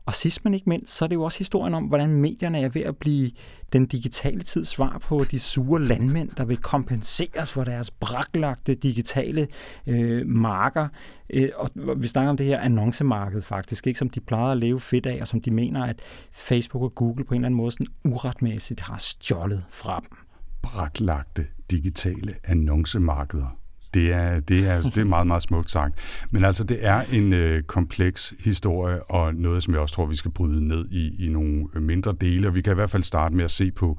Og 0.07 0.15
sidst 0.15 0.45
men 0.45 0.53
ikke 0.53 0.69
mindst, 0.69 0.93
så 0.93 1.05
er 1.05 1.07
det 1.07 1.15
jo 1.15 1.23
også 1.23 1.37
historien 1.37 1.73
om, 1.73 1.83
hvordan 1.83 2.09
medierne 2.09 2.61
er 2.61 2.69
ved 2.69 2.81
at 2.81 2.97
blive 2.97 3.31
den 3.73 3.85
digitale 3.85 4.41
tids 4.41 4.67
svar 4.67 4.97
på 4.97 5.23
de 5.23 5.39
sure 5.39 5.81
landmænd, 5.81 6.29
der 6.37 6.45
vil 6.45 6.57
kompenseres 6.57 7.51
for 7.51 7.63
deres 7.63 7.91
braklagte 7.91 8.75
digitale 8.75 9.47
øh, 9.87 10.27
marker. 10.27 10.87
Øh, 11.29 11.49
og 11.55 11.69
vi 11.97 12.07
snakker 12.07 12.29
om 12.29 12.37
det 12.37 12.45
her 12.45 12.59
annoncemarked 12.59 13.41
faktisk, 13.41 13.87
ikke 13.87 13.99
som 13.99 14.09
de 14.09 14.19
plejer 14.19 14.51
at 14.51 14.57
leve 14.57 14.79
fedt 14.79 15.05
af, 15.05 15.17
og 15.21 15.27
som 15.27 15.41
de 15.41 15.51
mener, 15.51 15.83
at 15.83 15.99
Facebook 16.31 16.83
og 16.83 16.95
Google 16.95 17.25
på 17.25 17.33
en 17.33 17.39
eller 17.41 17.45
anden 17.45 17.57
måde 17.57 17.71
sådan 17.71 17.87
uretmæssigt 18.05 18.81
har 18.81 18.97
stjålet 18.97 19.65
fra 19.69 19.99
dem. 20.09 20.17
Braklagte 20.61 21.47
digitale 21.71 22.35
annoncemarkeder. 22.43 23.57
Det 23.97 24.13
er, 24.13 24.39
det, 24.39 24.67
er, 24.67 24.81
det 24.81 24.97
er 24.97 25.03
meget, 25.03 25.27
meget 25.27 25.43
smukt 25.43 25.71
sagt. 25.71 25.95
Men 26.31 26.45
altså, 26.45 26.63
det 26.63 26.85
er 26.85 27.01
en 27.11 27.33
øh, 27.33 27.63
kompleks 27.63 28.33
historie, 28.39 29.03
og 29.03 29.35
noget, 29.35 29.63
som 29.63 29.73
jeg 29.73 29.81
også 29.81 29.95
tror, 29.95 30.05
vi 30.05 30.15
skal 30.15 30.31
bryde 30.31 30.67
ned 30.67 30.85
i, 30.91 31.25
i 31.25 31.29
nogle 31.29 31.67
øh, 31.75 31.81
mindre 31.81 32.15
dele. 32.21 32.47
Og 32.47 32.55
vi 32.55 32.61
kan 32.61 32.73
i 32.73 32.75
hvert 32.75 32.89
fald 32.89 33.03
starte 33.03 33.35
med 33.35 33.45
at 33.45 33.51
se 33.51 33.71
på 33.71 33.97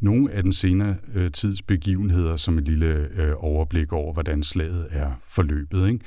nogle 0.00 0.32
af 0.32 0.42
den 0.42 0.52
senere 0.52 0.96
øh, 1.14 1.30
tids 1.30 1.62
begivenheder, 1.62 2.36
som 2.36 2.58
et 2.58 2.64
lille 2.64 3.08
øh, 3.16 3.32
overblik 3.36 3.92
over, 3.92 4.12
hvordan 4.12 4.42
slaget 4.42 4.86
er 4.90 5.10
forløbet. 5.28 5.88
Ikke? 5.88 6.04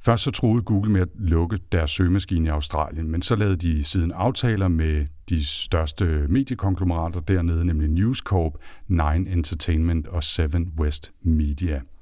Først 0.00 0.22
så 0.22 0.30
troede 0.30 0.62
Google 0.62 0.92
med 0.92 1.00
at 1.00 1.08
lukke 1.18 1.58
deres 1.72 1.90
søgemaskine 1.90 2.46
i 2.46 2.50
Australien, 2.50 3.10
men 3.10 3.22
så 3.22 3.36
lavede 3.36 3.56
de 3.56 3.84
siden 3.84 4.12
aftaler 4.12 4.68
med 4.68 5.06
de 5.28 5.44
største 5.44 6.04
øh, 6.04 6.30
mediekonglomerater 6.30 7.20
dernede, 7.20 7.64
nemlig 7.64 7.88
News 7.88 8.18
Corp, 8.18 8.52
Nine 8.88 9.30
Entertainment 9.30 10.06
og 10.06 10.24
Seven 10.24 10.72
West 10.78 11.12
Media– 11.22 11.80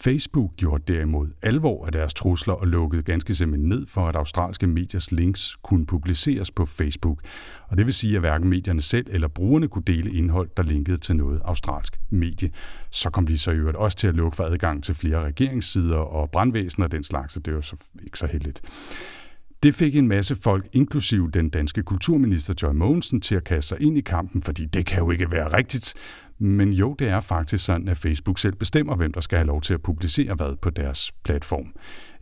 Facebook 0.00 0.56
gjorde 0.56 0.92
derimod 0.92 1.28
alvor 1.42 1.86
af 1.86 1.92
deres 1.92 2.14
trusler 2.14 2.54
og 2.54 2.66
lukkede 2.66 3.02
ganske 3.02 3.34
simpelthen 3.34 3.68
ned 3.68 3.86
for, 3.86 4.00
at 4.00 4.16
australske 4.16 4.66
mediers 4.66 5.12
links 5.12 5.56
kunne 5.62 5.86
publiceres 5.86 6.50
på 6.50 6.66
Facebook. 6.66 7.20
Og 7.68 7.76
det 7.76 7.86
vil 7.86 7.94
sige, 7.94 8.14
at 8.14 8.20
hverken 8.20 8.48
medierne 8.48 8.80
selv 8.80 9.06
eller 9.10 9.28
brugerne 9.28 9.68
kunne 9.68 9.82
dele 9.86 10.12
indhold, 10.12 10.50
der 10.56 10.62
linkede 10.62 10.96
til 10.96 11.16
noget 11.16 11.40
australsk 11.44 12.00
medie. 12.10 12.50
Så 12.90 13.10
kom 13.10 13.26
de 13.26 13.38
så 13.38 13.50
i 13.50 13.56
øvrigt 13.56 13.76
også 13.76 13.96
til 13.96 14.06
at 14.06 14.14
lukke 14.14 14.36
for 14.36 14.44
adgang 14.44 14.84
til 14.84 14.94
flere 14.94 15.24
regeringssider 15.24 15.96
og 15.96 16.30
brandvæsen 16.30 16.82
og 16.82 16.92
den 16.92 17.04
slags, 17.04 17.32
så 17.32 17.40
det 17.40 17.54
var 17.54 17.60
så 17.60 17.76
ikke 18.02 18.18
så 18.18 18.26
heldigt. 18.26 18.62
Det 19.62 19.74
fik 19.74 19.96
en 19.96 20.08
masse 20.08 20.36
folk, 20.36 20.68
inklusiv 20.72 21.30
den 21.30 21.50
danske 21.50 21.82
kulturminister 21.82 22.54
Joy 22.62 22.72
Mogensen, 22.72 23.20
til 23.20 23.34
at 23.34 23.44
kaste 23.44 23.68
sig 23.68 23.80
ind 23.80 23.98
i 23.98 24.00
kampen, 24.00 24.42
fordi 24.42 24.64
det 24.64 24.86
kan 24.86 24.98
jo 24.98 25.10
ikke 25.10 25.30
være 25.30 25.52
rigtigt. 25.52 25.94
Men 26.42 26.72
jo, 26.72 26.94
det 26.98 27.08
er 27.08 27.20
faktisk 27.20 27.64
sådan, 27.64 27.88
at 27.88 27.96
Facebook 27.96 28.38
selv 28.38 28.54
bestemmer, 28.54 28.96
hvem 28.96 29.12
der 29.12 29.20
skal 29.20 29.38
have 29.38 29.46
lov 29.46 29.60
til 29.60 29.74
at 29.74 29.82
publicere 29.82 30.34
hvad 30.34 30.56
på 30.56 30.70
deres 30.70 31.12
platform. 31.24 31.72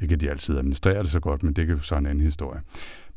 Ikke 0.03 0.15
at 0.15 0.21
de 0.21 0.31
altid 0.31 0.59
administrerer 0.59 1.03
det 1.03 1.11
så 1.11 1.21
godt, 1.21 1.43
men 1.43 1.53
det 1.53 1.65
er 1.71 1.73
jo 1.73 1.81
så 1.81 1.95
en 1.97 2.07
anden 2.07 2.25
historie. 2.25 2.61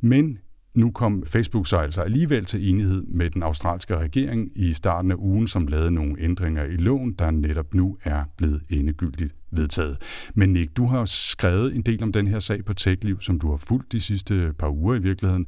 Men 0.02 0.40
nu 0.76 0.92
kom 0.92 1.24
Facebook 1.26 1.68
så 1.68 1.78
altså 1.78 2.02
alligevel 2.02 2.46
til 2.46 2.70
enighed 2.70 3.04
med 3.04 3.30
den 3.30 3.44
australske 3.44 3.98
regering 3.98 4.52
i 4.56 4.74
starten 4.74 5.12
af 5.12 5.16
ugen, 5.16 5.48
som 5.48 5.68
lavede 5.68 5.92
nogle 5.92 6.16
ændringer 6.20 6.64
i 6.64 6.76
loven, 6.76 7.14
der 7.14 7.32
netop 7.32 7.74
nu 7.74 7.98
er 8.04 8.24
blevet 8.38 8.62
endegyldigt 8.70 9.36
vedtaget. 9.52 9.98
Men 10.34 10.54
Nick, 10.54 10.78
du 10.78 10.86
har 10.86 11.06
skrevet 11.06 11.76
en 11.76 11.82
del 11.82 12.04
om 12.04 12.12
den 12.12 12.28
her 12.28 12.40
sag 12.40 12.66
på 12.66 12.74
TechLiv, 12.74 13.22
som 13.22 13.40
du 13.40 13.50
har 13.50 13.58
fulgt 13.58 13.92
de 13.92 14.02
sidste 14.02 14.54
par 14.60 14.70
uger 14.70 14.96
i 14.96 15.00
virkeligheden. 15.00 15.46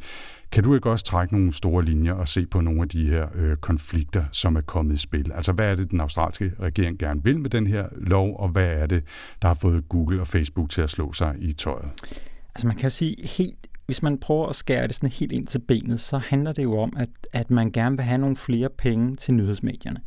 Kan 0.51 0.63
du 0.63 0.76
ikke 0.76 0.89
også 0.89 1.05
trække 1.05 1.34
nogle 1.36 1.53
store 1.53 1.86
linjer 1.86 2.13
og 2.13 2.28
se 2.28 2.45
på 2.45 2.61
nogle 2.61 2.82
af 2.82 2.89
de 2.89 3.09
her 3.09 3.28
øh, 3.36 3.57
konflikter, 3.57 4.24
som 4.32 4.55
er 4.55 4.61
kommet 4.61 4.95
i 4.95 4.97
spil? 4.97 5.32
Altså, 5.32 5.51
hvad 5.51 5.71
er 5.71 5.76
det, 5.76 5.91
den 5.91 5.99
australske 5.99 6.51
regering 6.59 6.99
gerne 6.99 7.24
vil 7.24 7.39
med 7.39 7.49
den 7.49 7.67
her 7.67 7.88
lov, 7.97 8.39
og 8.39 8.49
hvad 8.49 8.82
er 8.82 8.86
det, 8.88 9.03
der 9.41 9.47
har 9.47 9.55
fået 9.55 9.89
Google 9.89 10.21
og 10.21 10.28
Facebook 10.28 10.69
til 10.69 10.82
at 10.82 10.89
slå 10.89 11.13
sig 11.13 11.36
i 11.39 11.53
tøjet? 11.53 11.89
Altså, 12.55 12.67
man 12.67 12.76
kan 12.76 12.84
jo 12.84 12.89
sige 12.89 13.28
helt 13.28 13.67
hvis 13.86 14.04
man 14.04 14.18
prøver 14.18 14.48
at 14.48 14.56
skære 14.56 14.88
det 14.88 14.96
sådan 14.96 15.10
helt 15.10 15.32
ind 15.32 15.48
til 15.48 15.60
benet, 15.60 16.00
så 16.00 16.18
handler 16.18 16.52
det 16.52 16.64
jo 16.64 16.80
om, 16.80 16.94
at, 16.98 17.10
at 17.34 17.52
man 17.52 17.72
gerne 17.72 17.98
vil 17.98 18.06
have 18.06 18.18
nogle 18.18 18.38
flere 18.38 18.70
penge 18.70 19.16
til 19.16 19.34
nyhedsmedierne. 19.34 20.00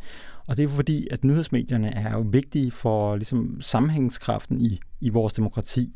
Og 0.46 0.56
det 0.56 0.64
er 0.64 0.68
fordi, 0.68 1.08
at 1.10 1.24
nyhedsmedierne 1.24 1.94
er 1.94 2.12
jo 2.12 2.24
vigtige 2.30 2.70
for 2.70 3.16
ligesom, 3.16 3.60
sammenhængskraften 3.60 4.60
i, 4.60 4.80
i 5.00 5.08
vores 5.08 5.32
demokrati. 5.32 5.92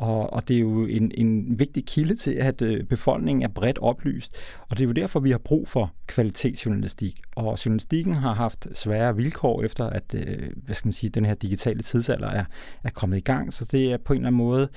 Og, 0.00 0.32
og 0.32 0.48
det 0.48 0.56
er 0.56 0.60
jo 0.60 0.86
en, 0.86 1.12
en 1.14 1.58
vigtig 1.58 1.86
kilde 1.86 2.16
til, 2.16 2.30
at 2.30 2.62
øh, 2.62 2.84
befolkningen 2.84 3.42
er 3.42 3.48
bredt 3.48 3.78
oplyst. 3.78 4.34
Og 4.68 4.78
det 4.78 4.84
er 4.84 4.86
jo 4.86 4.92
derfor, 4.92 5.20
vi 5.20 5.30
har 5.30 5.38
brug 5.38 5.68
for 5.68 5.92
kvalitetsjournalistik. 6.06 7.20
Og 7.36 7.64
journalistikken 7.64 8.14
har 8.14 8.34
haft 8.34 8.68
svære 8.74 9.16
vilkår 9.16 9.62
efter, 9.62 9.86
at 9.86 10.14
øh, 10.14 10.50
hvad 10.64 10.74
skal 10.74 10.86
man 10.86 10.92
sige, 10.92 11.10
den 11.10 11.24
her 11.24 11.34
digitale 11.34 11.82
tidsalder 11.82 12.28
er, 12.28 12.44
er 12.84 12.90
kommet 12.90 13.16
i 13.16 13.20
gang. 13.20 13.52
Så 13.52 13.64
det 13.72 13.92
er 13.92 13.96
på 13.96 14.12
en 14.12 14.16
eller 14.18 14.26
anden 14.26 14.38
måde 14.38 14.68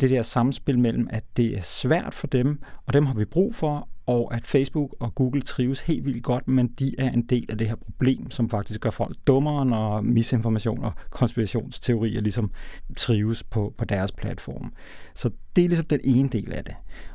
det 0.00 0.10
der 0.10 0.22
samspil 0.22 0.78
mellem, 0.78 1.08
at 1.10 1.24
det 1.36 1.56
er 1.56 1.62
svært 1.62 2.14
for 2.14 2.26
dem, 2.26 2.62
og 2.86 2.92
dem 2.92 3.06
har 3.06 3.14
vi 3.14 3.24
brug 3.24 3.54
for, 3.54 3.88
og 4.08 4.34
at 4.34 4.46
Facebook 4.46 4.96
og 5.00 5.14
Google 5.14 5.42
trives 5.42 5.80
helt 5.80 6.04
vildt 6.04 6.22
godt, 6.22 6.48
men 6.48 6.68
de 6.68 6.94
er 6.98 7.10
en 7.10 7.22
del 7.22 7.46
af 7.48 7.58
det 7.58 7.68
her 7.68 7.76
problem, 7.76 8.30
som 8.30 8.50
faktisk 8.50 8.80
gør 8.80 8.90
folk 8.90 9.16
dummere, 9.26 9.66
når 9.66 10.00
misinformation 10.00 10.84
og 10.84 10.92
konspirationsteorier 11.10 12.20
ligesom 12.20 12.50
trives 12.96 13.42
på, 13.42 13.74
på 13.78 13.84
deres 13.84 14.12
platform. 14.12 14.72
Så 15.14 15.30
det 15.56 15.64
er 15.64 15.68
ligesom 15.68 15.86
den 15.86 16.00
ene 16.04 16.28
del 16.28 16.52
af 16.52 16.64
det. 16.64 16.74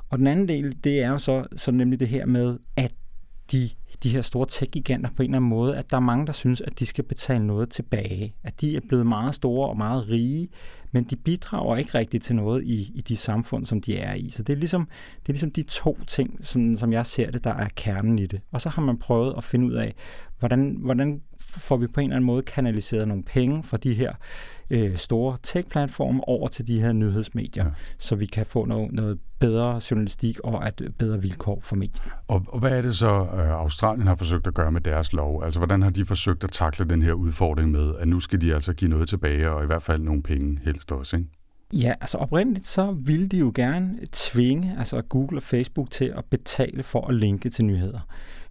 Og 0.09 0.17
den 0.17 0.27
anden 0.27 0.47
del, 0.47 0.83
det 0.83 1.01
er 1.01 1.09
jo 1.09 1.17
så, 1.17 1.45
så 1.55 1.71
nemlig 1.71 1.99
det 1.99 2.07
her 2.07 2.25
med, 2.25 2.57
at 2.75 2.93
de 3.51 3.69
de 4.03 4.09
her 4.09 4.21
store 4.21 4.45
tech-giganter 4.49 5.09
på 5.09 5.23
en 5.23 5.29
eller 5.29 5.37
anden 5.37 5.49
måde, 5.49 5.77
at 5.77 5.91
der 5.91 5.97
er 5.97 6.01
mange, 6.01 6.27
der 6.27 6.33
synes, 6.33 6.61
at 6.61 6.79
de 6.79 6.85
skal 6.85 7.03
betale 7.03 7.47
noget 7.47 7.69
tilbage. 7.69 8.35
At 8.43 8.61
de 8.61 8.75
er 8.75 8.79
blevet 8.87 9.05
meget 9.05 9.35
store 9.35 9.69
og 9.69 9.77
meget 9.77 10.09
rige, 10.09 10.49
men 10.91 11.03
de 11.03 11.15
bidrager 11.15 11.77
ikke 11.77 11.97
rigtigt 11.97 12.23
til 12.23 12.35
noget 12.35 12.63
i, 12.63 12.91
i 12.95 13.01
de 13.01 13.15
samfund, 13.15 13.65
som 13.65 13.81
de 13.81 13.97
er 13.97 14.13
i. 14.13 14.29
Så 14.29 14.43
det 14.43 14.53
er 14.53 14.57
ligesom, 14.57 14.87
det 15.21 15.29
er 15.29 15.33
ligesom 15.33 15.51
de 15.51 15.63
to 15.63 15.99
ting, 16.07 16.37
sådan, 16.41 16.77
som 16.77 16.93
jeg 16.93 17.05
ser 17.05 17.31
det, 17.31 17.43
der 17.43 17.53
er 17.53 17.67
kernen 17.75 18.19
i 18.19 18.25
det. 18.25 18.41
Og 18.51 18.61
så 18.61 18.69
har 18.69 18.81
man 18.81 18.97
prøvet 18.97 19.33
at 19.37 19.43
finde 19.43 19.67
ud 19.67 19.73
af, 19.73 19.95
hvordan, 20.39 20.77
hvordan 20.79 21.21
får 21.39 21.77
vi 21.77 21.87
på 21.87 21.99
en 21.99 22.05
eller 22.05 22.15
anden 22.15 22.25
måde 22.25 22.41
kanaliseret 22.41 23.07
nogle 23.07 23.23
penge 23.23 23.63
fra 23.63 23.77
de 23.77 23.93
her 23.93 24.13
øh, 24.73 24.97
store 24.97 25.37
tech-platforme 25.43 26.27
over 26.27 26.47
til 26.47 26.67
de 26.67 26.81
her 26.81 26.91
nyhedsmedier, 26.91 27.65
ja. 27.65 27.71
så 27.97 28.15
vi 28.15 28.25
kan 28.25 28.45
få 28.45 28.65
noget, 28.65 28.91
noget 28.91 29.19
bedre 29.39 29.81
journalistik 29.91 30.39
og 30.39 30.67
at 30.67 30.81
bedre 30.97 31.21
vilkår 31.21 31.59
for 31.63 31.75
medier. 31.75 32.03
Og, 32.27 32.45
og 32.47 32.59
hvad 32.59 32.71
er 32.71 32.81
det 32.81 32.95
så, 32.95 33.09
øh, 33.09 33.51
Australien 33.51 34.07
har 34.07 34.15
forsøgt 34.15 34.47
at 34.47 34.53
gøre 34.53 34.71
med 34.71 34.81
deres 34.81 35.13
lov? 35.13 35.43
Altså, 35.43 35.59
hvordan 35.59 35.81
har 35.81 35.89
de 35.89 36.05
forsøgt 36.05 36.43
at 36.43 36.51
takle 36.51 36.85
den 36.85 37.01
her 37.01 37.13
udfordring 37.13 37.71
med, 37.71 37.95
at 37.99 38.07
nu 38.07 38.19
skal 38.19 38.41
de 38.41 38.55
altså 38.55 38.73
give 38.73 38.89
noget 38.89 39.09
tilbage, 39.09 39.49
og 39.49 39.63
i 39.63 39.65
hvert 39.65 39.83
fald 39.83 40.01
nogle 40.01 40.23
penge 40.23 40.59
helst 40.63 40.91
også, 40.91 41.17
ikke? 41.17 41.29
Ja, 41.73 41.93
altså 42.01 42.17
oprindeligt 42.17 42.65
så 42.65 42.91
ville 42.91 43.27
de 43.27 43.37
jo 43.37 43.51
gerne 43.55 43.97
tvinge 44.11 44.75
altså 44.77 45.01
Google 45.01 45.37
og 45.37 45.43
Facebook 45.43 45.91
til 45.91 46.13
at 46.17 46.25
betale 46.25 46.83
for 46.83 47.07
at 47.07 47.15
linke 47.15 47.49
til 47.49 47.65
nyheder. 47.65 47.99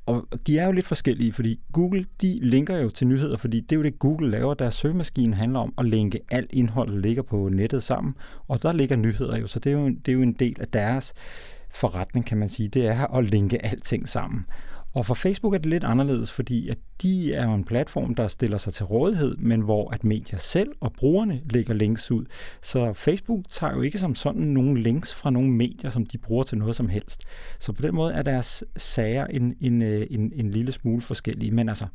Og 0.07 0.29
de 0.47 0.59
er 0.59 0.67
jo 0.67 0.73
lidt 0.73 0.87
forskellige, 0.87 1.33
fordi 1.33 1.61
Google, 1.73 2.05
de 2.21 2.39
linker 2.43 2.79
jo 2.79 2.91
til 2.91 3.07
nyheder, 3.07 3.37
fordi 3.37 3.61
det 3.61 3.73
er 3.73 3.77
jo 3.77 3.83
det, 3.83 3.99
Google 3.99 4.31
laver. 4.31 4.55
Deres 4.55 4.75
søgemaskine 4.75 5.35
handler 5.35 5.61
om 5.61 5.75
at 5.79 5.87
linke 5.87 6.21
alt 6.31 6.51
indhold, 6.53 6.89
der 6.89 6.99
ligger 6.99 7.23
på 7.23 7.49
nettet 7.49 7.83
sammen, 7.83 8.15
og 8.49 8.63
der 8.63 8.73
ligger 8.73 8.97
nyheder 8.97 9.37
jo, 9.37 9.47
så 9.47 9.59
det 9.59 9.73
er 9.73 9.77
jo, 9.79 9.89
det 9.89 10.09
er 10.09 10.13
jo 10.13 10.21
en 10.21 10.33
del 10.33 10.57
af 10.61 10.69
deres 10.69 11.13
forretning, 11.71 12.27
kan 12.27 12.39
man 12.39 12.49
sige. 12.49 12.69
Det 12.69 12.87
er 12.87 13.07
at 13.07 13.25
linke 13.25 13.65
alting 13.65 14.09
sammen. 14.09 14.47
Og 14.95 15.07
for 15.07 15.15
Facebook 15.15 15.55
er 15.55 15.59
det 15.59 15.67
lidt 15.67 15.85
anderledes, 15.85 16.33
fordi 16.33 16.69
at 16.69 16.79
de 17.03 17.35
er 17.35 17.45
jo 17.45 17.55
en 17.55 17.65
platform, 17.65 18.15
der 18.15 18.29
stiller 18.29 18.59
sig 18.59 18.75
til 18.75 18.87
rådighed, 18.87 19.37
men 19.37 19.61
hvor 19.61 19.91
at 19.95 20.05
medier 20.05 20.39
selv 20.39 20.73
og 20.81 20.93
brugerne 20.93 21.41
lægger 21.51 21.75
links 21.75 22.11
ud. 22.11 22.25
Så 22.63 22.93
Facebook 22.93 23.45
tager 23.49 23.75
jo 23.75 23.83
ikke 23.83 23.99
som 23.99 24.15
sådan 24.15 24.43
nogle 24.43 24.81
links 24.81 25.15
fra 25.15 25.31
nogle 25.31 25.51
medier, 25.51 25.91
som 25.91 26.07
de 26.07 26.19
bruger 26.19 26.45
til 26.45 26.59
noget 26.59 26.77
som 26.77 26.89
helst. 26.89 27.23
Så 27.61 27.73
på 27.73 27.83
den 27.83 27.95
måde 27.95 28.15
er 28.15 28.23
deres 28.23 28.65
sager 28.77 29.27
en, 29.27 29.55
en, 29.61 29.83
øh, 29.83 30.07
en, 30.11 30.33
en 30.35 30.51
lille 30.51 30.73
smule 30.73 31.03
forskellige. 31.03 31.51
Men 31.51 31.69
altså, 31.69 31.87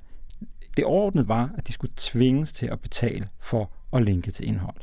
det 0.78 0.86
overordnede 0.86 1.28
var, 1.28 1.54
at 1.58 1.68
de 1.68 1.74
skulle 1.74 1.94
tvinges 1.96 2.54
til 2.54 2.66
at 2.66 2.80
betale 2.80 3.28
for 3.40 3.72
at 3.94 4.04
linke 4.04 4.32
til 4.32 4.48
indhold. 4.48 4.76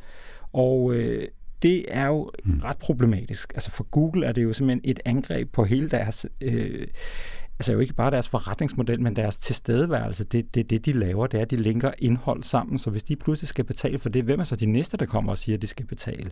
Og 0.52 0.94
øh, 0.94 1.28
det 1.62 1.84
er 1.88 2.06
jo 2.06 2.30
mm. 2.44 2.60
ret 2.64 2.78
problematisk. 2.78 3.52
Altså 3.54 3.70
for 3.70 3.84
Google 3.84 4.26
er 4.26 4.32
det 4.32 4.42
jo 4.42 4.52
simpelthen 4.52 4.80
et 4.84 5.00
angreb 5.04 5.52
på 5.52 5.64
hele 5.64 5.88
deres 5.88 6.26
øh, 6.40 6.86
altså 7.58 7.72
jo 7.72 7.78
ikke 7.78 7.94
bare 7.94 8.10
deres 8.10 8.28
forretningsmodel, 8.28 9.00
men 9.00 9.16
deres 9.16 9.38
tilstedeværelse. 9.38 10.24
Det, 10.24 10.54
det, 10.54 10.70
det, 10.70 10.86
de 10.86 10.92
laver, 10.92 11.26
det 11.26 11.38
er, 11.38 11.42
at 11.42 11.50
de 11.50 11.56
linker 11.56 11.92
indhold 11.98 12.42
sammen, 12.42 12.78
så 12.78 12.90
hvis 12.90 13.02
de 13.02 13.16
pludselig 13.16 13.48
skal 13.48 13.64
betale 13.64 13.98
for 13.98 14.08
det, 14.08 14.24
hvem 14.24 14.40
er 14.40 14.44
så 14.44 14.56
de 14.56 14.66
næste, 14.66 14.96
der 14.96 15.06
kommer 15.06 15.32
og 15.32 15.38
siger, 15.38 15.56
at 15.56 15.62
de 15.62 15.66
skal 15.66 15.86
betale? 15.86 16.30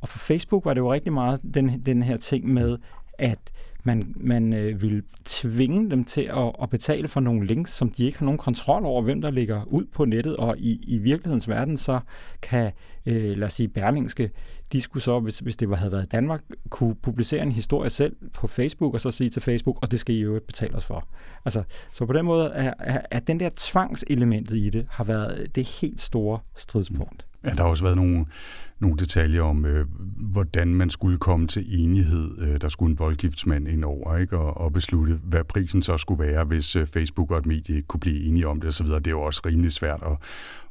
Og 0.00 0.08
for 0.08 0.18
Facebook 0.18 0.64
var 0.64 0.74
det 0.74 0.80
jo 0.80 0.92
rigtig 0.92 1.12
meget 1.12 1.40
den, 1.54 1.82
den 1.86 2.02
her 2.02 2.16
ting 2.16 2.52
med, 2.52 2.78
at 3.18 3.52
man, 3.84 4.14
man 4.16 4.52
øh, 4.52 4.82
vil 4.82 5.02
tvinge 5.24 5.90
dem 5.90 6.04
til 6.04 6.20
at, 6.20 6.52
at 6.62 6.70
betale 6.70 7.08
for 7.08 7.20
nogle 7.20 7.46
links, 7.46 7.72
som 7.72 7.90
de 7.90 8.04
ikke 8.04 8.18
har 8.18 8.24
nogen 8.24 8.38
kontrol 8.38 8.84
over, 8.84 9.02
hvem 9.02 9.20
der 9.20 9.30
ligger 9.30 9.64
ud 9.64 9.84
på 9.84 10.04
nettet, 10.04 10.36
og 10.36 10.58
i, 10.58 10.80
i 10.82 10.98
virkelighedens 10.98 11.48
verden, 11.48 11.76
så 11.76 12.00
kan, 12.42 12.72
øh, 13.06 13.38
lad 13.38 13.46
os 13.46 13.52
sige, 13.52 13.68
Berlingske, 13.68 14.30
de 14.72 14.80
skulle 14.80 15.02
så, 15.02 15.20
hvis, 15.20 15.38
hvis 15.38 15.56
det 15.56 15.78
havde 15.78 15.92
været 15.92 16.12
Danmark, 16.12 16.42
kunne 16.70 16.94
publicere 16.94 17.42
en 17.42 17.52
historie 17.52 17.90
selv 17.90 18.16
på 18.34 18.46
Facebook, 18.46 18.94
og 18.94 19.00
så 19.00 19.10
sige 19.10 19.30
til 19.30 19.42
Facebook, 19.42 19.78
og 19.82 19.90
det 19.90 20.00
skal 20.00 20.14
I 20.14 20.20
jo 20.20 20.40
betale 20.46 20.74
os 20.74 20.84
for. 20.84 21.08
Altså, 21.44 21.62
så 21.92 22.06
på 22.06 22.12
den 22.12 22.24
måde 22.24 22.50
er, 22.54 22.74
er, 22.78 23.00
er 23.10 23.20
den 23.20 23.40
der 23.40 23.50
tvangselementet 23.56 24.56
i 24.56 24.70
det, 24.70 24.86
har 24.90 25.04
været 25.04 25.54
det 25.54 25.68
helt 25.68 26.00
store 26.00 26.38
stridspunkt. 26.56 27.26
Ja, 27.44 27.50
der 27.50 27.62
har 27.62 27.70
også 27.70 27.84
været 27.84 27.96
nogle 27.96 28.26
nogle 28.82 28.96
detaljer 28.96 29.42
om, 29.42 29.64
øh, 29.64 29.86
hvordan 30.16 30.74
man 30.74 30.90
skulle 30.90 31.18
komme 31.18 31.46
til 31.46 31.82
enighed. 31.82 32.38
Øh, 32.38 32.60
der 32.60 32.68
skulle 32.68 32.90
en 32.90 32.98
voldgiftsmand 32.98 33.68
ind 33.68 33.84
over 33.84 34.16
ikke? 34.16 34.38
Og, 34.38 34.56
og 34.56 34.72
beslutte, 34.72 35.20
hvad 35.24 35.44
prisen 35.44 35.82
så 35.82 35.98
skulle 35.98 36.24
være, 36.24 36.44
hvis 36.44 36.76
øh, 36.76 36.86
Facebook 36.86 37.30
og 37.30 37.38
et 37.38 37.46
medie 37.46 37.76
ikke 37.76 37.86
kunne 37.86 38.00
blive 38.00 38.24
enige 38.24 38.48
om 38.48 38.60
det 38.60 38.68
osv. 38.68 38.86
Det 38.86 39.06
er 39.06 39.10
jo 39.10 39.22
også 39.22 39.42
rimelig 39.46 39.72
svært 39.72 40.02
at, 40.06 40.16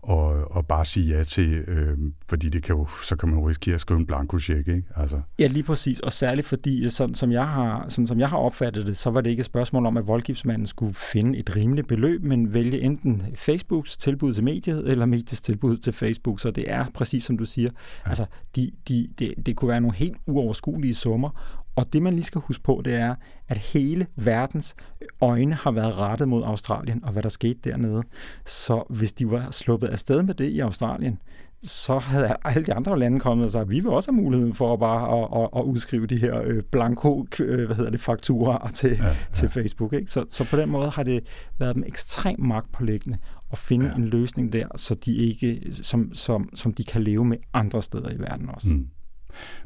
og, 0.01 0.55
og 0.55 0.67
bare 0.67 0.85
sige 0.85 1.17
ja 1.17 1.23
til, 1.23 1.63
øh, 1.67 1.97
fordi 2.29 2.49
det 2.49 2.63
kan 2.63 2.75
jo, 2.75 2.87
så 3.03 3.15
kan 3.15 3.29
man 3.29 3.39
jo 3.39 3.49
risikere 3.49 3.75
at 3.75 3.81
skrive 3.81 3.99
en 3.99 4.05
blanko 4.05 4.37
ikke? 4.49 4.83
Altså. 4.95 5.21
Ja, 5.39 5.47
lige 5.47 5.63
præcis, 5.63 5.99
og 5.99 6.13
særligt 6.13 6.47
fordi, 6.47 6.85
øh, 6.85 6.91
sådan 6.91 7.15
som, 7.15 7.31
jeg 7.31 7.47
har, 7.47 7.85
sådan 7.89 8.07
som 8.07 8.19
jeg 8.19 8.29
har 8.29 8.37
opfattet 8.37 8.85
det, 8.85 8.97
så 8.97 9.09
var 9.09 9.21
det 9.21 9.29
ikke 9.29 9.39
et 9.41 9.45
spørgsmål 9.45 9.85
om, 9.85 9.97
at 9.97 10.07
voldgiftsmanden 10.07 10.67
skulle 10.67 10.93
finde 10.93 11.39
et 11.39 11.55
rimeligt 11.55 11.87
beløb, 11.87 12.23
men 12.23 12.53
vælge 12.53 12.81
enten 12.81 13.23
Facebooks 13.35 13.97
tilbud 13.97 14.33
til 14.33 14.43
mediet, 14.43 14.91
eller 14.91 15.05
mediets 15.05 15.41
tilbud 15.41 15.77
til 15.77 15.93
Facebook, 15.93 16.39
så 16.39 16.51
det 16.51 16.71
er 16.71 16.85
præcis 16.93 17.23
som 17.23 17.37
du 17.37 17.45
siger, 17.45 17.69
ja. 18.05 18.09
altså 18.09 18.25
de, 18.55 18.71
de, 18.87 19.07
det, 19.19 19.33
det 19.45 19.55
kunne 19.55 19.69
være 19.69 19.81
nogle 19.81 19.95
helt 19.95 20.17
uoverskuelige 20.27 20.95
summer, 20.95 21.29
Og 21.75 21.93
det 21.93 22.01
man 22.01 22.13
lige 22.13 22.23
skal 22.23 22.41
huske 22.41 22.63
på, 22.63 22.81
det 22.85 22.93
er, 22.93 23.15
at 23.47 23.57
hele 23.57 24.07
verdens 24.15 24.75
øjne 25.21 25.53
har 25.53 25.71
været 25.71 25.97
rettet 25.97 26.27
mod 26.27 26.43
Australien 26.43 27.03
og 27.05 27.11
hvad 27.11 27.23
der 27.23 27.29
skete 27.29 27.59
dernede. 27.63 28.03
Så 28.45 28.83
hvis 28.89 29.13
de 29.13 29.31
var 29.31 29.51
sluppet 29.51 29.87
afsted 29.87 30.23
med 30.23 30.33
det 30.33 30.49
i 30.49 30.59
Australien, 30.59 31.19
så 31.63 31.99
havde 31.99 32.35
alle 32.45 32.65
de 32.65 32.73
andre 32.73 32.99
lande 32.99 33.19
kommet 33.19 33.45
og 33.45 33.51
sagt, 33.51 33.61
at 33.61 33.69
vi 33.69 33.79
vil 33.79 33.89
også 33.89 34.11
have 34.11 34.21
muligheden 34.21 34.53
for 34.53 34.75
bare 34.75 35.21
at, 35.21 35.43
at, 35.43 35.59
at 35.59 35.63
udskrive 35.63 36.07
de 36.07 36.17
her 36.17 36.41
øh, 36.41 36.63
blanko 36.71 37.25
øh, 37.39 37.65
hvad 37.65 37.75
hedder 37.75 37.91
det, 37.91 37.99
fakturer 37.99 38.67
til, 38.73 38.97
ja, 38.97 39.07
ja. 39.07 39.15
til 39.33 39.49
Facebook. 39.49 39.93
Ikke? 39.93 40.11
Så, 40.11 40.25
så 40.29 40.45
på 40.49 40.57
den 40.57 40.69
måde 40.69 40.89
har 40.89 41.03
det 41.03 41.23
været 41.59 41.75
dem 41.75 41.83
ekstremt 41.87 42.39
magtpålæggende 42.39 43.17
at 43.51 43.57
finde 43.57 43.85
ja. 43.85 43.95
en 43.95 44.07
løsning 44.07 44.53
der, 44.53 44.67
så 44.75 44.95
de 44.95 45.15
ikke, 45.15 45.61
som, 45.71 46.13
som, 46.13 46.49
som 46.55 46.73
de 46.73 46.83
kan 46.83 47.03
leve 47.03 47.25
med 47.25 47.37
andre 47.53 47.83
steder 47.83 48.11
i 48.11 48.19
verden 48.19 48.49
også. 48.49 48.69
Mm. 48.69 48.87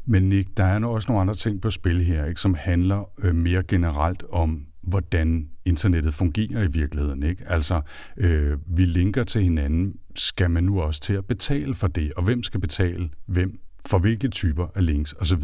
Men 0.04 0.28
Nick, 0.28 0.48
der 0.56 0.64
er 0.64 0.84
også 0.84 1.08
nogle 1.08 1.20
andre 1.20 1.34
ting 1.34 1.62
på 1.62 1.70
spil 1.70 2.04
her, 2.04 2.24
ikke, 2.24 2.40
som 2.40 2.54
handler 2.54 3.10
øh, 3.24 3.34
mere 3.34 3.62
generelt 3.62 4.22
om 4.30 4.66
hvordan 4.82 5.48
internettet 5.64 6.14
fungerer 6.14 6.62
i 6.62 6.70
virkeligheden. 6.70 7.22
Ikke? 7.22 7.44
Altså, 7.46 7.80
øh, 8.16 8.58
vi 8.66 8.84
linker 8.84 9.24
til 9.24 9.42
hinanden. 9.42 9.94
Skal 10.14 10.50
man 10.50 10.64
nu 10.64 10.80
også 10.80 11.00
til 11.00 11.12
at 11.12 11.24
betale 11.24 11.74
for 11.74 11.86
det? 11.86 12.12
Og 12.12 12.22
hvem 12.22 12.42
skal 12.42 12.60
betale 12.60 13.08
hvem? 13.26 13.60
For 13.86 13.98
hvilke 13.98 14.28
typer 14.28 14.66
af 14.74 14.86
links 14.86 15.14
osv. 15.20 15.42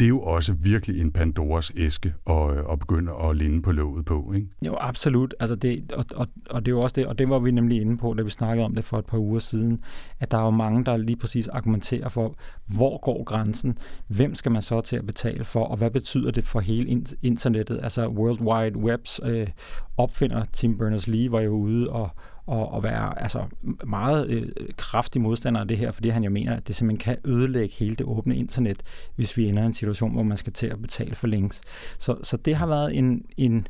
Det 0.00 0.04
er 0.04 0.08
jo 0.08 0.20
også 0.20 0.52
virkelig 0.52 1.00
en 1.00 1.12
Pandoras 1.12 1.72
æske 1.76 2.14
at, 2.26 2.50
øh, 2.50 2.64
at 2.72 2.78
begynde 2.78 3.12
at 3.24 3.36
linde 3.36 3.62
på 3.62 3.72
låget 3.72 4.04
på. 4.04 4.32
Ikke? 4.34 4.48
Jo, 4.62 4.76
absolut. 4.80 5.34
Altså 5.40 5.56
det, 5.56 5.92
og, 5.92 6.04
og, 6.14 6.26
og 6.50 6.66
det 6.66 6.72
er 6.72 6.76
jo 6.76 6.80
også 6.80 6.94
det, 6.94 7.06
og 7.06 7.18
det 7.18 7.28
var 7.28 7.38
vi 7.38 7.50
nemlig 7.50 7.80
inde 7.80 7.98
på, 7.98 8.14
da 8.14 8.22
vi 8.22 8.30
snakkede 8.30 8.64
om 8.64 8.74
det 8.74 8.84
for 8.84 8.98
et 8.98 9.06
par 9.06 9.18
uger 9.18 9.38
siden, 9.38 9.80
at 10.20 10.30
der 10.30 10.38
er 10.38 10.44
jo 10.44 10.50
mange, 10.50 10.84
der 10.84 10.96
lige 10.96 11.16
præcis 11.16 11.48
argumenterer 11.48 12.08
for, 12.08 12.34
hvor 12.66 13.00
går 13.00 13.24
grænsen? 13.24 13.78
Hvem 14.06 14.34
skal 14.34 14.52
man 14.52 14.62
så 14.62 14.80
til 14.80 14.96
at 14.96 15.06
betale 15.06 15.44
for? 15.44 15.64
Og 15.64 15.76
hvad 15.76 15.90
betyder 15.90 16.30
det 16.30 16.46
for 16.46 16.60
hele 16.60 17.04
internettet? 17.22 17.78
Altså 17.82 18.08
World 18.08 18.40
Wide 18.40 18.78
Webs 18.78 19.20
øh, 19.24 19.46
opfinder 19.96 20.44
Tim 20.52 20.78
Berners-Lee 20.80 21.30
var 21.30 21.40
jo 21.40 21.50
ude 21.50 21.88
og 21.90 22.10
og, 22.46 22.72
og 22.72 22.82
være 22.82 23.22
altså, 23.22 23.44
meget 23.86 24.28
øh, 24.28 24.48
kraftig 24.76 25.22
modstander 25.22 25.60
af 25.60 25.68
det 25.68 25.78
her, 25.78 25.92
fordi 25.92 26.08
han 26.08 26.24
jo 26.24 26.30
mener, 26.30 26.56
at 26.56 26.68
det 26.68 26.76
simpelthen 26.76 26.98
kan 26.98 27.32
ødelægge 27.32 27.74
hele 27.78 27.94
det 27.94 28.06
åbne 28.06 28.36
internet, 28.36 28.82
hvis 29.16 29.36
vi 29.36 29.48
ender 29.48 29.62
i 29.62 29.66
en 29.66 29.72
situation, 29.72 30.12
hvor 30.12 30.22
man 30.22 30.36
skal 30.36 30.52
til 30.52 30.66
at 30.66 30.82
betale 30.82 31.14
for 31.14 31.26
links. 31.26 31.60
Så, 31.98 32.16
så 32.22 32.36
det 32.36 32.56
har 32.56 32.66
været 32.66 32.96
en, 32.96 33.24
en, 33.36 33.66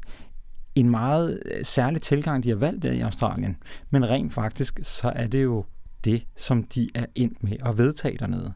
en 0.75 0.91
meget 0.91 1.43
øh, 1.45 1.65
særlig 1.65 2.03
tilgang, 2.03 2.45
de 2.45 2.49
har 2.49 2.57
valgt 2.57 2.83
der 2.83 2.93
i 2.93 3.01
Australien. 3.01 3.57
Men 3.91 4.11
rent 4.11 4.33
faktisk, 4.33 4.81
så 4.83 5.13
er 5.15 5.27
det 5.27 5.43
jo 5.43 5.65
det, 6.05 6.27
som 6.37 6.63
de 6.63 6.89
er 6.95 7.07
endt 7.15 7.43
med 7.43 7.57
at 7.67 7.79
vedtage 7.79 8.19
dernede. 8.19 8.53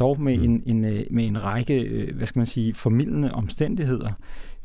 Dog 0.00 0.20
med, 0.20 0.38
mm. 0.38 0.44
en, 0.44 0.62
en, 0.66 0.84
øh, 0.84 1.06
med 1.10 1.26
en 1.26 1.44
række, 1.44 1.80
øh, 1.80 2.16
hvad 2.16 2.26
skal 2.26 2.40
man 2.40 2.46
sige, 2.46 2.74
formidlende 2.74 3.32
omstændigheder. 3.32 4.12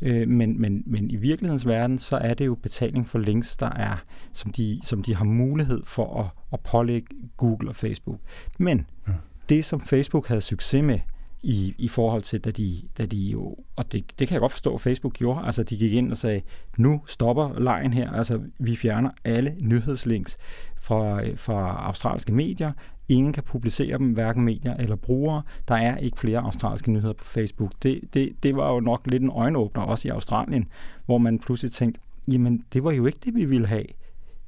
Men, 0.02 0.62
men, 0.62 0.84
men 0.86 1.12
i 1.12 1.16
virkelighedens 1.16 1.68
verden, 1.68 2.00
så 2.00 2.18
er 2.18 2.34
det 2.34 2.46
jo 2.46 2.56
betaling 2.56 3.08
for 3.08 3.20
links, 3.20 3.58
der 3.58 3.70
er, 3.70 4.04
som 4.34 4.52
de, 4.52 4.80
som 4.84 5.04
de 5.04 5.16
har 5.16 5.26
mulighed 5.26 5.82
for 5.86 6.20
at, 6.22 6.28
at 6.54 6.60
pålægge 6.60 7.08
Google 7.38 7.70
og 7.70 7.76
Facebook. 7.76 8.20
Men 8.58 8.86
ja. 9.08 9.14
det, 9.50 9.66
som 9.66 9.82
Facebook 9.82 10.28
havde 10.28 10.42
succes 10.42 10.84
med, 10.84 11.00
i, 11.44 11.76
i 11.78 11.88
forhold 11.88 12.22
til, 12.22 12.40
da 12.40 12.52
de, 12.52 12.82
da 12.98 13.06
de 13.06 13.18
jo, 13.18 13.56
og 13.76 13.92
det, 13.92 14.20
det 14.20 14.28
kan 14.28 14.34
jeg 14.34 14.40
godt 14.40 14.52
forstå, 14.52 14.76
at 14.76 14.82
Facebook 14.82 15.14
gjorde, 15.14 15.46
altså 15.46 15.64
de 15.64 15.78
gik 15.78 15.94
ind 15.94 16.12
og 16.12 16.18
sagde, 16.18 16.42
nu 16.78 17.02
stopper 17.08 17.60
lejen 17.60 17.94
her, 17.94 18.12
altså 18.12 18.42
vi 18.60 18.76
fjerner 18.76 19.10
alle 19.24 19.56
nyhedslinks 19.62 20.38
fra, 20.82 21.22
fra 21.36 21.86
australske 21.86 22.32
medier, 22.32 22.72
ingen 23.10 23.34
kan 23.34 23.44
publicere 23.44 23.98
dem, 23.98 24.14
hverken 24.14 24.44
medier 24.44 24.74
eller 24.74 24.96
brugere, 24.96 25.42
der 25.68 25.76
er 25.76 25.98
ikke 25.98 26.20
flere 26.20 26.40
australske 26.40 26.92
nyheder 26.92 27.14
på 27.14 27.26
Facebook. 27.26 27.72
Det, 27.84 28.02
det, 28.14 28.44
det 28.44 28.56
var 28.56 28.74
jo 28.74 28.80
nok 28.80 29.08
lidt 29.08 29.24
en 29.24 29.30
øjenåbner 29.30 29.84
også 29.84 30.08
i 30.08 30.12
Australien, 30.12 30.68
hvor 31.06 31.18
man 31.18 31.40
pludselig 31.40 31.72
tænkte, 31.72 32.02
jamen 32.34 32.64
det 32.74 32.84
var 32.84 32.92
jo 32.92 33.06
ikke 33.06 33.20
det, 33.26 33.36
vi 33.36 33.46
ville 33.46 33.68
have. 33.68 33.86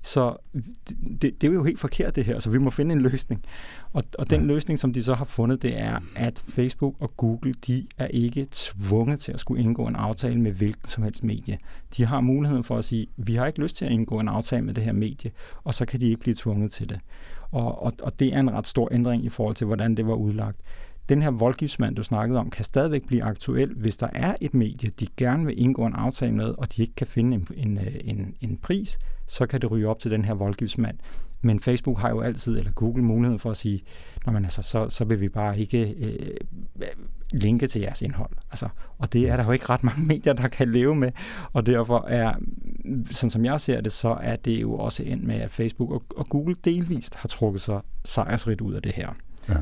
Så 0.03 0.38
det, 1.22 1.41
det 1.41 1.43
er 1.43 1.53
jo 1.53 1.64
helt 1.64 1.80
forkert 1.80 2.16
det 2.16 2.26
her, 2.26 2.39
så 2.39 2.49
vi 2.49 2.57
må 2.57 2.70
finde 2.70 2.95
en 2.95 3.01
løsning. 3.01 3.43
Og, 3.93 4.03
og 4.18 4.30
den 4.30 4.47
løsning, 4.47 4.80
som 4.80 4.93
de 4.93 5.03
så 5.03 5.14
har 5.14 5.26
fundet, 5.26 5.62
det 5.62 5.80
er, 5.80 5.99
at 6.16 6.43
Facebook 6.47 6.95
og 6.99 7.18
Google, 7.18 7.53
de 7.68 7.88
er 7.97 8.07
ikke 8.07 8.47
tvunget 8.51 9.20
til 9.20 9.32
at 9.32 9.39
skulle 9.39 9.64
indgå 9.64 9.88
en 9.88 9.95
aftale 9.95 10.41
med 10.41 10.51
hvilken 10.51 10.89
som 10.89 11.03
helst 11.03 11.24
medie. 11.24 11.57
De 11.97 12.05
har 12.05 12.22
muligheden 12.22 12.64
for 12.64 12.78
at 12.78 12.86
sige, 12.86 13.07
vi 13.18 13.36
har 13.36 13.47
ikke 13.47 13.62
lyst 13.62 13.76
til 13.76 13.86
at 13.86 13.91
indgå 13.91 14.20
en 14.20 14.28
aftale 14.28 14.66
med 14.66 14.74
det 14.74 14.84
her 14.84 14.93
medie, 14.93 15.32
og 15.64 15.74
så 15.74 15.86
kan 15.86 15.99
de 15.99 16.05
ikke 16.05 16.20
blive 16.20 16.36
tvunget 16.36 16.72
til 16.72 16.89
det. 16.89 16.99
Og, 17.52 17.84
og, 17.84 17.93
og 18.02 18.20
det 18.20 18.34
er 18.34 18.39
en 18.39 18.54
ret 18.54 18.68
stor 18.68 18.89
ændring 18.91 19.26
i 19.26 19.30
forhold 19.30 19.56
til, 19.56 19.68
hvordan 19.68 19.95
det 19.95 20.08
var 20.08 20.14
udlagt 20.14 20.58
den 21.12 21.22
her 21.22 21.32
voldgiftsmand, 21.32 21.95
du 21.95 22.04
snakkede 22.04 22.39
om, 22.39 22.49
kan 22.49 22.66
stadigvæk 22.66 23.08
blive 23.08 23.24
aktuel, 23.24 23.74
hvis 23.74 23.97
der 23.97 24.08
er 24.14 24.36
et 24.41 24.54
medie, 24.54 24.89
de 24.89 25.08
gerne 25.18 25.45
vil 25.45 25.62
indgå 25.62 25.86
en 25.86 25.93
aftale 25.93 26.32
med, 26.32 26.56
og 26.58 26.76
de 26.76 26.82
ikke 26.82 26.95
kan 26.95 27.08
finde 27.08 27.38
en, 27.38 27.47
en, 27.56 27.80
en, 28.04 28.36
en 28.41 28.58
pris, 28.58 28.99
så 29.28 29.45
kan 29.45 29.62
det 29.62 29.72
ryge 29.72 29.88
op 29.88 29.99
til 29.99 30.12
den 30.12 30.26
her 30.26 30.34
voldgiftsmand. 30.34 30.97
Men 31.41 31.60
Facebook 31.60 31.99
har 31.99 32.10
jo 32.10 32.22
altid, 32.22 32.58
eller 32.58 32.72
Google, 32.72 33.04
mulighed 33.04 33.39
for 33.39 33.52
at 33.52 33.58
sige, 33.58 33.82
når 34.26 34.34
man 34.34 34.43
altså, 34.43 34.62
så, 34.62 34.89
så 34.89 35.06
vil 35.06 35.22
vi 35.22 35.30
bare 35.30 35.60
ikke 35.60 35.91
øh, 35.91 36.38
linke 37.32 37.67
til 37.67 37.82
jeres 37.82 38.01
indhold. 38.01 38.32
Altså, 38.51 38.67
og 38.97 39.13
det 39.13 39.29
er 39.29 39.38
der 39.38 39.45
jo 39.45 39.51
ikke 39.51 39.65
ret 39.69 39.84
mange 39.84 40.03
medier, 40.13 40.34
der 40.34 40.47
kan 40.47 40.71
leve 40.71 40.95
med, 40.95 41.11
og 41.53 41.65
derfor 41.65 42.05
er, 42.07 42.34
sådan 43.11 43.29
som 43.29 43.45
jeg 43.45 43.61
ser 43.61 43.82
det, 43.82 43.91
så 43.91 44.17
er 44.21 44.36
det 44.36 44.61
jo 44.61 44.73
også 44.73 45.03
endt 45.03 45.23
med, 45.23 45.36
at 45.36 45.51
Facebook 45.51 45.91
og, 45.91 46.03
og 46.17 46.29
Google 46.29 46.55
delvist 46.65 47.15
har 47.15 47.27
trukket 47.27 47.61
sig 47.61 47.82
sejrsrigt 48.05 48.61
ud 48.61 48.73
af 48.73 48.82
det 48.82 48.91
her. 48.91 49.09
Ja. 49.52 49.58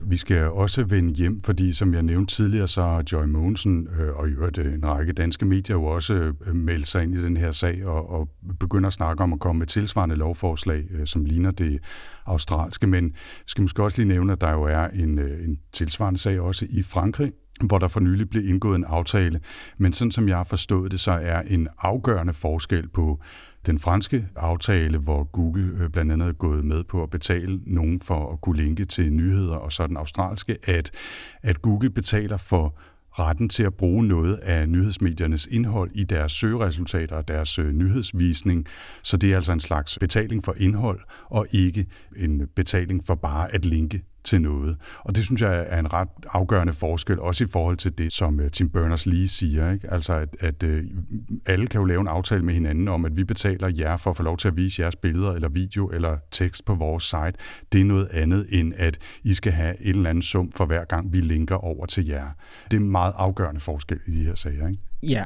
Vi 0.00 0.16
skal 0.16 0.44
også 0.50 0.84
vende 0.84 1.14
hjem, 1.14 1.40
fordi 1.40 1.72
som 1.72 1.94
jeg 1.94 2.02
nævnte 2.02 2.34
tidligere, 2.34 2.68
så 2.68 2.82
har 2.82 3.04
Joy 3.12 3.24
Mogensen 3.24 3.88
øh, 4.00 4.16
og 4.16 4.28
i 4.28 4.32
øvrigt 4.32 4.58
øh, 4.58 4.74
en 4.74 4.86
række 4.86 5.12
danske 5.12 5.44
medier 5.44 5.76
jo 5.76 5.84
også 5.84 6.14
øh, 6.14 6.54
meldt 6.54 6.88
sig 6.88 7.02
ind 7.02 7.14
i 7.14 7.22
den 7.24 7.36
her 7.36 7.50
sag 7.50 7.86
og, 7.86 8.10
og 8.10 8.28
begynder 8.60 8.86
at 8.86 8.92
snakke 8.92 9.22
om 9.22 9.32
at 9.32 9.40
komme 9.40 9.58
med 9.58 9.66
tilsvarende 9.66 10.16
lovforslag, 10.16 10.84
øh, 10.90 11.06
som 11.06 11.24
ligner 11.24 11.50
det 11.50 11.78
australske. 12.26 12.86
Men 12.86 13.14
skal 13.46 13.62
måske 13.62 13.82
også 13.82 13.96
lige 13.96 14.08
nævne, 14.08 14.32
at 14.32 14.40
der 14.40 14.50
jo 14.50 14.62
er 14.62 14.84
en, 14.84 15.18
øh, 15.18 15.44
en 15.44 15.58
tilsvarende 15.72 16.20
sag 16.20 16.40
også 16.40 16.66
i 16.70 16.82
Frankrig, 16.82 17.32
hvor 17.60 17.78
der 17.78 17.88
for 17.88 18.00
nylig 18.00 18.30
blev 18.30 18.48
indgået 18.48 18.76
en 18.76 18.84
aftale. 18.84 19.40
Men 19.78 19.92
sådan 19.92 20.10
som 20.10 20.28
jeg 20.28 20.36
har 20.36 20.44
forstået 20.44 20.92
det, 20.92 21.00
så 21.00 21.12
er 21.12 21.40
en 21.40 21.68
afgørende 21.78 22.34
forskel 22.34 22.88
på 22.88 23.20
den 23.66 23.78
franske 23.78 24.26
aftale, 24.36 24.98
hvor 24.98 25.24
Google 25.24 25.78
øh, 25.80 25.90
blandt 25.90 26.12
andet 26.12 26.28
er 26.28 26.32
gået 26.32 26.64
med 26.64 26.84
på 26.84 27.02
at 27.02 27.10
betale 27.10 27.60
nogen 27.66 28.00
for 28.00 28.32
at 28.32 28.40
kunne 28.40 28.56
linke 28.56 28.84
til 28.84 29.12
nyheder, 29.12 29.56
og 29.56 29.72
så 29.72 29.86
den 29.86 29.96
australske, 29.96 30.56
at, 30.62 30.90
at 31.42 31.62
Google 31.62 31.90
betaler 31.90 32.36
for 32.36 32.74
retten 33.18 33.48
til 33.48 33.62
at 33.62 33.74
bruge 33.74 34.06
noget 34.06 34.36
af 34.36 34.68
nyhedsmediernes 34.68 35.46
indhold 35.46 35.90
i 35.94 36.04
deres 36.04 36.32
søgeresultater 36.32 37.16
og 37.16 37.28
deres 37.28 37.58
øh, 37.58 37.72
nyhedsvisning. 37.72 38.66
Så 39.02 39.16
det 39.16 39.32
er 39.32 39.36
altså 39.36 39.52
en 39.52 39.60
slags 39.60 39.98
betaling 39.98 40.44
for 40.44 40.54
indhold, 40.58 41.00
og 41.24 41.46
ikke 41.50 41.86
en 42.16 42.48
betaling 42.56 43.06
for 43.06 43.14
bare 43.14 43.54
at 43.54 43.64
linke 43.64 44.02
til 44.24 44.40
noget. 44.40 44.76
Og 44.98 45.16
det 45.16 45.24
synes 45.24 45.40
jeg 45.40 45.66
er 45.68 45.78
en 45.78 45.92
ret 45.92 46.08
afgørende 46.26 46.72
forskel, 46.72 47.20
også 47.20 47.44
i 47.44 47.46
forhold 47.46 47.76
til 47.76 47.98
det, 47.98 48.12
som 48.12 48.40
øh, 48.40 48.50
Tim 48.50 48.70
Berners-Lee 48.76 49.26
siger. 49.26 49.72
Ikke? 49.72 49.92
Altså, 49.92 50.12
at, 50.12 50.36
at 50.40 50.62
øh, 50.62 50.84
alle 51.46 51.66
kan 51.66 51.80
jo 51.80 51.84
lave 51.84 52.00
en 52.00 52.08
aftale 52.08 52.42
med 52.42 52.54
hinanden 52.54 52.88
om, 52.88 53.04
at 53.04 53.16
vi 53.16 53.24
betaler 53.24 53.68
jer 53.78 53.96
for 53.96 54.10
at 54.10 54.16
få 54.16 54.22
lov 54.22 54.36
til 54.36 54.48
at 54.48 54.56
vise 54.56 54.82
jeres 54.82 54.96
billeder 54.96 55.32
eller 55.32 55.48
video 55.48 55.90
eller 55.90 56.18
tekst 56.30 56.64
på 56.64 56.74
vores 56.74 57.04
site. 57.04 57.32
Det 57.72 57.80
er 57.80 57.84
noget 57.84 58.08
andet, 58.12 58.46
end 58.50 58.72
at 58.76 58.98
I 59.22 59.34
skal 59.34 59.52
have 59.52 59.86
en 59.86 59.96
eller 59.96 60.10
anden 60.10 60.22
sum 60.22 60.52
for 60.52 60.66
hver 60.66 60.84
gang, 60.84 61.12
vi 61.12 61.20
linker 61.20 61.56
over 61.56 61.86
til 61.86 62.06
jer. 62.06 62.28
Det 62.70 62.76
er 62.76 62.80
en 62.80 62.90
meget 62.90 63.12
afgørende 63.16 63.60
forskel 63.60 63.98
i 64.06 64.10
de 64.10 64.24
her 64.24 64.34
sager. 64.34 64.68
Ikke? 64.68 64.80
Ja, 65.02 65.24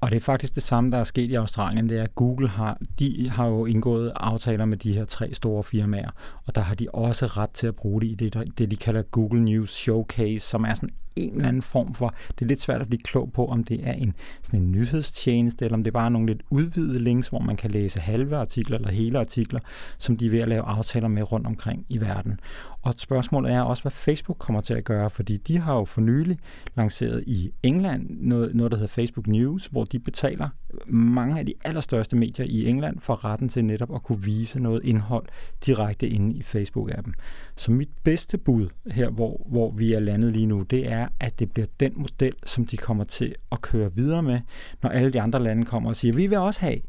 og 0.00 0.10
det 0.10 0.16
er 0.16 0.20
faktisk 0.20 0.54
det 0.54 0.62
samme, 0.62 0.90
der 0.90 0.98
er 0.98 1.04
sket 1.04 1.30
i 1.30 1.34
Australien, 1.34 1.88
det 1.88 1.98
er, 1.98 2.02
at 2.02 2.14
Google 2.14 2.48
har, 2.48 2.78
de 2.98 3.30
har 3.30 3.46
jo 3.46 3.66
indgået 3.66 4.12
aftaler 4.16 4.64
med 4.64 4.76
de 4.76 4.92
her 4.92 5.04
tre 5.04 5.34
store 5.34 5.64
firmaer, 5.64 6.10
og 6.46 6.54
der 6.54 6.60
har 6.60 6.74
de 6.74 6.88
også 6.92 7.26
ret 7.26 7.50
til 7.50 7.66
at 7.66 7.76
bruge 7.76 8.00
det 8.00 8.06
i 8.06 8.14
det, 8.14 8.58
det 8.58 8.70
de 8.70 8.76
kalder 8.76 9.02
Google 9.02 9.44
News 9.44 9.70
Showcase, 9.70 10.48
som 10.48 10.64
er 10.64 10.74
sådan 10.74 10.90
en 11.16 11.32
eller 11.32 11.48
anden 11.48 11.62
form 11.62 11.94
for, 11.94 12.14
det 12.28 12.42
er 12.42 12.46
lidt 12.46 12.60
svært 12.60 12.80
at 12.80 12.88
blive 12.88 13.02
klog 13.02 13.32
på, 13.32 13.46
om 13.46 13.64
det 13.64 13.88
er 13.88 13.92
en, 13.92 14.14
sådan 14.42 14.60
en 14.60 14.72
nyhedstjeneste, 14.72 15.64
eller 15.64 15.76
om 15.76 15.84
det 15.84 15.90
er 15.90 15.98
bare 15.98 16.10
nogle 16.10 16.26
lidt 16.26 16.42
udvidede 16.50 16.98
links, 16.98 17.28
hvor 17.28 17.38
man 17.38 17.56
kan 17.56 17.70
læse 17.70 18.00
halve 18.00 18.36
artikler 18.36 18.78
eller 18.78 18.90
hele 18.90 19.18
artikler, 19.18 19.60
som 19.98 20.16
de 20.16 20.26
er 20.26 20.30
ved 20.30 20.40
at 20.40 20.48
lave 20.48 20.62
aftaler 20.62 21.08
med 21.08 21.32
rundt 21.32 21.46
omkring 21.46 21.86
i 21.88 22.00
verden. 22.00 22.38
Og 22.86 22.94
spørgsmålet 22.96 23.52
er 23.52 23.60
også, 23.60 23.82
hvad 23.82 23.92
Facebook 23.92 24.38
kommer 24.38 24.60
til 24.60 24.74
at 24.74 24.84
gøre, 24.84 25.10
fordi 25.10 25.36
de 25.36 25.58
har 25.58 25.74
jo 25.74 25.84
for 25.84 26.00
nylig 26.00 26.36
lanceret 26.76 27.24
i 27.26 27.50
England 27.62 28.06
noget, 28.10 28.54
noget 28.54 28.72
der 28.72 28.78
hedder 28.78 28.92
Facebook 28.92 29.26
News, 29.26 29.66
hvor 29.66 29.84
de 29.84 29.98
betaler 29.98 30.48
mange 30.86 31.38
af 31.38 31.46
de 31.46 31.54
allerstørste 31.64 32.16
medier 32.16 32.46
i 32.46 32.68
England 32.68 33.00
for 33.00 33.24
retten 33.24 33.48
til 33.48 33.64
netop 33.64 33.94
at 33.94 34.02
kunne 34.02 34.22
vise 34.22 34.62
noget 34.62 34.84
indhold 34.84 35.26
direkte 35.66 36.08
inde 36.08 36.34
i 36.34 36.42
Facebook-appen. 36.42 37.12
Så 37.56 37.72
mit 37.72 37.90
bedste 38.04 38.38
bud 38.38 38.68
her, 38.90 39.10
hvor, 39.10 39.46
hvor 39.46 39.70
vi 39.70 39.92
er 39.92 40.00
landet 40.00 40.32
lige 40.32 40.46
nu, 40.46 40.62
det 40.62 40.92
er, 40.92 41.08
at 41.20 41.38
det 41.38 41.52
bliver 41.52 41.66
den 41.80 41.92
model, 41.96 42.34
som 42.46 42.66
de 42.66 42.76
kommer 42.76 43.04
til 43.04 43.34
at 43.52 43.60
køre 43.60 43.94
videre 43.94 44.22
med, 44.22 44.40
når 44.82 44.90
alle 44.90 45.12
de 45.12 45.20
andre 45.20 45.42
lande 45.42 45.64
kommer 45.64 45.88
og 45.90 45.96
siger, 45.96 46.14
vi 46.14 46.26
vil 46.26 46.38
også 46.38 46.60
have 46.60 46.80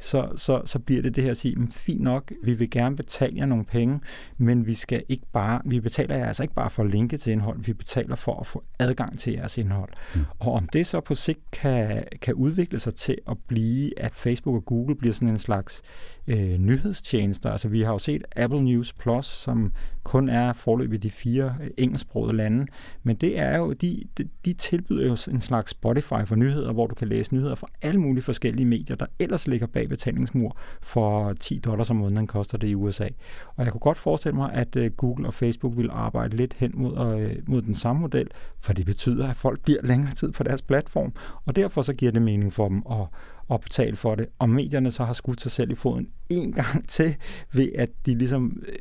så, 0.00 0.28
så, 0.36 0.62
så 0.64 0.78
bliver 0.78 1.02
det 1.02 1.16
det 1.16 1.24
her 1.24 1.30
at 1.30 1.36
sige, 1.36 1.68
fint 1.70 2.00
nok, 2.00 2.32
vi 2.44 2.54
vil 2.54 2.70
gerne 2.70 2.96
betale 2.96 3.36
jer 3.36 3.46
nogle 3.46 3.64
penge, 3.64 4.00
men 4.38 4.66
vi 4.66 4.74
skal 4.74 5.02
ikke 5.08 5.26
bare, 5.32 5.60
vi 5.64 5.80
betaler 5.80 6.16
jer 6.16 6.26
altså 6.26 6.42
ikke 6.42 6.54
bare 6.54 6.70
for 6.70 6.82
at 6.82 6.90
linke 6.90 7.16
til 7.16 7.32
indhold, 7.32 7.64
vi 7.64 7.72
betaler 7.72 8.16
for 8.16 8.40
at 8.40 8.46
få 8.46 8.64
adgang 8.78 9.18
til 9.18 9.32
jeres 9.32 9.58
indhold. 9.58 9.90
Mm. 10.14 10.20
Og 10.38 10.52
om 10.52 10.66
det 10.72 10.86
så 10.86 11.00
på 11.00 11.14
sigt 11.14 11.50
kan, 11.52 12.04
kan 12.22 12.34
udvikle 12.34 12.78
sig 12.78 12.94
til 12.94 13.18
at 13.28 13.36
blive, 13.48 14.00
at 14.00 14.14
Facebook 14.14 14.56
og 14.56 14.64
Google 14.64 14.96
bliver 14.96 15.14
sådan 15.14 15.28
en 15.28 15.38
slags 15.38 15.82
øh, 16.26 16.58
nyhedstjenester. 16.58 17.50
Altså 17.50 17.68
vi 17.68 17.82
har 17.82 17.92
jo 17.92 17.98
set 17.98 18.24
Apple 18.36 18.62
News 18.62 18.92
Plus, 18.92 19.26
som 19.26 19.72
kun 20.04 20.28
er 20.28 20.52
forløb 20.52 21.02
de 21.02 21.10
fire 21.10 21.56
øh, 21.62 21.70
engelsksprogede 21.76 22.36
lande, 22.36 22.66
men 23.02 23.16
det 23.16 23.38
er 23.38 23.56
jo, 23.56 23.72
de, 23.72 24.04
de, 24.44 24.52
tilbyder 24.52 25.06
jo 25.06 25.16
en 25.30 25.40
slags 25.40 25.70
Spotify 25.70 26.24
for 26.26 26.34
nyheder, 26.34 26.72
hvor 26.72 26.86
du 26.86 26.94
kan 26.94 27.08
læse 27.08 27.34
nyheder 27.34 27.54
fra 27.54 27.66
alle 27.82 28.00
mulige 28.00 28.22
forskellige 28.22 28.68
medier, 28.68 28.96
der 28.96 29.06
ellers 29.18 29.46
ligger 29.46 29.66
bag 29.66 29.88
betalingsmur 29.88 30.56
for 30.82 31.32
10 31.32 31.58
dollars 31.58 31.90
om 31.90 31.96
måneden 31.96 32.26
koster 32.26 32.58
det 32.58 32.68
i 32.68 32.74
USA. 32.74 33.08
Og 33.56 33.64
jeg 33.64 33.72
kunne 33.72 33.80
godt 33.80 33.98
forestille 33.98 34.36
mig, 34.36 34.52
at 34.52 34.76
øh, 34.76 34.90
Google 34.90 35.26
og 35.26 35.34
Facebook 35.34 35.76
vil 35.76 35.90
arbejde 35.92 36.36
lidt 36.36 36.54
hen 36.54 36.72
mod, 36.74 37.18
øh, 37.18 37.36
mod 37.48 37.62
den 37.62 37.74
samme 37.74 38.00
model, 38.00 38.28
for 38.60 38.72
det 38.72 38.86
betyder, 38.86 39.28
at 39.28 39.36
folk 39.36 39.60
bliver 39.60 39.82
længere 39.82 40.12
tid 40.12 40.32
på 40.32 40.42
deres 40.42 40.62
platform, 40.62 41.12
og 41.44 41.56
derfor 41.56 41.82
så 41.82 41.92
giver 41.92 42.12
det 42.12 42.22
mening 42.22 42.52
for 42.52 42.68
dem 42.68 42.82
at, 42.90 43.06
at 43.50 43.60
betale 43.60 43.96
for 43.96 44.14
det. 44.14 44.26
Og 44.38 44.48
medierne 44.48 44.90
så 44.90 45.04
har 45.04 45.12
skudt 45.12 45.40
sig 45.40 45.50
selv 45.50 45.70
i 45.70 45.74
foden 45.74 46.08
en 46.30 46.52
gang 46.52 46.88
til, 46.88 47.16
ved 47.52 47.68
at 47.74 47.90
de 48.06 48.14
ligesom 48.14 48.62
øh, 48.68 48.74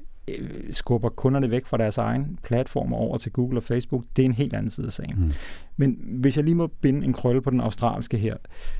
skubber 0.69 1.09
kunderne 1.09 1.51
væk 1.51 1.65
fra 1.65 1.77
deres 1.77 1.97
egen 1.97 2.39
platformer 2.43 2.97
over 2.97 3.17
til 3.17 3.31
Google 3.31 3.59
og 3.59 3.63
Facebook, 3.63 4.03
det 4.15 4.21
er 4.21 4.25
en 4.25 4.33
helt 4.33 4.53
anden 4.53 4.71
side 4.71 4.87
af 4.87 4.93
sagen. 4.93 5.15
Mm. 5.19 5.31
Men 5.77 5.97
hvis 6.03 6.37
jeg 6.37 6.45
lige 6.45 6.55
må 6.55 6.67
binde 6.67 7.05
en 7.05 7.13
krølle 7.13 7.41
på 7.41 7.49
den 7.49 7.61
australske 7.61 8.17
her, 8.17 8.37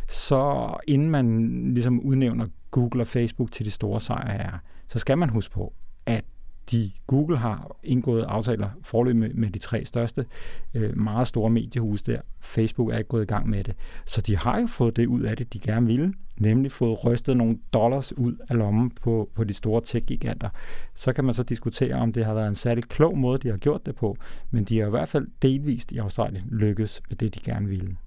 så 0.08 0.74
inden 0.88 1.10
man 1.10 1.54
ligesom 1.74 2.00
udnævner 2.00 2.48
Google 2.72 3.04
og 3.04 3.08
Facebook 3.08 3.52
til 3.52 3.66
de 3.66 3.72
store 3.72 4.02
sejre, 4.02 4.60
så 4.88 5.00
skal 5.00 5.18
man 5.18 5.30
huske 5.30 5.54
på, 5.54 5.74
at 6.06 6.26
de 6.72 6.92
Google 7.08 7.38
har 7.38 7.76
indgået 7.84 8.24
aftaler 8.24 8.70
forløb 8.84 9.16
med, 9.16 9.30
med 9.34 9.50
de 9.50 9.60
tre 9.60 9.86
største 9.86 10.26
øh, 10.74 10.98
meget 10.98 11.28
store 11.28 11.50
mediehuse 11.50 12.06
der. 12.06 12.22
Facebook 12.42 12.90
er 12.90 12.98
ikke 12.98 13.08
gået 13.08 13.24
i 13.24 13.26
gang 13.26 13.50
med 13.50 13.64
det. 13.64 13.76
Så 14.06 14.22
de 14.22 14.38
har 14.38 14.60
jo 14.60 14.68
fået 14.68 14.96
det 14.96 15.06
ud 15.06 15.22
af 15.22 15.38
det, 15.38 15.54
de 15.54 15.60
gerne 15.60 15.88
ville, 15.88 16.14
nemlig 16.38 16.72
fået 16.72 17.06
rystet 17.06 17.38
nogle 17.38 17.58
dollars 17.74 18.18
ud 18.18 18.36
af 18.50 18.58
lommen 18.58 18.90
på, 18.90 19.30
på 19.36 19.44
de 19.44 19.54
store 19.54 19.82
tech-giganter. 19.82 20.50
Så 20.94 21.14
kan 21.14 21.24
man 21.24 21.34
så 21.34 21.44
diskutere, 21.44 21.96
om 21.96 22.14
det 22.14 22.26
har 22.26 22.34
været 22.34 22.48
en 22.48 22.56
særlig 22.56 22.84
klog 22.84 23.18
måde, 23.18 23.38
de 23.38 23.50
har 23.50 23.58
gjort 23.58 23.86
det 23.86 23.96
på, 23.96 24.18
men 24.52 24.64
de 24.64 24.80
har 24.80 24.88
i 24.88 24.90
hvert 24.90 25.10
fald 25.10 25.28
delvist 25.42 25.92
i 25.92 25.98
Australien 25.98 26.44
lykkes 26.52 27.02
med 27.10 27.18
det, 27.18 27.36
de 27.36 27.40
gerne 27.40 27.68
ville. 27.68 27.98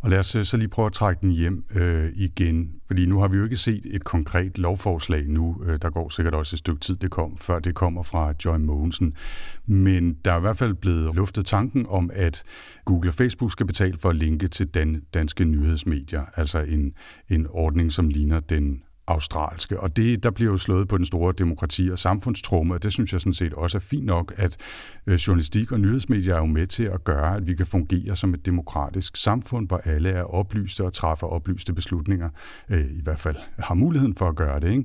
Og 0.00 0.10
lad 0.10 0.18
os 0.18 0.34
øh, 0.34 0.44
så 0.44 0.56
lige 0.56 0.68
prøve 0.68 0.86
at 0.86 0.92
trække 0.92 1.20
den 1.20 1.30
hjem 1.30 1.64
øh, 1.74 2.10
igen, 2.14 2.72
fordi 2.86 3.06
nu 3.06 3.20
har 3.20 3.28
vi 3.28 3.36
jo 3.36 3.44
ikke 3.44 3.56
set 3.56 3.86
et 3.90 4.04
konkret 4.04 4.58
lovforslag 4.58 5.28
nu. 5.28 5.62
Øh, 5.66 5.78
der 5.82 5.90
går 5.90 6.08
sikkert 6.08 6.34
også 6.34 6.54
et 6.54 6.58
stykke 6.58 6.80
tid, 6.80 6.96
det 6.96 7.10
kom, 7.10 7.38
før 7.38 7.58
det 7.58 7.74
kommer 7.74 8.02
fra 8.02 8.32
Joy 8.44 8.56
Mogensen. 8.56 9.14
Men 9.66 10.14
der 10.24 10.32
er 10.32 10.36
i 10.36 10.40
hvert 10.40 10.56
fald 10.56 10.74
blevet 10.74 11.14
luftet 11.14 11.46
tanken 11.46 11.86
om, 11.88 12.10
at 12.14 12.42
Google 12.84 13.10
og 13.10 13.14
Facebook 13.14 13.52
skal 13.52 13.66
betale 13.66 13.98
for 13.98 14.10
at 14.10 14.16
linke 14.16 14.48
til 14.48 14.66
dan- 14.76 15.08
danske 15.14 15.44
nyhedsmedier, 15.44 16.24
altså 16.36 16.58
en, 16.58 16.92
en 17.28 17.46
ordning, 17.50 17.92
som 17.92 18.08
ligner 18.08 18.40
den 18.40 18.82
australske. 19.08 19.80
Og 19.80 19.96
det, 19.96 20.22
der 20.22 20.30
bliver 20.30 20.52
jo 20.52 20.58
slået 20.58 20.88
på 20.88 20.98
den 20.98 21.06
store 21.06 21.34
demokrati- 21.38 21.88
og 21.92 21.98
samfundstrumme, 21.98 22.74
og 22.74 22.82
det 22.82 22.92
synes 22.92 23.12
jeg 23.12 23.20
sådan 23.20 23.34
set 23.34 23.52
også 23.54 23.78
er 23.78 23.80
fint 23.80 24.06
nok, 24.06 24.34
at 24.36 24.56
øh, 25.06 25.14
journalistik 25.14 25.72
og 25.72 25.80
nyhedsmedier 25.80 26.34
er 26.34 26.38
jo 26.38 26.46
med 26.46 26.66
til 26.66 26.82
at 26.82 27.04
gøre, 27.04 27.36
at 27.36 27.46
vi 27.46 27.54
kan 27.54 27.66
fungere 27.66 28.16
som 28.16 28.34
et 28.34 28.46
demokratisk 28.46 29.16
samfund, 29.16 29.68
hvor 29.68 29.76
alle 29.84 30.08
er 30.08 30.22
oplyste 30.22 30.84
og 30.84 30.92
træffer 30.92 31.26
oplyste 31.26 31.72
beslutninger, 31.72 32.30
øh, 32.68 32.84
i 32.90 33.02
hvert 33.02 33.20
fald 33.20 33.36
har 33.58 33.74
muligheden 33.74 34.14
for 34.14 34.28
at 34.28 34.36
gøre 34.36 34.60
det. 34.60 34.70
Ikke? 34.70 34.84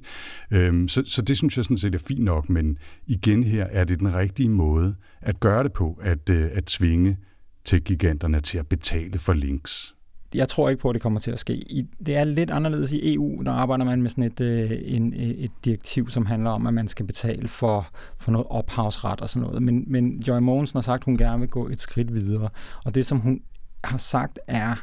Øhm, 0.51 0.87
så, 0.87 1.03
så 1.05 1.21
det 1.21 1.37
synes 1.37 1.57
jeg 1.57 1.65
sådan 1.65 1.77
set 1.77 1.95
er 1.95 1.99
fint 1.99 2.23
nok, 2.23 2.49
men 2.49 2.77
igen 3.07 3.43
her 3.43 3.65
er 3.65 3.83
det 3.83 3.99
den 3.99 4.15
rigtige 4.15 4.49
måde 4.49 4.95
at 5.21 5.39
gøre 5.39 5.63
det 5.63 5.73
på, 5.73 5.99
at, 6.01 6.29
øh, 6.29 6.49
at 6.53 6.65
tvinge 6.65 7.17
tech-giganterne 7.65 8.39
til 8.39 8.57
at 8.57 8.67
betale 8.67 9.19
for 9.19 9.33
links 9.33 9.95
jeg 10.35 10.47
tror 10.47 10.69
ikke 10.69 10.81
på, 10.81 10.89
at 10.89 10.93
det 10.93 11.01
kommer 11.01 11.19
til 11.19 11.31
at 11.31 11.39
ske. 11.39 11.85
Det 12.05 12.15
er 12.15 12.23
lidt 12.23 12.51
anderledes 12.51 12.91
i 12.91 13.13
EU. 13.13 13.41
Der 13.45 13.51
arbejder 13.51 13.85
man 13.85 14.01
med 14.01 14.09
sådan 14.09 14.23
et, 14.23 14.41
øh, 14.41 14.71
en, 14.83 15.13
øh, 15.13 15.21
et 15.21 15.51
direktiv, 15.65 16.09
som 16.09 16.25
handler 16.25 16.49
om, 16.49 16.67
at 16.67 16.73
man 16.73 16.87
skal 16.87 17.07
betale 17.07 17.47
for, 17.47 17.87
for 18.17 18.31
noget 18.31 18.47
ophavsret 18.49 19.21
og 19.21 19.29
sådan 19.29 19.47
noget. 19.47 19.63
Men, 19.63 19.83
men 19.87 20.17
Joy 20.27 20.39
Mogensen 20.39 20.77
har 20.77 20.81
sagt, 20.81 21.01
at 21.01 21.05
hun 21.05 21.17
gerne 21.17 21.39
vil 21.39 21.49
gå 21.49 21.67
et 21.67 21.79
skridt 21.79 22.13
videre. 22.13 22.49
Og 22.85 22.95
det, 22.95 23.05
som 23.05 23.19
hun 23.19 23.41
har 23.83 23.97
sagt, 23.97 24.39
er, 24.47 24.75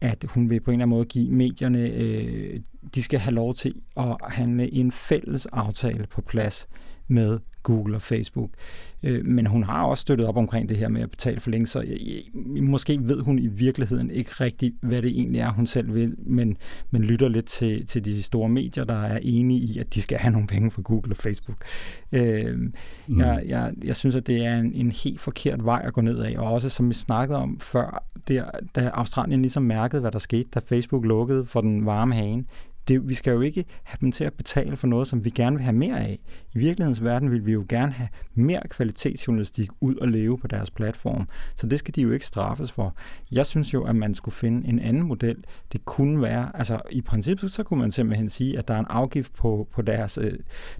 at 0.00 0.24
hun 0.28 0.50
vil 0.50 0.60
på 0.60 0.70
en 0.70 0.74
eller 0.74 0.84
anden 0.84 0.96
måde 0.96 1.04
give 1.04 1.30
medierne, 1.30 1.78
øh, 1.78 2.60
de 2.94 3.02
skal 3.02 3.20
have 3.20 3.34
lov 3.34 3.54
til 3.54 3.74
at 3.96 4.16
handle 4.28 4.74
en 4.74 4.92
fælles 4.92 5.46
aftale 5.46 6.06
på 6.10 6.22
plads 6.22 6.68
med 7.08 7.38
Google 7.66 7.96
og 7.96 8.02
Facebook. 8.02 8.50
Øh, 9.02 9.26
men 9.26 9.46
hun 9.46 9.64
har 9.64 9.84
også 9.84 10.00
støttet 10.00 10.26
op 10.26 10.36
omkring 10.36 10.68
det 10.68 10.76
her 10.76 10.88
med 10.88 11.02
at 11.02 11.10
betale 11.10 11.40
for 11.40 11.50
links, 11.50 11.70
så 11.70 11.84
måske 12.62 12.98
ved 13.02 13.20
hun 13.22 13.38
i 13.38 13.46
virkeligheden 13.46 14.10
ikke 14.10 14.30
rigtigt, 14.30 14.74
hvad 14.80 15.02
det 15.02 15.10
egentlig 15.10 15.40
er, 15.40 15.50
hun 15.50 15.66
selv 15.66 15.94
vil, 15.94 16.14
men, 16.18 16.56
men 16.90 17.04
lytter 17.04 17.28
lidt 17.28 17.46
til, 17.46 17.86
til 17.86 18.04
de 18.04 18.22
store 18.22 18.48
medier, 18.48 18.84
der 18.84 19.02
er 19.02 19.18
enige 19.22 19.60
i, 19.60 19.78
at 19.78 19.94
de 19.94 20.02
skal 20.02 20.18
have 20.18 20.32
nogle 20.32 20.46
penge 20.46 20.70
fra 20.70 20.82
Google 20.82 21.12
og 21.12 21.16
Facebook. 21.16 21.64
Øh, 22.12 22.58
mm. 23.06 23.20
jeg, 23.20 23.42
jeg, 23.46 23.72
jeg 23.84 23.96
synes, 23.96 24.16
at 24.16 24.26
det 24.26 24.44
er 24.44 24.56
en, 24.56 24.72
en 24.74 24.90
helt 24.90 25.20
forkert 25.20 25.64
vej 25.64 25.82
at 25.84 25.92
gå 25.92 26.00
ned 26.00 26.18
af, 26.18 26.34
og 26.38 26.52
også 26.52 26.68
som 26.68 26.88
vi 26.88 26.94
snakkede 26.94 27.38
om 27.38 27.60
før, 27.60 28.04
der, 28.28 28.44
da 28.74 28.90
Australien 28.94 29.42
ligesom 29.42 29.62
mærkede, 29.62 30.00
hvad 30.00 30.12
der 30.12 30.18
skete, 30.18 30.48
da 30.54 30.60
Facebook 30.66 31.04
lukkede 31.04 31.46
for 31.46 31.60
den 31.60 31.86
varme 31.86 32.14
hane, 32.14 32.44
det, 32.88 33.08
vi 33.08 33.14
skal 33.14 33.32
jo 33.32 33.40
ikke 33.40 33.64
have 33.84 33.98
dem 34.00 34.12
til 34.12 34.24
at 34.24 34.32
betale 34.32 34.76
for 34.76 34.86
noget, 34.86 35.08
som 35.08 35.24
vi 35.24 35.30
gerne 35.30 35.56
vil 35.56 35.64
have 35.64 35.76
mere 35.76 36.00
af. 36.00 36.18
I 36.54 36.58
virkelighedens 36.58 37.04
verden 37.04 37.30
vil 37.30 37.46
vi 37.46 37.52
jo 37.52 37.66
gerne 37.68 37.92
have 37.92 38.08
mere 38.34 38.60
kvalitetsjournalistik 38.70 39.70
ud 39.80 39.94
og 39.94 40.08
leve 40.08 40.38
på 40.38 40.46
deres 40.46 40.70
platform. 40.70 41.28
Så 41.56 41.66
det 41.66 41.78
skal 41.78 41.94
de 41.94 42.02
jo 42.02 42.12
ikke 42.12 42.26
straffes 42.26 42.72
for. 42.72 42.94
Jeg 43.32 43.46
synes 43.46 43.74
jo, 43.74 43.84
at 43.84 43.96
man 43.96 44.14
skulle 44.14 44.34
finde 44.34 44.68
en 44.68 44.78
anden 44.78 45.02
model. 45.02 45.36
Det 45.72 45.84
kunne 45.84 46.22
være, 46.22 46.50
altså 46.54 46.80
i 46.90 47.00
princippet 47.00 47.52
så 47.52 47.62
kunne 47.62 47.80
man 47.80 47.90
simpelthen 47.90 48.28
sige, 48.28 48.58
at 48.58 48.68
der 48.68 48.74
er 48.74 48.78
en 48.78 48.86
afgift 48.88 49.34
på, 49.34 49.68
på 49.72 49.82
deres, 49.82 50.18
øh, 50.18 50.32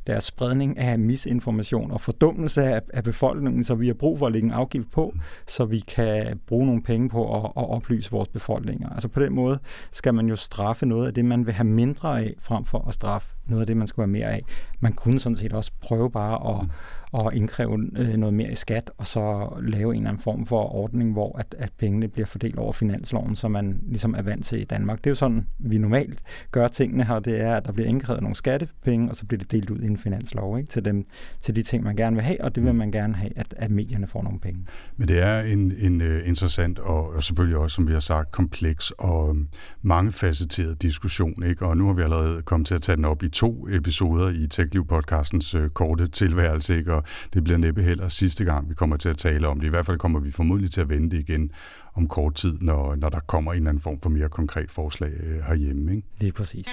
deres 0.06 0.24
spredning 0.24 0.78
af 0.78 0.98
misinformation 0.98 1.90
og 1.90 2.00
fordummelse 2.00 2.62
af, 2.62 2.80
af 2.92 3.04
befolkningen, 3.04 3.64
så 3.64 3.74
vi 3.74 3.86
har 3.86 3.94
brug 3.94 4.18
for 4.18 4.26
at 4.26 4.32
lægge 4.32 4.46
en 4.46 4.52
afgift 4.52 4.90
på, 4.90 5.14
så 5.48 5.64
vi 5.64 5.78
kan 5.78 6.40
bruge 6.46 6.66
nogle 6.66 6.82
penge 6.82 7.08
på 7.08 7.36
at, 7.36 7.44
at 7.44 7.70
oplyse 7.70 8.10
vores 8.10 8.28
befolkninger. 8.28 8.88
Altså 8.88 9.08
på 9.08 9.20
den 9.20 9.34
måde 9.34 9.58
skal 9.90 10.14
man 10.14 10.28
jo 10.28 10.36
straffe 10.36 10.86
noget 10.86 11.06
af 11.06 11.14
det, 11.14 11.24
man 11.24 11.46
vil 11.46 11.54
have 11.54 11.66
mindre 11.66 11.95
af, 12.04 12.34
frem 12.40 12.64
for 12.64 12.88
at 12.88 12.94
straffe 12.94 13.35
noget 13.46 13.60
af 13.60 13.66
det, 13.66 13.76
man 13.76 13.86
skulle 13.86 14.06
have 14.06 14.12
mere 14.12 14.32
af. 14.32 14.42
Man 14.80 14.92
kunne 14.92 15.20
sådan 15.20 15.36
set 15.36 15.52
også 15.52 15.70
prøve 15.80 16.10
bare 16.10 16.54
at, 16.54 16.62
mm 16.62 16.70
og 17.12 17.34
indkræve 17.34 17.90
øh, 17.96 18.16
noget 18.16 18.34
mere 18.34 18.52
i 18.52 18.54
skat, 18.54 18.90
og 18.98 19.06
så 19.06 19.48
lave 19.62 19.94
en 19.94 20.00
eller 20.00 20.08
anden 20.08 20.22
form 20.22 20.46
for 20.46 20.74
ordning, 20.74 21.12
hvor 21.12 21.38
at, 21.38 21.54
at 21.58 21.72
pengene 21.78 22.08
bliver 22.08 22.26
fordelt 22.26 22.58
over 22.58 22.72
finansloven, 22.72 23.36
så 23.36 23.48
man 23.48 23.80
ligesom 23.86 24.14
er 24.14 24.22
vant 24.22 24.44
til 24.44 24.60
i 24.60 24.64
Danmark. 24.64 24.98
Det 24.98 25.06
er 25.06 25.10
jo 25.10 25.14
sådan, 25.14 25.46
vi 25.58 25.78
normalt 25.78 26.22
gør 26.50 26.68
tingene 26.68 27.04
her, 27.04 27.18
det 27.18 27.40
er, 27.40 27.56
at 27.56 27.66
der 27.66 27.72
bliver 27.72 27.88
indkrævet 27.88 28.22
nogle 28.22 28.36
skattepenge, 28.36 29.10
og 29.10 29.16
så 29.16 29.26
bliver 29.26 29.38
det 29.38 29.52
delt 29.52 29.70
ud 29.70 29.80
i 29.80 29.86
en 29.86 29.98
finanslov 29.98 30.58
ikke? 30.58 30.70
Til, 30.70 30.84
dem, 30.84 31.06
til 31.40 31.56
de 31.56 31.62
ting, 31.62 31.84
man 31.84 31.96
gerne 31.96 32.16
vil 32.16 32.24
have, 32.24 32.44
og 32.44 32.54
det 32.54 32.64
vil 32.64 32.74
man 32.74 32.92
gerne 32.92 33.14
have, 33.14 33.32
at, 33.36 33.54
at 33.56 33.70
medierne 33.70 34.06
får 34.06 34.22
nogle 34.22 34.38
penge. 34.38 34.66
Men 34.96 35.08
det 35.08 35.22
er 35.22 35.40
en, 35.40 35.72
en 35.78 36.00
uh, 36.00 36.28
interessant 36.28 36.78
og, 36.78 37.14
og 37.14 37.22
selvfølgelig 37.22 37.58
også, 37.58 37.74
som 37.74 37.86
vi 37.88 37.92
har 37.92 38.00
sagt, 38.00 38.32
kompleks 38.32 38.90
og 38.90 39.28
um, 39.28 39.48
mangefacetteret 39.82 40.82
diskussion. 40.82 41.42
Ikke? 41.42 41.66
Og 41.66 41.76
nu 41.76 41.86
har 41.86 41.94
vi 41.94 42.02
allerede 42.02 42.42
kommet 42.42 42.66
til 42.66 42.74
at 42.74 42.82
tage 42.82 42.96
den 42.96 43.04
op 43.04 43.22
i 43.22 43.28
to 43.36 43.68
episoder 43.70 44.28
i 44.28 44.46
TechLiv-podcastens 44.54 45.54
øh, 45.58 45.70
korte 45.70 46.08
tilværelse, 46.08 46.78
ikke? 46.78 46.94
og 46.94 47.02
det 47.34 47.44
bliver 47.44 47.58
næppe 47.58 47.82
heller 47.82 48.08
sidste 48.08 48.44
gang, 48.44 48.68
vi 48.68 48.74
kommer 48.74 48.96
til 48.96 49.08
at 49.08 49.18
tale 49.18 49.48
om 49.48 49.60
det. 49.60 49.66
I 49.66 49.70
hvert 49.70 49.86
fald 49.86 49.98
kommer 49.98 50.20
vi 50.20 50.30
formodentlig 50.30 50.72
til 50.72 50.80
at 50.80 50.88
vende 50.88 51.10
det 51.10 51.28
igen 51.28 51.50
om 51.94 52.08
kort 52.08 52.34
tid, 52.34 52.58
når, 52.60 52.94
når 52.94 53.08
der 53.08 53.20
kommer 53.20 53.52
en 53.52 53.56
eller 53.56 53.68
anden 53.68 53.82
form 53.82 54.00
for 54.00 54.10
mere 54.10 54.28
konkret 54.28 54.70
forslag 54.70 55.10
øh, 55.10 55.44
herhjemme. 55.48 55.96
Ikke? 55.96 56.08
Lige 56.20 56.32
præcis. 56.32 56.66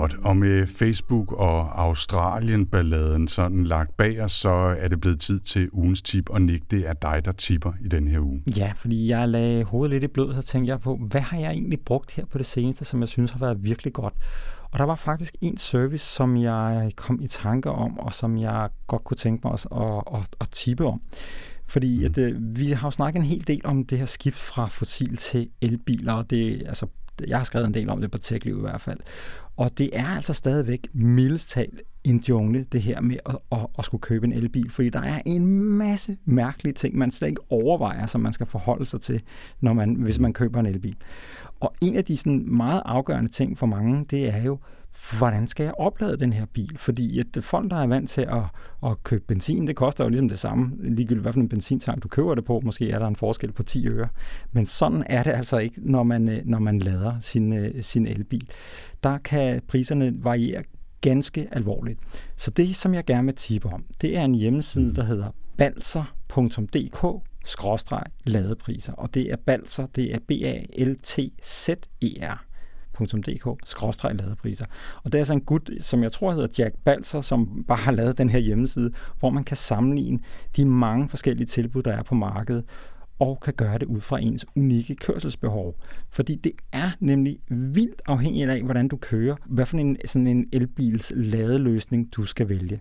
Godt, 0.00 0.16
og 0.24 0.36
med 0.36 0.66
Facebook 0.66 1.32
og 1.32 1.82
Australien-balladen 1.82 3.28
sådan 3.28 3.64
lagt 3.64 3.96
bag 3.96 4.20
os, 4.20 4.32
så 4.32 4.76
er 4.78 4.88
det 4.88 5.00
blevet 5.00 5.20
tid 5.20 5.40
til 5.40 5.68
ugens 5.72 6.02
tip, 6.02 6.30
og 6.30 6.42
Nick, 6.42 6.70
det 6.70 6.88
er 6.88 6.92
dig, 6.92 7.22
der 7.24 7.32
tipper 7.32 7.72
i 7.84 7.88
den 7.88 8.08
her 8.08 8.20
uge. 8.20 8.42
Ja, 8.56 8.72
fordi 8.76 9.08
jeg 9.08 9.28
lagde 9.28 9.64
hovedet 9.64 9.90
lidt 9.90 10.04
i 10.04 10.06
blød, 10.06 10.34
så 10.34 10.42
tænkte 10.42 10.70
jeg 10.70 10.80
på, 10.80 10.96
hvad 11.10 11.20
har 11.20 11.38
jeg 11.38 11.50
egentlig 11.50 11.80
brugt 11.80 12.10
her 12.12 12.24
på 12.26 12.38
det 12.38 12.46
seneste, 12.46 12.84
som 12.84 13.00
jeg 13.00 13.08
synes 13.08 13.30
har 13.30 13.38
været 13.38 13.64
virkelig 13.64 13.92
godt. 13.92 14.14
Og 14.62 14.78
der 14.78 14.84
var 14.84 14.94
faktisk 14.94 15.34
en 15.40 15.56
service, 15.56 16.06
som 16.06 16.36
jeg 16.36 16.92
kom 16.96 17.20
i 17.22 17.26
tanke 17.26 17.70
om, 17.70 17.98
og 17.98 18.14
som 18.14 18.38
jeg 18.38 18.68
godt 18.86 19.04
kunne 19.04 19.16
tænke 19.16 19.40
mig 19.44 19.52
at, 19.52 19.66
at, 19.72 20.02
at, 20.14 20.36
at 20.40 20.48
tippe 20.52 20.86
om. 20.86 21.00
Fordi 21.66 21.98
mm. 21.98 22.04
at, 22.04 22.18
øh, 22.18 22.56
vi 22.56 22.70
har 22.70 22.86
jo 22.86 22.90
snakket 22.90 23.20
en 23.20 23.26
hel 23.26 23.46
del 23.46 23.60
om 23.64 23.84
det 23.84 23.98
her 23.98 24.06
skift 24.06 24.38
fra 24.38 24.66
fossil 24.66 25.16
til 25.16 25.48
elbiler, 25.60 26.12
og 26.12 26.30
det, 26.30 26.62
altså, 26.66 26.86
jeg 27.28 27.36
har 27.36 27.44
skrevet 27.44 27.66
en 27.66 27.74
del 27.74 27.90
om 27.90 28.00
det 28.00 28.10
på 28.10 28.18
TechLiv 28.18 28.56
i 28.58 28.60
hvert 28.60 28.80
fald. 28.80 28.98
Og 29.56 29.78
det 29.78 29.90
er 29.92 30.06
altså 30.06 30.32
stadigvæk 30.32 30.88
mildest 30.92 31.50
talt 31.50 31.82
en 32.04 32.18
jungle, 32.28 32.66
det 32.72 32.82
her 32.82 33.00
med 33.00 33.16
at, 33.26 33.38
at, 33.52 33.66
at 33.78 33.84
skulle 33.84 34.00
købe 34.00 34.26
en 34.26 34.32
elbil, 34.32 34.70
fordi 34.70 34.88
der 34.88 35.02
er 35.02 35.22
en 35.26 35.46
masse 35.62 36.16
mærkelige 36.24 36.72
ting, 36.72 36.96
man 36.96 37.10
slet 37.10 37.28
ikke 37.28 37.52
overvejer, 37.52 38.06
som 38.06 38.20
man 38.20 38.32
skal 38.32 38.46
forholde 38.46 38.84
sig 38.84 39.00
til, 39.00 39.22
når 39.60 39.72
man, 39.72 39.94
hvis 39.94 40.18
man 40.18 40.32
køber 40.32 40.60
en 40.60 40.66
elbil. 40.66 40.96
Og 41.60 41.74
en 41.80 41.96
af 41.96 42.04
de 42.04 42.16
sådan 42.16 42.56
meget 42.56 42.82
afgørende 42.84 43.30
ting 43.30 43.58
for 43.58 43.66
mange, 43.66 44.06
det 44.10 44.34
er 44.34 44.42
jo, 44.42 44.58
hvordan 45.18 45.48
skal 45.48 45.64
jeg 45.64 45.74
oplade 45.78 46.16
den 46.16 46.32
her 46.32 46.46
bil? 46.46 46.78
Fordi 46.78 47.18
at 47.18 47.44
folk, 47.44 47.70
der 47.70 47.76
er 47.76 47.86
vant 47.86 48.10
til 48.10 48.20
at, 48.20 48.42
at 48.90 49.02
købe 49.02 49.24
benzin, 49.28 49.66
det 49.66 49.76
koster 49.76 50.04
jo 50.04 50.10
ligesom 50.10 50.28
det 50.28 50.38
samme, 50.38 50.72
ligegyldigt 50.78 51.22
hvad 51.22 51.32
for 51.32 51.40
en 51.40 51.48
benzintank 51.48 52.02
du 52.02 52.08
køber 52.08 52.34
det 52.34 52.44
på. 52.44 52.60
Måske 52.64 52.90
er 52.90 52.98
der 52.98 53.06
en 53.06 53.16
forskel 53.16 53.52
på 53.52 53.62
10 53.62 53.88
øre. 53.88 54.08
Men 54.52 54.66
sådan 54.66 55.04
er 55.06 55.22
det 55.22 55.30
altså 55.30 55.58
ikke, 55.58 55.80
når 55.90 56.02
man, 56.02 56.28
øh, 56.28 56.42
når 56.44 56.58
man 56.58 56.78
lader 56.78 57.20
sin, 57.20 57.52
øh, 57.52 57.82
sin 57.82 58.06
elbil. 58.06 58.50
Der 59.02 59.18
kan 59.18 59.62
priserne 59.68 60.24
variere 60.24 60.62
ganske 61.00 61.48
alvorligt. 61.52 62.00
Så 62.36 62.50
det, 62.50 62.76
som 62.76 62.94
jeg 62.94 63.04
gerne 63.04 63.24
vil 63.24 63.34
tippe 63.34 63.68
om, 63.68 63.84
det 64.00 64.16
er 64.16 64.24
en 64.24 64.34
hjemmeside, 64.34 64.94
der 64.94 65.04
hedder 65.04 65.30
balser.dk 65.56 67.22
skråstreg 67.46 68.04
ladepriser. 68.24 68.92
Og 68.92 69.14
det 69.14 69.32
er 69.32 69.36
Balser, 69.36 69.86
det 69.86 70.14
er 70.14 70.18
B-A-L-T-Z-E-R 70.28 71.26
skråstreg 73.64 74.14
ladepriser. 74.20 74.66
Og 75.04 75.12
det 75.12 75.20
er 75.20 75.24
så 75.24 75.32
en 75.32 75.40
gut, 75.40 75.70
som 75.80 76.02
jeg 76.02 76.12
tror 76.12 76.32
hedder 76.32 76.48
Jack 76.58 76.74
Balser, 76.84 77.20
som 77.20 77.64
bare 77.68 77.78
har 77.78 77.92
lavet 77.92 78.18
den 78.18 78.30
her 78.30 78.38
hjemmeside, 78.38 78.90
hvor 79.18 79.30
man 79.30 79.44
kan 79.44 79.56
sammenligne 79.56 80.18
de 80.56 80.64
mange 80.64 81.08
forskellige 81.08 81.46
tilbud, 81.46 81.82
der 81.82 81.92
er 81.92 82.02
på 82.02 82.14
markedet, 82.14 82.64
og 83.18 83.40
kan 83.40 83.54
gøre 83.54 83.78
det 83.78 83.86
ud 83.86 84.00
fra 84.00 84.20
ens 84.20 84.46
unikke 84.56 84.94
kørselsbehov. 84.94 85.74
Fordi 86.10 86.34
det 86.34 86.52
er 86.72 86.90
nemlig 87.00 87.38
vildt 87.48 88.02
afhængigt 88.06 88.50
af, 88.50 88.62
hvordan 88.62 88.88
du 88.88 88.96
kører, 88.96 89.36
hvad 89.46 89.66
for 89.66 89.76
en, 89.76 89.96
sådan 90.04 90.26
en 90.26 90.48
elbils 90.52 91.12
ladeløsning 91.16 92.14
du 92.16 92.24
skal 92.24 92.48
vælge. 92.48 92.80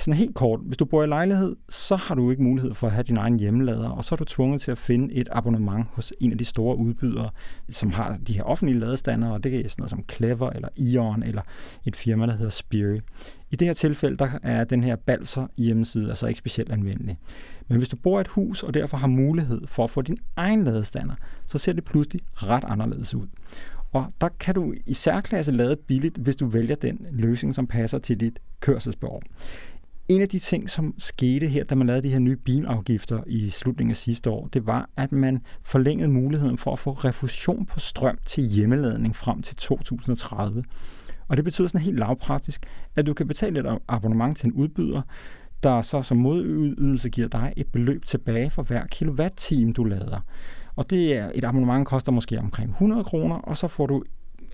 Sådan 0.00 0.14
helt 0.14 0.34
kort, 0.34 0.60
hvis 0.64 0.76
du 0.76 0.84
bor 0.84 1.02
i 1.02 1.06
lejlighed, 1.06 1.56
så 1.68 1.96
har 1.96 2.14
du 2.14 2.30
ikke 2.30 2.42
mulighed 2.42 2.74
for 2.74 2.86
at 2.86 2.92
have 2.92 3.02
din 3.02 3.16
egen 3.16 3.40
hjemmelader, 3.40 3.88
og 3.88 4.04
så 4.04 4.14
er 4.14 4.16
du 4.16 4.24
tvunget 4.24 4.60
til 4.60 4.70
at 4.70 4.78
finde 4.78 5.14
et 5.14 5.28
abonnement 5.32 5.86
hos 5.92 6.12
en 6.20 6.32
af 6.32 6.38
de 6.38 6.44
store 6.44 6.76
udbydere, 6.76 7.30
som 7.68 7.90
har 7.90 8.18
de 8.26 8.32
her 8.32 8.42
offentlige 8.42 8.78
ladestandere, 8.78 9.32
og 9.32 9.44
det 9.44 9.54
er 9.54 9.68
sådan 9.68 9.74
noget 9.78 9.90
som 9.90 10.04
Clever 10.10 10.50
eller 10.50 10.68
Ion 10.76 11.22
eller 11.22 11.42
et 11.84 11.96
firma, 11.96 12.26
der 12.26 12.32
hedder 12.32 12.50
Spiri. 12.50 12.98
I 13.50 13.56
det 13.56 13.66
her 13.66 13.74
tilfælde, 13.74 14.16
der 14.16 14.28
er 14.42 14.64
den 14.64 14.84
her 14.84 14.96
Balser 14.96 15.46
hjemmeside 15.56 16.08
altså 16.08 16.26
ikke 16.26 16.38
specielt 16.38 16.72
anvendelig. 16.72 17.18
Men 17.68 17.78
hvis 17.78 17.88
du 17.88 17.96
bor 17.96 18.18
i 18.18 18.20
et 18.20 18.28
hus 18.28 18.62
og 18.62 18.74
derfor 18.74 18.96
har 18.96 19.06
mulighed 19.06 19.66
for 19.66 19.84
at 19.84 19.90
få 19.90 20.02
din 20.02 20.16
egen 20.36 20.64
ladestander, 20.64 21.14
så 21.46 21.58
ser 21.58 21.72
det 21.72 21.84
pludselig 21.84 22.20
ret 22.34 22.64
anderledes 22.64 23.14
ud. 23.14 23.26
Og 23.92 24.12
der 24.20 24.28
kan 24.40 24.54
du 24.54 24.74
i 24.86 24.94
særklasse 24.94 25.52
lade 25.52 25.76
billigt, 25.76 26.18
hvis 26.18 26.36
du 26.36 26.46
vælger 26.46 26.74
den 26.74 27.06
løsning, 27.10 27.54
som 27.54 27.66
passer 27.66 27.98
til 27.98 28.20
dit 28.20 28.38
kørselsbehov. 28.60 29.22
En 30.10 30.22
af 30.22 30.28
de 30.28 30.38
ting, 30.38 30.70
som 30.70 30.94
skete 30.98 31.48
her, 31.48 31.64
da 31.64 31.74
man 31.74 31.86
lavede 31.86 32.02
de 32.02 32.12
her 32.12 32.18
nye 32.18 32.36
bilafgifter 32.36 33.22
i 33.26 33.48
slutningen 33.48 33.90
af 33.90 33.96
sidste 33.96 34.30
år, 34.30 34.48
det 34.52 34.66
var, 34.66 34.88
at 34.96 35.12
man 35.12 35.40
forlængede 35.62 36.08
muligheden 36.08 36.58
for 36.58 36.72
at 36.72 36.78
få 36.78 36.92
refusion 36.92 37.66
på 37.66 37.80
strøm 37.80 38.18
til 38.26 38.44
hjemmeladning 38.44 39.16
frem 39.16 39.42
til 39.42 39.56
2030. 39.56 40.64
Og 41.28 41.36
det 41.36 41.44
betyder 41.44 41.68
sådan 41.68 41.84
helt 41.84 41.98
lavpraktisk, 41.98 42.66
at 42.96 43.06
du 43.06 43.14
kan 43.14 43.28
betale 43.28 43.60
et 43.60 43.78
abonnement 43.88 44.36
til 44.36 44.46
en 44.46 44.52
udbyder, 44.52 45.02
der 45.62 45.82
så 45.82 46.02
som 46.02 46.16
modydelse 46.16 47.10
giver 47.10 47.28
dig 47.28 47.52
et 47.56 47.66
beløb 47.66 48.04
tilbage 48.04 48.50
for 48.50 48.62
hver 48.62 48.86
kilowatt-time, 48.86 49.72
du 49.72 49.84
lader. 49.84 50.20
Og 50.76 50.90
det 50.90 51.16
er 51.16 51.30
et 51.34 51.44
abonnement 51.44 51.86
koster 51.86 52.12
måske 52.12 52.38
omkring 52.38 52.70
100 52.70 53.04
kroner, 53.04 53.36
og 53.36 53.56
så 53.56 53.68
får 53.68 53.86
du 53.86 54.04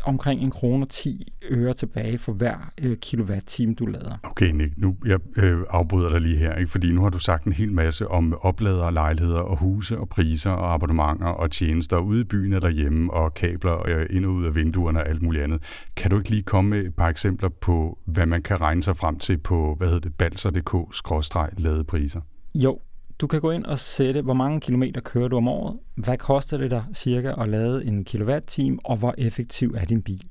omkring 0.07 0.42
en 0.42 0.50
krone 0.50 0.86
10 0.86 1.32
øre 1.50 1.72
tilbage 1.72 2.18
for 2.18 2.32
hver 2.32 2.72
øh, 2.82 2.96
kilowatt-time, 2.96 3.74
du 3.74 3.86
lader. 3.86 4.18
Okay, 4.22 4.50
Nick, 4.50 4.72
nu 4.76 4.96
jeg 5.07 5.18
øh, 5.36 5.61
afbryder 5.70 6.11
dig 6.11 6.20
lige 6.20 6.36
her, 6.36 6.54
ikke? 6.54 6.70
fordi 6.70 6.92
nu 6.92 7.02
har 7.02 7.11
du 7.11 7.18
sagt 7.18 7.44
en 7.44 7.52
hel 7.52 7.72
masse 7.72 8.09
om 8.09 8.38
oplader, 8.40 8.90
lejligheder 8.90 9.40
og 9.40 9.59
huse 9.59 9.98
og 9.98 10.09
priser 10.09 10.50
og 10.50 10.74
abonnementer 10.74 11.26
og 11.26 11.50
tjenester 11.50 11.98
ude 11.98 12.20
i 12.20 12.24
byen 12.24 12.52
og 12.52 12.62
derhjemme 12.62 13.12
og 13.12 13.34
kabler 13.34 13.88
øh, 13.88 14.07
ind 14.11 14.24
og 14.24 14.32
ud 14.32 14.44
af 14.44 14.54
vinduerne 14.54 14.98
og 14.98 15.09
alt 15.09 15.22
muligt 15.22 15.44
andet. 15.44 15.62
Kan 15.96 16.11
du 16.11 16.18
ikke 16.18 16.30
lige 16.30 16.42
komme 16.42 16.70
med 16.70 16.86
et 16.86 16.94
par 16.94 17.09
eksempler 17.09 17.48
på, 17.48 17.98
hvad 18.04 18.26
man 18.26 18.42
kan 18.42 18.61
regne 18.61 18.82
sig 18.82 18.96
frem 18.96 19.18
til 19.18 19.38
på, 19.38 19.74
hvad 19.78 19.88
hedder 19.88 20.00
det, 20.00 20.14
balser.dk-ladepriser? 20.14 22.20
Jo, 22.54 22.78
du 23.20 23.26
kan 23.26 23.40
gå 23.40 23.50
ind 23.50 23.64
og 23.64 23.78
sætte, 23.78 24.22
hvor 24.22 24.34
mange 24.34 24.60
kilometer 24.60 25.00
kører 25.00 25.28
du 25.28 25.36
om 25.36 25.48
året, 25.48 25.78
hvad 25.94 26.18
koster 26.18 26.56
det 26.56 26.70
dig 26.70 26.84
cirka 26.94 27.34
at 27.38 27.48
lade 27.48 27.84
en 27.84 28.04
kilowatt-time, 28.04 28.78
og 28.84 28.96
hvor 28.96 29.14
effektiv 29.18 29.74
er 29.76 29.84
din 29.84 30.02
bil. 30.02 30.24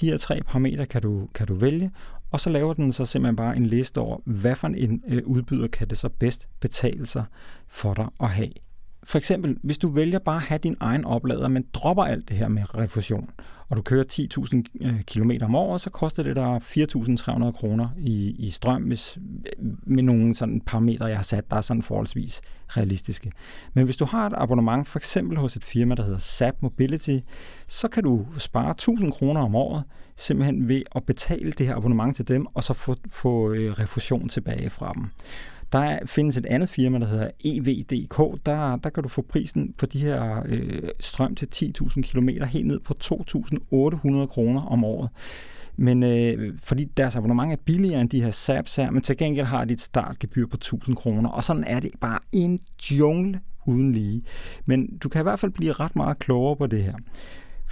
De 0.00 0.06
her 0.06 0.16
tre 0.16 0.40
parametre 0.46 0.86
kan 0.86 1.02
du, 1.02 1.28
kan 1.34 1.46
du 1.46 1.54
vælge, 1.54 1.90
og 2.30 2.40
så 2.40 2.50
laver 2.50 2.74
den 2.74 2.92
så 2.92 3.06
simpelthen 3.06 3.36
bare 3.36 3.56
en 3.56 3.66
liste 3.66 3.98
over, 3.98 4.18
hvad 4.24 4.54
for 4.54 4.68
en 4.68 5.02
øh, 5.08 5.22
udbyder 5.26 5.68
kan 5.68 5.88
det 5.88 5.98
så 5.98 6.08
bedst 6.08 6.48
betale 6.60 7.06
sig 7.06 7.24
for 7.68 7.94
dig 7.94 8.08
at 8.20 8.28
have. 8.28 8.52
For 9.04 9.18
eksempel, 9.18 9.56
hvis 9.62 9.78
du 9.78 9.88
vælger 9.88 10.18
bare 10.18 10.36
at 10.36 10.42
have 10.42 10.58
din 10.58 10.76
egen 10.80 11.04
oplader, 11.04 11.48
men 11.48 11.64
dropper 11.72 12.04
alt 12.04 12.28
det 12.28 12.36
her 12.36 12.48
med 12.48 12.78
refusion, 12.78 13.30
og 13.68 13.76
du 13.76 13.82
kører 13.82 14.04
10.000 14.12 14.86
øh, 14.86 15.02
km 15.02 15.30
om 15.42 15.54
året, 15.54 15.80
så 15.80 15.90
koster 15.90 16.22
det 16.22 16.36
dig 16.36 16.56
4.300 16.56 17.50
kroner 17.50 17.88
i, 17.98 18.30
i 18.38 18.50
strøm, 18.50 18.82
hvis, 18.82 19.18
med 19.86 20.02
nogle 20.02 20.34
sådan 20.34 20.60
parametre, 20.60 21.06
jeg 21.06 21.16
har 21.16 21.22
sat, 21.22 21.50
der 21.50 21.56
er 21.56 21.60
sådan 21.60 21.82
forholdsvis 21.82 22.40
realistiske. 22.68 23.32
Men 23.74 23.84
hvis 23.84 23.96
du 23.96 24.04
har 24.04 24.26
et 24.26 24.32
abonnement, 24.36 24.88
for 24.88 24.98
eksempel 24.98 25.38
hos 25.38 25.56
et 25.56 25.64
firma, 25.64 25.94
der 25.94 26.02
hedder 26.02 26.18
SAP 26.18 26.54
Mobility, 26.60 27.18
så 27.66 27.88
kan 27.88 28.02
du 28.02 28.26
spare 28.38 28.74
1.000 28.82 29.10
kroner 29.10 29.40
om 29.40 29.54
året, 29.54 29.84
simpelthen 30.16 30.68
ved 30.68 30.82
at 30.96 31.04
betale 31.04 31.52
det 31.52 31.66
her 31.66 31.76
abonnement 31.76 32.16
til 32.16 32.28
dem, 32.28 32.46
og 32.54 32.64
så 32.64 32.72
få, 32.72 32.96
få 33.10 33.52
øh, 33.52 33.72
refusion 33.72 34.28
tilbage 34.28 34.70
fra 34.70 34.92
dem. 34.92 35.06
Der 35.72 35.98
findes 36.06 36.36
et 36.36 36.46
andet 36.46 36.68
firma, 36.68 36.98
der 36.98 37.06
hedder 37.06 37.30
EVDK. 37.44 38.46
Der, 38.46 38.76
der 38.76 38.90
kan 38.90 39.02
du 39.02 39.08
få 39.08 39.22
prisen 39.22 39.74
for 39.78 39.86
de 39.86 39.98
her 39.98 40.42
øh, 40.46 40.82
strøm 41.00 41.34
til 41.34 41.48
10.000 41.54 42.02
km 42.02 42.28
helt 42.28 42.66
ned 42.66 42.78
på 42.78 42.94
2.800 43.04 44.26
kroner 44.26 44.62
om 44.62 44.84
året. 44.84 45.10
Men 45.76 46.02
øh, 46.02 46.58
fordi 46.62 46.84
deres 46.84 47.16
abonnement 47.16 47.52
er 47.52 47.56
billigere 47.64 48.00
end 48.00 48.10
de 48.10 48.22
her 48.22 48.30
SAPs 48.30 48.76
her, 48.76 48.90
men 48.90 49.02
til 49.02 49.16
gengæld 49.16 49.46
har 49.46 49.64
de 49.64 49.72
et 49.72 49.80
startgebyr 49.80 50.46
på 50.46 50.56
1000 50.56 50.96
kroner, 50.96 51.30
og 51.30 51.44
sådan 51.44 51.64
er 51.64 51.80
det 51.80 51.90
bare 52.00 52.18
en 52.32 52.60
jungle 52.90 53.40
uden 53.66 53.92
lige. 53.92 54.22
Men 54.66 54.98
du 54.98 55.08
kan 55.08 55.20
i 55.20 55.22
hvert 55.22 55.40
fald 55.40 55.52
blive 55.52 55.72
ret 55.72 55.96
meget 55.96 56.18
klogere 56.18 56.56
på 56.56 56.66
det 56.66 56.82
her. 56.82 56.94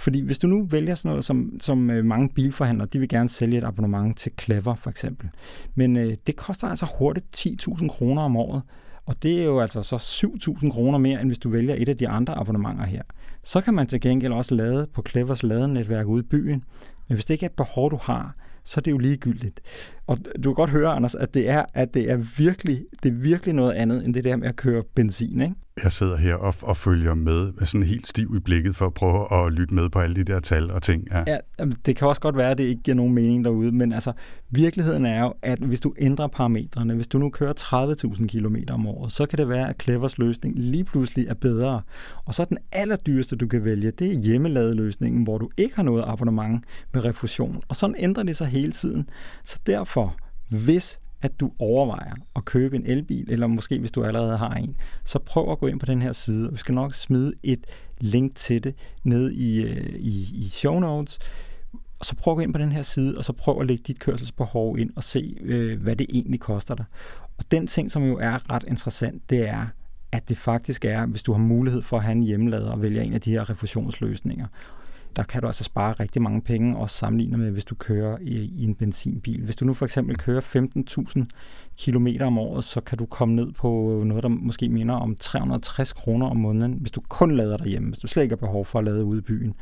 Fordi 0.01 0.21
hvis 0.21 0.39
du 0.39 0.47
nu 0.47 0.65
vælger 0.65 0.95
sådan 0.95 1.09
noget, 1.09 1.25
som, 1.25 1.57
som 1.59 1.89
øh, 1.89 2.05
mange 2.05 2.29
bilforhandlere, 2.35 2.87
de 2.93 2.99
vil 2.99 3.09
gerne 3.09 3.29
sælge 3.29 3.57
et 3.57 3.63
abonnement 3.63 4.17
til 4.17 4.31
Clever 4.39 4.75
for 4.75 4.89
eksempel. 4.89 5.29
Men 5.75 5.97
øh, 5.97 6.17
det 6.27 6.35
koster 6.35 6.67
altså 6.67 6.87
hurtigt 6.99 7.47
10.000 7.67 7.87
kroner 7.87 8.21
om 8.21 8.37
året. 8.37 8.61
Og 9.05 9.23
det 9.23 9.41
er 9.41 9.45
jo 9.45 9.59
altså 9.59 9.83
så 9.83 9.95
7.000 9.95 10.71
kroner 10.71 10.97
mere, 10.97 11.21
end 11.21 11.29
hvis 11.29 11.39
du 11.39 11.49
vælger 11.49 11.75
et 11.77 11.89
af 11.89 11.97
de 11.97 12.07
andre 12.07 12.33
abonnementer 12.33 12.85
her. 12.85 13.01
Så 13.43 13.61
kan 13.61 13.73
man 13.73 13.87
til 13.87 14.01
gengæld 14.01 14.33
også 14.33 14.55
lade 14.55 14.87
på 14.93 15.03
Clevers 15.09 15.43
ladenetværk 15.43 16.07
ude 16.07 16.23
i 16.23 16.27
byen. 16.27 16.63
Men 17.07 17.15
hvis 17.15 17.25
det 17.25 17.33
ikke 17.33 17.45
er 17.45 17.49
et 17.49 17.55
behov, 17.55 17.91
du 17.91 17.99
har, 18.01 18.35
så 18.63 18.79
er 18.79 18.81
det 18.81 18.91
jo 18.91 18.97
ligegyldigt. 18.97 19.61
Og 20.07 20.17
du 20.17 20.49
kan 20.49 20.53
godt 20.53 20.69
høre, 20.69 20.89
Anders, 20.89 21.15
at 21.15 21.33
det 21.33 21.49
er, 21.49 21.65
at 21.73 21.93
det 21.93 22.11
er 22.11 22.17
virkelig, 22.37 22.85
det 23.03 23.09
er 23.09 23.15
virkelig 23.15 23.55
noget 23.55 23.71
andet, 23.71 24.05
end 24.05 24.13
det 24.13 24.23
der 24.23 24.35
med 24.35 24.47
at 24.47 24.55
køre 24.55 24.83
benzin, 24.95 25.41
ikke? 25.41 25.55
Jeg 25.83 25.91
sidder 25.91 26.17
her 26.17 26.35
og, 26.35 26.53
og 26.61 26.77
følger 26.77 27.13
med 27.13 27.51
med 27.51 27.65
sådan 27.65 27.83
helt 27.83 28.07
stiv 28.07 28.33
i 28.37 28.39
blikket 28.39 28.75
for 28.75 28.85
at 28.85 28.93
prøve 28.93 29.45
at 29.45 29.53
lytte 29.53 29.73
med 29.73 29.89
på 29.89 29.99
alle 29.99 30.15
de 30.15 30.23
der 30.23 30.39
tal 30.39 30.71
og 30.71 30.81
ting. 30.81 31.07
Ja. 31.11 31.23
ja, 31.27 31.37
det 31.85 31.95
kan 31.95 32.07
også 32.07 32.21
godt 32.21 32.37
være, 32.37 32.51
at 32.51 32.57
det 32.57 32.63
ikke 32.63 32.81
giver 32.81 32.95
nogen 32.95 33.13
mening 33.13 33.45
derude, 33.45 33.71
men 33.71 33.93
altså 33.93 34.11
virkeligheden 34.49 35.05
er 35.05 35.21
jo, 35.21 35.33
at 35.41 35.59
hvis 35.59 35.79
du 35.79 35.93
ændrer 35.99 36.27
parametrene, 36.27 36.93
hvis 36.95 37.07
du 37.07 37.17
nu 37.17 37.29
kører 37.29 37.53
30.000 38.13 38.27
km 38.27 38.55
om 38.69 38.87
året, 38.87 39.11
så 39.11 39.25
kan 39.25 39.39
det 39.39 39.49
være, 39.49 39.69
at 39.69 39.81
Clevers 39.81 40.17
løsning 40.17 40.53
lige 40.57 40.83
pludselig 40.83 41.27
er 41.27 41.33
bedre. 41.33 41.81
Og 42.25 42.33
så 42.33 42.45
den 42.45 42.57
allerdyreste, 42.71 43.35
du 43.35 43.47
kan 43.47 43.65
vælge, 43.65 43.91
det 43.91 44.11
er 44.11 44.19
hjemmeladeløsningen, 44.19 45.23
hvor 45.23 45.37
du 45.37 45.49
ikke 45.57 45.75
har 45.75 45.83
noget 45.83 46.03
abonnement 46.07 46.63
med 46.93 47.05
refusion. 47.05 47.61
Og 47.67 47.75
sådan 47.75 47.95
ændrer 47.99 48.23
det 48.23 48.35
sig 48.35 48.47
hele 48.51 48.71
tiden. 48.71 49.09
Så 49.43 49.59
derfor, 49.65 50.15
hvis 50.49 50.99
at 51.21 51.39
du 51.39 51.51
overvejer 51.59 52.13
at 52.35 52.45
købe 52.45 52.75
en 52.75 52.85
elbil, 52.85 53.31
eller 53.31 53.47
måske 53.47 53.79
hvis 53.79 53.91
du 53.91 54.03
allerede 54.03 54.37
har 54.37 54.53
en, 54.53 54.77
så 55.05 55.19
prøv 55.19 55.51
at 55.51 55.59
gå 55.59 55.67
ind 55.67 55.79
på 55.79 55.85
den 55.85 56.01
her 56.01 56.13
side. 56.13 56.51
Vi 56.51 56.57
skal 56.57 56.75
nok 56.75 56.93
smide 56.93 57.33
et 57.43 57.65
link 57.99 58.35
til 58.35 58.63
det 58.63 58.75
ned 59.03 59.31
i, 59.31 59.61
øh, 59.61 59.95
i, 59.95 60.29
i 60.33 60.49
show 60.49 60.79
notes. 60.79 61.19
Og 61.99 62.05
så 62.05 62.15
prøv 62.15 62.31
at 62.31 62.35
gå 62.35 62.41
ind 62.41 62.53
på 62.53 62.59
den 62.59 62.71
her 62.71 62.81
side, 62.81 63.17
og 63.17 63.25
så 63.25 63.33
prøv 63.33 63.61
at 63.61 63.67
lægge 63.67 63.83
dit 63.87 63.99
kørselsbehov 63.99 64.79
ind 64.79 64.89
og 64.95 65.03
se, 65.03 65.37
øh, 65.41 65.81
hvad 65.81 65.95
det 65.95 66.07
egentlig 66.09 66.39
koster 66.39 66.75
dig. 66.75 66.85
Og 67.37 67.43
den 67.51 67.67
ting, 67.67 67.91
som 67.91 68.03
jo 68.03 68.17
er 68.17 68.51
ret 68.53 68.63
interessant, 68.67 69.29
det 69.29 69.49
er, 69.49 69.67
at 70.11 70.29
det 70.29 70.37
faktisk 70.37 70.85
er, 70.85 71.05
hvis 71.05 71.23
du 71.23 71.31
har 71.31 71.39
mulighed 71.39 71.81
for 71.81 71.97
at 71.97 72.03
have 72.03 72.11
en 72.11 72.23
hjemmelader 72.23 72.71
og 72.71 72.81
vælge 72.81 73.03
en 73.03 73.13
af 73.13 73.21
de 73.21 73.31
her 73.31 73.49
refusionsløsninger 73.49 74.47
der 75.15 75.23
kan 75.23 75.41
du 75.41 75.47
altså 75.47 75.63
spare 75.63 75.93
rigtig 75.93 76.21
mange 76.21 76.41
penge, 76.41 76.77
også 76.77 76.95
sammenlignet 76.95 77.39
med, 77.39 77.51
hvis 77.51 77.65
du 77.65 77.75
kører 77.75 78.17
i, 78.21 78.35
i 78.35 78.63
en 78.63 78.75
benzinbil. 78.75 79.43
Hvis 79.43 79.55
du 79.55 79.65
nu 79.65 79.73
for 79.73 79.85
eksempel 79.85 80.17
kører 80.17 80.41
15.000 80.41 81.23
km 81.79 82.07
om 82.21 82.37
året, 82.37 82.63
så 82.63 82.81
kan 82.81 82.97
du 82.97 83.05
komme 83.05 83.35
ned 83.35 83.51
på 83.51 84.01
noget, 84.05 84.23
der 84.23 84.29
måske 84.29 84.69
minder 84.69 84.95
om 84.95 85.15
360 85.15 85.93
kroner 85.93 86.27
om 86.27 86.37
måneden, 86.37 86.73
hvis 86.73 86.91
du 86.91 87.01
kun 87.09 87.35
lader 87.37 87.57
derhjemme, 87.57 87.87
hvis 87.89 87.99
du 87.99 88.07
slet 88.07 88.23
ikke 88.23 88.33
har 88.33 88.47
behov 88.47 88.65
for 88.65 88.79
at 88.79 88.85
lade 88.85 89.03
ude 89.03 89.19
i 89.19 89.21
byen. 89.21 89.53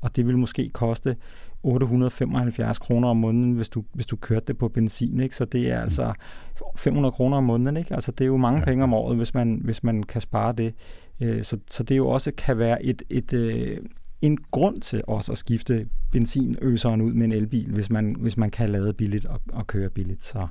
Og 0.00 0.16
det 0.16 0.26
vil 0.26 0.38
måske 0.38 0.68
koste 0.68 1.16
875 1.62 2.78
kroner 2.78 3.08
om 3.08 3.16
måneden, 3.16 3.52
hvis 3.52 3.68
du, 3.68 3.84
hvis 3.92 4.06
du 4.06 4.16
kørte 4.16 4.46
det 4.46 4.58
på 4.58 4.68
benzin. 4.68 5.20
Ikke? 5.20 5.36
Så 5.36 5.44
det 5.44 5.72
er 5.72 5.80
altså 5.80 6.12
500 6.76 7.12
kroner 7.12 7.36
om 7.36 7.44
måneden. 7.44 7.76
Ikke? 7.76 7.94
Altså 7.94 8.12
det 8.12 8.20
er 8.20 8.26
jo 8.26 8.36
mange 8.36 8.58
ja. 8.58 8.64
penge 8.64 8.84
om 8.84 8.94
året, 8.94 9.16
hvis 9.16 9.34
man, 9.34 9.60
hvis 9.64 9.82
man 9.82 10.02
kan 10.02 10.20
spare 10.20 10.52
det. 10.52 10.74
Øh, 11.20 11.44
så, 11.44 11.58
så 11.70 11.82
det 11.82 11.96
jo 11.96 12.08
også 12.08 12.32
kan 12.38 12.58
være 12.58 12.84
et, 12.84 13.02
et, 13.10 13.32
øh, 13.32 13.78
en 14.22 14.38
grund 14.50 14.80
til 14.80 15.02
også 15.06 15.32
at 15.32 15.38
skifte 15.38 15.86
benzinøseren 16.12 17.00
ud 17.00 17.12
med 17.12 17.24
en 17.24 17.32
elbil, 17.32 17.70
hvis 17.72 17.90
man, 17.90 18.16
hvis 18.18 18.36
man 18.36 18.50
kan 18.50 18.70
lade 18.70 18.92
billigt 18.92 19.24
og, 19.24 19.40
og 19.52 19.66
køre 19.66 19.90
billigt. 19.90 20.24
Så 20.24 20.38
ja. 20.38 20.46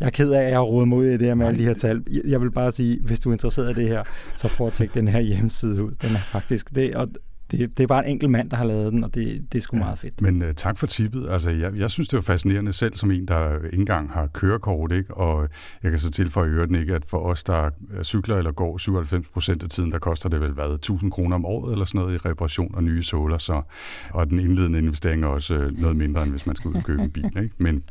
jeg 0.00 0.06
er 0.06 0.10
ked 0.10 0.32
af, 0.32 0.42
at 0.42 0.50
jeg 0.50 0.60
rodet 0.60 0.88
mod 0.88 1.06
i 1.06 1.12
det 1.12 1.20
her 1.20 1.34
med 1.34 1.46
alle 1.46 1.58
de 1.60 1.64
her 1.64 1.74
tal. 1.74 2.04
Jeg 2.24 2.40
vil 2.40 2.50
bare 2.50 2.72
sige, 2.72 3.00
hvis 3.04 3.20
du 3.20 3.28
er 3.28 3.32
interesseret 3.32 3.78
i 3.78 3.80
det 3.80 3.88
her, 3.88 4.02
så 4.36 4.48
prøv 4.56 4.66
at 4.66 4.72
tjekke 4.72 4.94
den 4.94 5.08
her 5.08 5.20
hjemmeside 5.20 5.84
ud. 5.84 5.92
Den 6.02 6.10
er 6.10 6.18
faktisk 6.18 6.74
det, 6.74 6.94
og 6.94 7.08
det, 7.50 7.78
det 7.78 7.82
er 7.82 7.86
bare 7.86 8.04
en 8.04 8.10
enkelt 8.10 8.30
mand, 8.30 8.50
der 8.50 8.56
har 8.56 8.64
lavet 8.64 8.92
den, 8.92 9.04
og 9.04 9.14
det, 9.14 9.52
det 9.52 9.58
er 9.58 9.62
sgu 9.62 9.76
ja, 9.76 9.82
meget 9.82 9.98
fedt. 9.98 10.20
Men 10.22 10.42
uh, 10.42 10.48
tak 10.56 10.78
for 10.78 10.86
tippet. 10.86 11.30
Altså, 11.30 11.50
jeg, 11.50 11.74
jeg 11.76 11.90
synes, 11.90 12.08
det 12.08 12.16
er 12.16 12.20
fascinerende 12.20 12.72
selv 12.72 12.96
som 12.96 13.10
en, 13.10 13.28
der 13.28 13.56
ikke 13.64 13.76
engang 13.76 14.10
har 14.10 14.26
kørekort, 14.26 14.92
ikke? 14.92 15.14
og 15.14 15.48
jeg 15.82 15.90
kan 15.90 16.00
så 16.00 16.10
tilføje 16.10 16.48
øvrigt 16.48 16.76
ikke, 16.76 16.94
at 16.94 17.04
for 17.06 17.18
os, 17.18 17.44
der 17.44 17.70
cykler 18.02 18.36
eller 18.36 18.52
går 18.52 18.78
97 18.78 19.28
procent 19.28 19.62
af 19.62 19.68
tiden, 19.68 19.92
der 19.92 19.98
koster 19.98 20.28
det 20.28 20.40
vel 20.40 20.50
hvad, 20.52 20.74
1000 20.74 21.10
kroner 21.10 21.36
om 21.36 21.44
året 21.44 21.72
eller 21.72 21.84
sådan 21.84 22.00
noget 22.00 22.14
i 22.14 22.18
reparation 22.18 22.74
og 22.74 22.84
nye 22.84 23.02
såler, 23.02 23.38
så, 23.38 23.62
og 24.10 24.30
den 24.30 24.38
indledende 24.38 24.78
investering 24.78 25.24
er 25.24 25.28
også 25.28 25.54
uh, 25.54 25.80
noget 25.80 25.96
mindre, 25.96 26.22
end 26.22 26.30
hvis 26.30 26.46
man 26.46 26.56
skal 26.56 26.68
ud 26.68 26.74
og 26.74 26.84
købe 26.84 27.02
en 27.02 27.10
bil. 27.10 27.24
Ikke? 27.42 27.54
Men, 27.58 27.82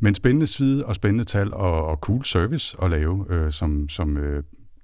men 0.00 0.14
spændende 0.14 0.46
svide 0.46 0.86
og 0.86 0.94
spændende 0.94 1.24
tal 1.24 1.54
og, 1.54 1.86
og 1.86 1.96
cool 1.96 2.24
service 2.24 2.76
at 2.82 2.90
lave, 2.90 3.26
øh, 3.30 3.52
som, 3.52 3.88
som 3.88 4.16
øh, 4.16 4.42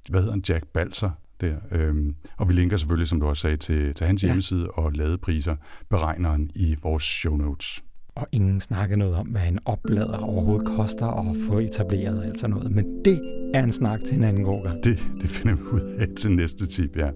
hvad 0.09 0.21
hedder 0.21 0.35
en 0.35 0.45
Jack 0.49 0.67
Balser, 0.67 1.11
der. 1.41 1.57
Øhm, 1.72 2.14
og 2.37 2.49
vi 2.49 2.53
linker 2.53 2.76
selvfølgelig, 2.76 3.09
som 3.09 3.20
du 3.20 3.26
også 3.26 3.41
sagde, 3.41 3.57
til, 3.57 3.95
til 3.95 4.07
hans 4.07 4.22
ja. 4.22 4.28
hjemmeside 4.28 4.70
og 4.70 4.93
ladepriser, 4.93 5.57
beregneren 5.91 6.51
i 6.55 6.76
vores 6.82 7.05
show 7.05 7.37
notes. 7.37 7.82
Og 8.14 8.26
ingen 8.32 8.61
snakker 8.61 8.97
noget 8.97 9.14
om, 9.14 9.26
hvad 9.26 9.49
en 9.49 9.59
oplader 9.64 10.18
overhovedet 10.18 10.66
koster 10.66 11.07
at 11.07 11.37
få 11.49 11.59
etableret 11.59 12.18
og 12.18 12.24
alt 12.24 12.41
sådan 12.41 12.57
noget. 12.57 12.72
Men 12.72 13.05
det 13.05 13.20
er 13.55 13.62
en 13.62 13.72
snak 13.72 14.01
til 14.05 14.16
en 14.16 14.24
anden 14.24 14.45
gård. 14.45 14.76
Det, 14.84 14.99
det 15.20 15.30
finder 15.30 15.55
vi 15.55 15.62
ud 15.62 15.80
af 15.99 16.07
til 16.16 16.32
næste 16.32 16.66
tip, 16.66 16.97
ja. 16.97 17.11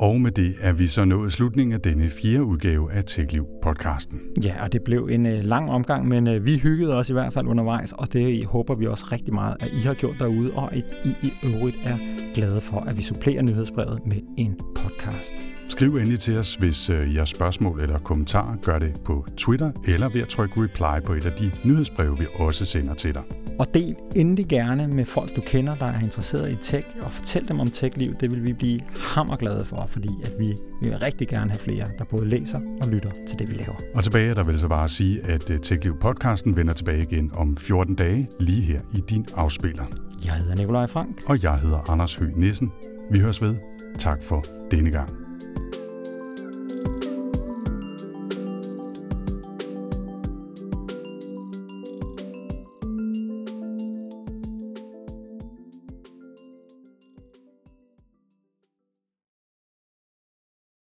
Og 0.00 0.20
med 0.20 0.30
det 0.30 0.54
er 0.60 0.72
vi 0.72 0.86
så 0.86 1.04
nået 1.04 1.32
slutningen 1.32 1.72
af 1.72 1.80
denne 1.80 2.10
fjerde 2.10 2.44
udgave 2.44 2.92
af 2.92 3.04
TechLiv 3.04 3.46
podcasten. 3.62 4.20
Ja, 4.44 4.62
og 4.62 4.72
det 4.72 4.82
blev 4.82 5.08
en 5.12 5.26
øh, 5.26 5.44
lang 5.44 5.70
omgang, 5.70 6.08
men 6.08 6.28
øh, 6.28 6.44
vi 6.46 6.58
hyggede 6.58 6.96
os 6.96 7.10
i 7.10 7.12
hvert 7.12 7.32
fald 7.32 7.46
undervejs, 7.46 7.92
og 7.92 8.12
det 8.12 8.46
håber 8.46 8.74
vi 8.74 8.86
også 8.86 9.06
rigtig 9.12 9.34
meget, 9.34 9.56
at 9.60 9.68
I 9.72 9.80
har 9.80 9.94
gjort 9.94 10.16
derude, 10.18 10.52
og 10.52 10.74
at 10.74 10.84
I 11.04 11.26
i 11.26 11.32
øvrigt 11.42 11.76
er 11.84 11.98
glade 12.34 12.60
for, 12.60 12.80
at 12.80 12.96
vi 12.96 13.02
supplerer 13.02 13.42
nyhedsbrevet 13.42 14.00
med 14.06 14.16
en 14.38 14.60
podcast. 14.76 15.59
Skriv 15.70 15.96
endelig 15.96 16.18
til 16.18 16.38
os, 16.38 16.54
hvis 16.54 16.90
uh, 16.90 17.12
I 17.12 17.14
har 17.14 17.24
spørgsmål 17.24 17.80
eller 17.80 17.98
kommentarer. 17.98 18.56
Gør 18.62 18.78
det 18.78 19.00
på 19.04 19.26
Twitter 19.36 19.72
eller 19.88 20.08
ved 20.08 20.20
at 20.20 20.28
trykke 20.28 20.62
reply 20.62 21.06
på 21.06 21.12
et 21.12 21.24
af 21.24 21.32
de 21.32 21.50
nyhedsbreve, 21.64 22.18
vi 22.18 22.26
også 22.34 22.64
sender 22.64 22.94
til 22.94 23.14
dig. 23.14 23.22
Og 23.58 23.74
del 23.74 23.96
endelig 24.16 24.46
gerne 24.48 24.88
med 24.88 25.04
folk, 25.04 25.36
du 25.36 25.40
kender, 25.40 25.74
der 25.74 25.86
er 25.86 26.00
interesseret 26.00 26.52
i 26.52 26.56
tech, 26.56 26.86
og 27.02 27.12
fortæl 27.12 27.48
dem 27.48 27.60
om 27.60 27.70
TechLiv. 27.70 28.14
Det 28.20 28.30
vil 28.30 28.44
vi 28.44 28.52
blive 28.52 28.80
hammerglade 29.14 29.64
for, 29.64 29.86
fordi 29.90 30.08
at 30.24 30.32
vi 30.38 30.54
vil 30.82 30.98
rigtig 30.98 31.28
gerne 31.28 31.50
have 31.50 31.60
flere, 31.60 31.86
der 31.98 32.04
både 32.04 32.28
læser 32.28 32.60
og 32.82 32.88
lytter 32.88 33.10
til 33.28 33.38
det, 33.38 33.50
vi 33.50 33.54
laver. 33.54 33.74
Og 33.94 34.02
tilbage 34.02 34.30
er 34.30 34.34
der 34.34 34.44
vel 34.44 34.60
så 34.60 34.68
bare 34.68 34.84
at 34.84 34.90
sige, 34.90 35.22
at 35.24 35.50
øh, 35.50 35.58
TechLiv-podcasten 35.66 36.56
vender 36.56 36.72
tilbage 36.72 37.02
igen 37.02 37.30
om 37.34 37.56
14 37.56 37.94
dage, 37.94 38.28
lige 38.40 38.62
her 38.62 38.80
i 38.94 39.00
din 39.10 39.26
afspiller. 39.36 39.84
Jeg 40.26 40.34
hedder 40.34 40.56
Nikolaj 40.56 40.86
Frank. 40.86 41.22
Og 41.26 41.42
jeg 41.42 41.58
hedder 41.58 41.90
Anders 41.90 42.14
Høgh 42.14 42.38
Nissen. 42.38 42.72
Vi 43.10 43.18
høres 43.18 43.42
ved. 43.42 43.56
Tak 43.98 44.22
for 44.22 44.44
denne 44.70 44.90
gang. 44.90 45.19